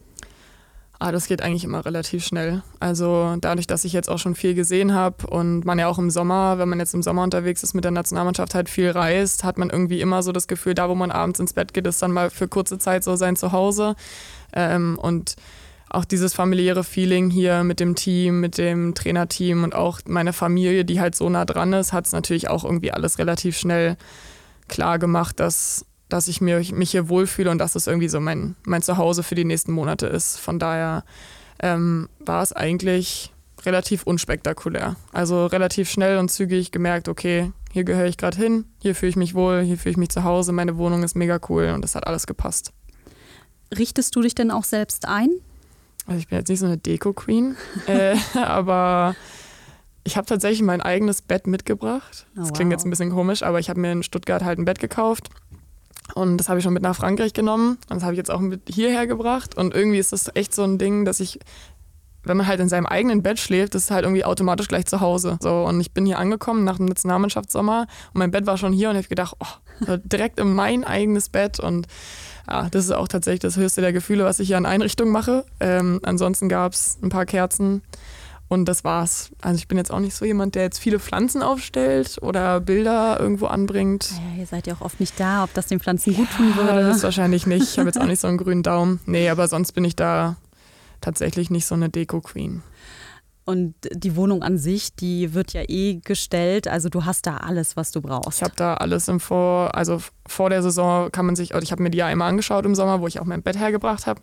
[1.01, 2.63] Ah, das geht eigentlich immer relativ schnell.
[2.81, 6.11] Also dadurch, dass ich jetzt auch schon viel gesehen habe und man ja auch im
[6.11, 9.59] Sommer, wenn man jetzt im Sommer unterwegs ist mit der Nationalmannschaft halt viel reist, hat
[9.59, 12.11] man irgendwie immer so das Gefühl, da wo man abends ins Bett geht, ist dann
[12.11, 13.95] mal für kurze Zeit so sein Zuhause.
[14.53, 15.37] Ähm, und
[15.89, 20.85] auch dieses familiäre Feeling hier mit dem Team, mit dem Trainerteam und auch meine Familie,
[20.85, 23.97] die halt so nah dran ist, hat es natürlich auch irgendwie alles relativ schnell
[24.67, 28.57] klar gemacht, dass dass ich mir, mich hier wohlfühle und dass es irgendwie so mein,
[28.65, 30.39] mein Zuhause für die nächsten Monate ist.
[30.39, 31.05] Von daher
[31.61, 33.33] ähm, war es eigentlich
[33.67, 34.97] relativ unspektakulär.
[35.13, 39.17] Also relativ schnell und zügig gemerkt, okay, hier gehöre ich gerade hin, hier fühle ich
[39.17, 41.95] mich wohl, hier fühle ich mich zu Hause, meine Wohnung ist mega cool und das
[41.95, 42.73] hat alles gepasst.
[43.77, 45.29] Richtest du dich denn auch selbst ein?
[46.07, 47.57] Also ich bin jetzt nicht so eine Deko-Queen,
[47.87, 49.15] äh, aber
[50.05, 52.27] ich habe tatsächlich mein eigenes Bett mitgebracht.
[52.35, 52.53] Das oh, wow.
[52.55, 55.29] klingt jetzt ein bisschen komisch, aber ich habe mir in Stuttgart halt ein Bett gekauft
[56.15, 58.41] und das habe ich schon mit nach Frankreich genommen und das habe ich jetzt auch
[58.41, 59.57] mit hierher gebracht.
[59.57, 61.39] Und irgendwie ist das echt so ein Ding, dass ich,
[62.25, 65.39] wenn man halt in seinem eigenen Bett schläft, ist halt irgendwie automatisch gleich zu Hause.
[65.41, 68.91] So, und ich bin hier angekommen nach dem Nationalmannschaftssommer und mein Bett war schon hier
[68.91, 71.61] und ich habe gedacht, oh, direkt in mein eigenes Bett.
[71.61, 71.87] Und
[72.49, 75.45] ja, das ist auch tatsächlich das höchste der Gefühle, was ich hier an Einrichtungen mache.
[75.61, 77.83] Ähm, ansonsten gab es ein paar Kerzen
[78.49, 79.31] und das war's.
[79.43, 83.21] Also ich bin jetzt auch nicht so jemand, der jetzt viele Pflanzen aufstellt oder Bilder
[83.21, 84.11] irgendwo anbringt.
[84.11, 86.81] Ja, ihr seid ja auch oft nicht da, ob das den Pflanzen gut tun würde.
[86.81, 87.63] Ja, das wahrscheinlich nicht.
[87.63, 89.01] Ich habe jetzt auch nicht so einen grünen Daumen.
[89.07, 90.37] Nee, aber sonst bin ich da
[91.01, 92.63] tatsächlich nicht so eine Deko-Queen.
[93.45, 96.69] Und die Wohnung an sich, die wird ja eh gestellt.
[96.69, 98.41] Also du hast da alles, was du brauchst.
[98.41, 101.83] Ich habe da alles im Vor, also vor der Saison kann man sich, ich habe
[101.83, 104.21] mir die ja einmal angeschaut im Sommer, wo ich auch mein Bett hergebracht habe.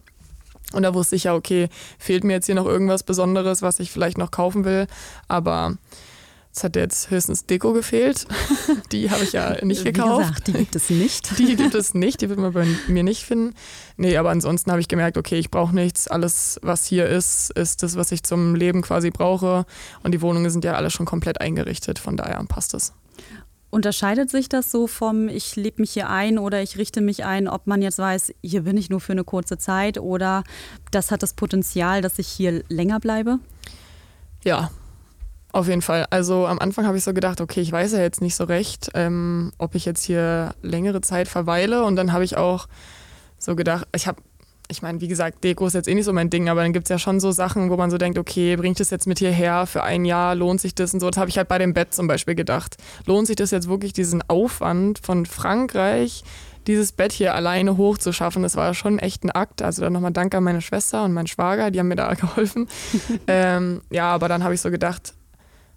[0.73, 3.91] Und da wusste ich ja, okay, fehlt mir jetzt hier noch irgendwas Besonderes, was ich
[3.91, 4.87] vielleicht noch kaufen will.
[5.27, 5.77] Aber
[6.55, 8.25] es hat jetzt höchstens Deko gefehlt.
[8.91, 10.27] Die habe ich ja nicht Wie gekauft.
[10.27, 11.37] Gesagt, die gibt es nicht.
[11.37, 13.53] Die gibt es nicht, die wird man bei mir nicht finden.
[13.97, 16.07] Nee, aber ansonsten habe ich gemerkt, okay, ich brauche nichts.
[16.07, 19.65] Alles, was hier ist, ist das, was ich zum Leben quasi brauche.
[20.03, 22.93] Und die Wohnungen sind ja alle schon komplett eingerichtet, von daher passt es.
[23.71, 27.47] Unterscheidet sich das so vom, ich lebe mich hier ein oder ich richte mich ein,
[27.49, 30.43] ob man jetzt weiß, hier bin ich nur für eine kurze Zeit oder
[30.91, 33.39] das hat das Potenzial, dass ich hier länger bleibe?
[34.43, 34.71] Ja,
[35.55, 36.05] Auf jeden Fall.
[36.09, 38.89] Also am Anfang habe ich so gedacht, okay, ich weiß ja jetzt nicht so recht,
[38.93, 41.85] ähm, ob ich jetzt hier längere Zeit verweile.
[41.85, 42.67] Und dann habe ich auch
[43.37, 44.21] so gedacht, ich habe,
[44.67, 46.85] ich meine, wie gesagt, Deko ist jetzt eh nicht so mein Ding, aber dann gibt
[46.85, 49.19] es ja schon so Sachen, wo man so denkt, okay, bringe ich das jetzt mit
[49.19, 51.09] hierher für ein Jahr, lohnt sich das und so.
[51.09, 52.77] Das habe ich halt bei dem Bett zum Beispiel gedacht.
[53.05, 56.23] Lohnt sich das jetzt wirklich, diesen Aufwand von Frankreich,
[56.65, 58.41] dieses Bett hier alleine hochzuschaffen?
[58.41, 59.61] Das war schon echt ein Akt.
[59.61, 62.67] Also dann nochmal Danke an meine Schwester und meinen Schwager, die haben mir da geholfen.
[63.27, 65.13] ähm, ja, aber dann habe ich so gedacht,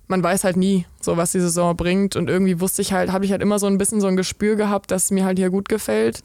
[0.07, 2.17] man weiß halt nie, so was die Saison bringt.
[2.17, 4.57] Und irgendwie wusste ich halt, habe ich halt immer so ein bisschen so ein Gespür
[4.57, 6.23] gehabt, dass es mir halt hier gut gefällt.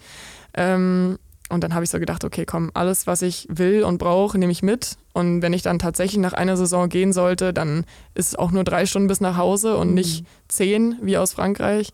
[0.53, 1.19] Ähm,
[1.53, 4.51] und dann habe ich so gedacht, okay, komm, alles, was ich will und brauche, nehme
[4.51, 4.97] ich mit.
[5.13, 7.85] Und wenn ich dann tatsächlich nach einer Saison gehen sollte, dann
[8.15, 9.93] ist es auch nur drei Stunden bis nach Hause und mhm.
[9.93, 11.89] nicht zehn wie aus Frankreich.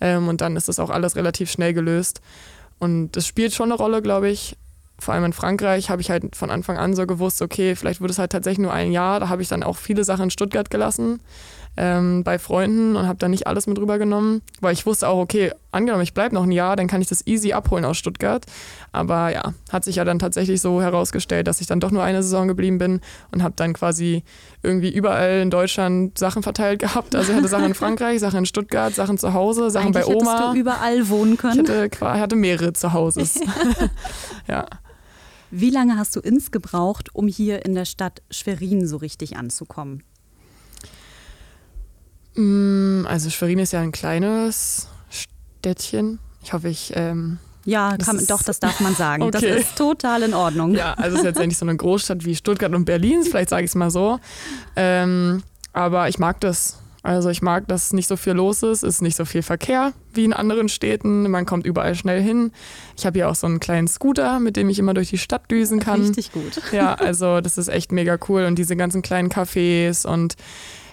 [0.00, 2.20] Ähm, und dann ist das auch alles relativ schnell gelöst.
[2.78, 4.56] Und das spielt schon eine Rolle, glaube ich,
[4.98, 8.10] vor allem in Frankreich habe ich halt von Anfang an so gewusst, okay, vielleicht wird
[8.10, 9.20] es halt tatsächlich nur ein Jahr.
[9.20, 11.20] Da habe ich dann auch viele Sachen in Stuttgart gelassen
[11.76, 15.52] ähm, bei Freunden und habe da nicht alles mit rübergenommen, weil ich wusste auch, okay,
[15.72, 18.46] angenommen, ich bleibe noch ein Jahr, dann kann ich das easy abholen aus Stuttgart.
[18.92, 22.22] Aber ja, hat sich ja dann tatsächlich so herausgestellt, dass ich dann doch nur eine
[22.22, 23.00] Saison geblieben bin
[23.30, 24.24] und habe dann quasi
[24.62, 27.14] irgendwie überall in Deutschland Sachen verteilt gehabt.
[27.14, 30.14] Also ich hatte Sachen in Frankreich, Sachen in Stuttgart, Sachen zu Hause, Sachen Eigentlich bei
[30.14, 30.52] Oma.
[30.52, 31.64] Du überall wohnen können.
[31.64, 33.40] Ich hatte, hatte mehrere Zuhauses.
[34.48, 34.66] ja.
[35.50, 40.02] Wie lange hast du ins gebraucht, um hier in der Stadt Schwerin so richtig anzukommen?
[42.36, 46.18] Mm, also Schwerin ist ja ein kleines Städtchen.
[46.42, 46.92] Ich hoffe, ich...
[46.94, 49.24] Ähm, ja, kann, doch, das darf man sagen.
[49.24, 49.32] Okay.
[49.32, 50.72] Das ist total in Ordnung.
[50.74, 53.64] Ja, also es ist jetzt nicht so eine Großstadt wie Stuttgart und Berlin, vielleicht sage
[53.64, 54.20] ich es mal so.
[54.76, 56.78] Ähm, aber ich mag das.
[57.02, 60.24] Also ich mag, dass nicht so viel los ist, ist nicht so viel Verkehr wie
[60.24, 61.30] in anderen Städten.
[61.30, 62.50] Man kommt überall schnell hin.
[62.96, 65.48] Ich habe hier auch so einen kleinen Scooter, mit dem ich immer durch die Stadt
[65.50, 66.00] düsen kann.
[66.00, 66.60] Richtig gut.
[66.72, 68.44] Ja, also das ist echt mega cool.
[68.44, 70.34] Und diese ganzen kleinen Cafés und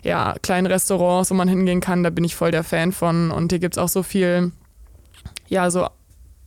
[0.03, 3.31] ja, kleinen Restaurants, wo man hingehen kann, da bin ich voll der Fan von.
[3.31, 4.51] Und hier gibt es auch so viel,
[5.47, 5.87] ja, so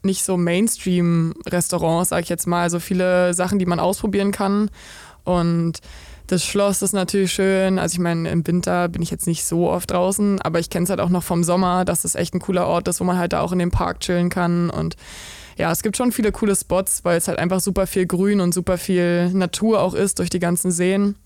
[0.02, 4.70] nicht so Mainstream-Restaurants, sag ich jetzt mal, so viele Sachen, die man ausprobieren kann.
[5.24, 5.80] Und
[6.28, 7.78] das Schloss ist natürlich schön.
[7.78, 10.84] Also ich meine, im Winter bin ich jetzt nicht so oft draußen, aber ich kenne
[10.84, 13.18] es halt auch noch vom Sommer, dass es echt ein cooler Ort ist, wo man
[13.18, 14.70] halt da auch in dem Park chillen kann.
[14.70, 14.96] Und
[15.56, 18.52] ja, es gibt schon viele coole Spots, weil es halt einfach super viel Grün und
[18.52, 21.16] super viel Natur auch ist durch die ganzen Seen.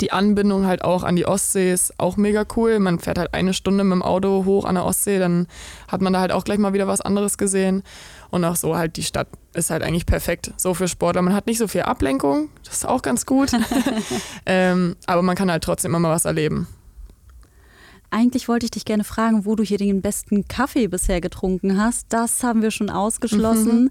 [0.00, 2.78] Die Anbindung halt auch an die Ostsee ist auch mega cool.
[2.78, 5.46] Man fährt halt eine Stunde mit dem Auto hoch an der Ostsee, dann
[5.88, 7.82] hat man da halt auch gleich mal wieder was anderes gesehen.
[8.30, 11.22] Und auch so halt die Stadt ist halt eigentlich perfekt so für Sportler.
[11.22, 13.52] Man hat nicht so viel Ablenkung, das ist auch ganz gut.
[14.46, 16.66] ähm, aber man kann halt trotzdem immer mal was erleben.
[18.12, 22.08] Eigentlich wollte ich dich gerne fragen, wo du hier den besten Kaffee bisher getrunken hast.
[22.10, 23.84] Das haben wir schon ausgeschlossen.
[23.84, 23.90] Mhm.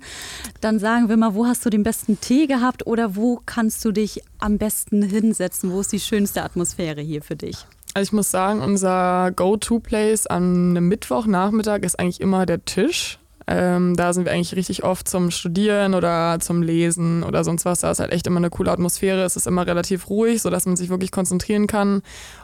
[0.61, 3.91] Dann sagen wir mal, wo hast du den besten Tee gehabt oder wo kannst du
[3.91, 5.71] dich am besten hinsetzen?
[5.71, 7.65] Wo ist die schönste Atmosphäre hier für dich?
[7.95, 13.17] Also ich muss sagen, unser Go-To-Place am Mittwochnachmittag ist eigentlich immer der Tisch.
[13.47, 17.81] Ähm, da sind wir eigentlich richtig oft zum Studieren oder zum Lesen oder sonst was.
[17.81, 19.23] Da ist halt echt immer eine coole Atmosphäre.
[19.23, 22.01] Es ist immer relativ ruhig, sodass man sich wirklich konzentrieren kann.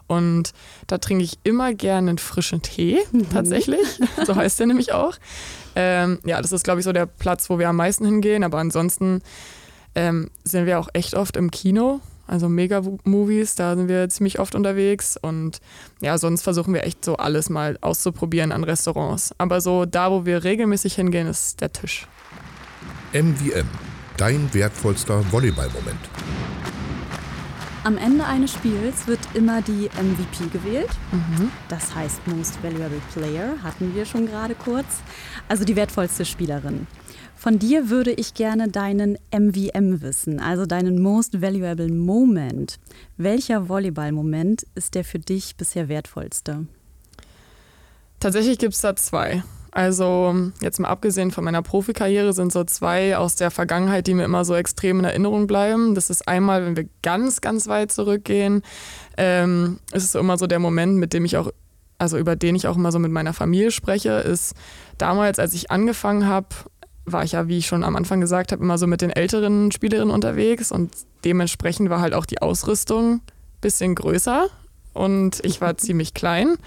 [0.08, 0.54] Und
[0.88, 3.30] da trinke ich immer gerne einen frischen Tee, mhm.
[3.30, 4.02] tatsächlich.
[4.26, 5.16] so heißt der nämlich auch.
[5.76, 8.44] Ähm, ja, das ist, glaube ich, so der Platz, wo wir am meisten hingehen.
[8.44, 9.22] Aber ansonsten
[9.96, 12.02] ähm, sind wir auch echt oft im Kino.
[12.28, 15.60] Also Mega-Movies, da sind wir ziemlich oft unterwegs und
[16.02, 19.34] ja, sonst versuchen wir echt so alles mal auszuprobieren an Restaurants.
[19.38, 22.08] Aber so da, wo wir regelmäßig hingehen, ist der Tisch.
[23.14, 23.68] MVM,
[24.18, 26.10] dein wertvollster Volleyball-Moment.
[27.86, 30.90] Am Ende eines Spiels wird immer die MVP gewählt.
[31.14, 31.50] Mhm.
[31.70, 34.98] Das heißt Most Valuable Player, hatten wir schon gerade kurz.
[35.48, 36.86] Also die wertvollste Spielerin.
[37.38, 42.80] Von dir würde ich gerne deinen MVM wissen, also deinen Most Valuable Moment.
[43.16, 46.66] Welcher Volleyball-Moment ist der für dich bisher wertvollste?
[48.20, 49.44] Tatsächlich gibt es da zwei.
[49.70, 54.26] Also jetzt mal abgesehen von meiner Profikarriere sind so zwei aus der Vergangenheit, die mir
[54.26, 55.94] immer so extrem in Erinnerung bleiben.
[55.94, 58.64] Das ist einmal, wenn wir ganz, ganz weit zurückgehen,
[59.16, 61.52] ähm, ist es immer so der Moment, mit dem ich auch,
[62.00, 64.56] also über den ich auch immer so mit meiner Familie spreche, ist
[64.98, 66.48] damals, als ich angefangen habe,
[67.08, 69.72] war ich ja, wie ich schon am Anfang gesagt habe, immer so mit den älteren
[69.72, 70.92] Spielerinnen unterwegs und
[71.26, 73.22] dementsprechend war halt auch die Ausrüstung ein
[73.62, 74.48] bisschen größer
[74.98, 76.58] und ich war ziemlich klein.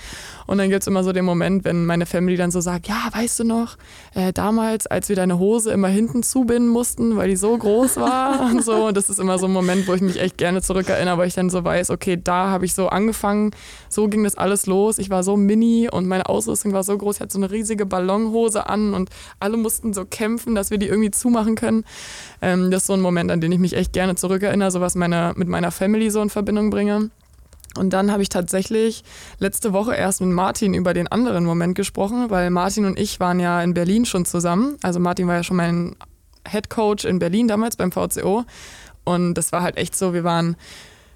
[0.46, 3.08] Und dann gibt es immer so den Moment, wenn meine Family dann so sagt, ja,
[3.12, 3.76] weißt du noch,
[4.14, 8.40] äh, damals, als wir deine Hose immer hinten zubinden mussten, weil die so groß war
[8.50, 8.86] und so.
[8.86, 11.34] Und das ist immer so ein Moment, wo ich mich echt gerne zurückerinnere, weil ich
[11.34, 13.52] dann so weiß, okay, da habe ich so angefangen,
[13.88, 14.98] so ging das alles los.
[14.98, 17.86] Ich war so mini und meine Ausrüstung war so groß, ich hatte so eine riesige
[17.86, 21.84] Ballonhose an und alle mussten so kämpfen, dass wir die irgendwie zumachen können.
[22.42, 24.94] Ähm, das ist so ein Moment, an den ich mich echt gerne zurückerinnere, so was
[24.94, 27.10] meine, mit meiner Family so in Verbindung bringe.
[27.76, 29.04] Und dann habe ich tatsächlich
[29.38, 33.38] letzte Woche erst mit Martin über den anderen Moment gesprochen, weil Martin und ich waren
[33.38, 34.76] ja in Berlin schon zusammen.
[34.82, 35.96] Also Martin war ja schon mein
[36.48, 38.44] Head Coach in Berlin damals beim VCO.
[39.04, 40.56] Und das war halt echt so, wir waren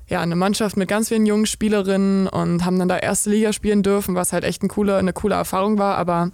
[0.06, 3.82] ja eine Mannschaft mit ganz vielen jungen Spielerinnen und haben dann da erste Liga spielen
[3.82, 5.96] dürfen, was halt echt ein cooler, eine coole Erfahrung war.
[5.96, 6.30] Aber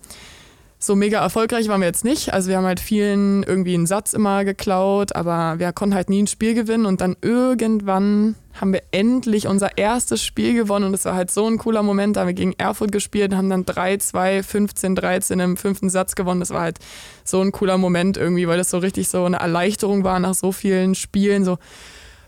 [0.82, 2.32] so mega erfolgreich waren wir jetzt nicht.
[2.32, 6.22] Also wir haben halt vielen irgendwie einen Satz immer geklaut, aber wir konnten halt nie
[6.22, 6.86] ein Spiel gewinnen.
[6.86, 11.46] Und dann irgendwann haben wir endlich unser erstes Spiel gewonnen und es war halt so
[11.46, 12.16] ein cooler Moment.
[12.16, 16.40] Da haben wir gegen Erfurt gespielt, haben dann 3-2, 15, 13 im fünften Satz gewonnen.
[16.40, 16.78] Das war halt
[17.24, 20.50] so ein cooler Moment irgendwie, weil das so richtig so eine Erleichterung war nach so
[20.50, 21.44] vielen Spielen.
[21.44, 21.58] So,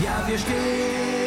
[0.00, 1.17] Ja, wir stehen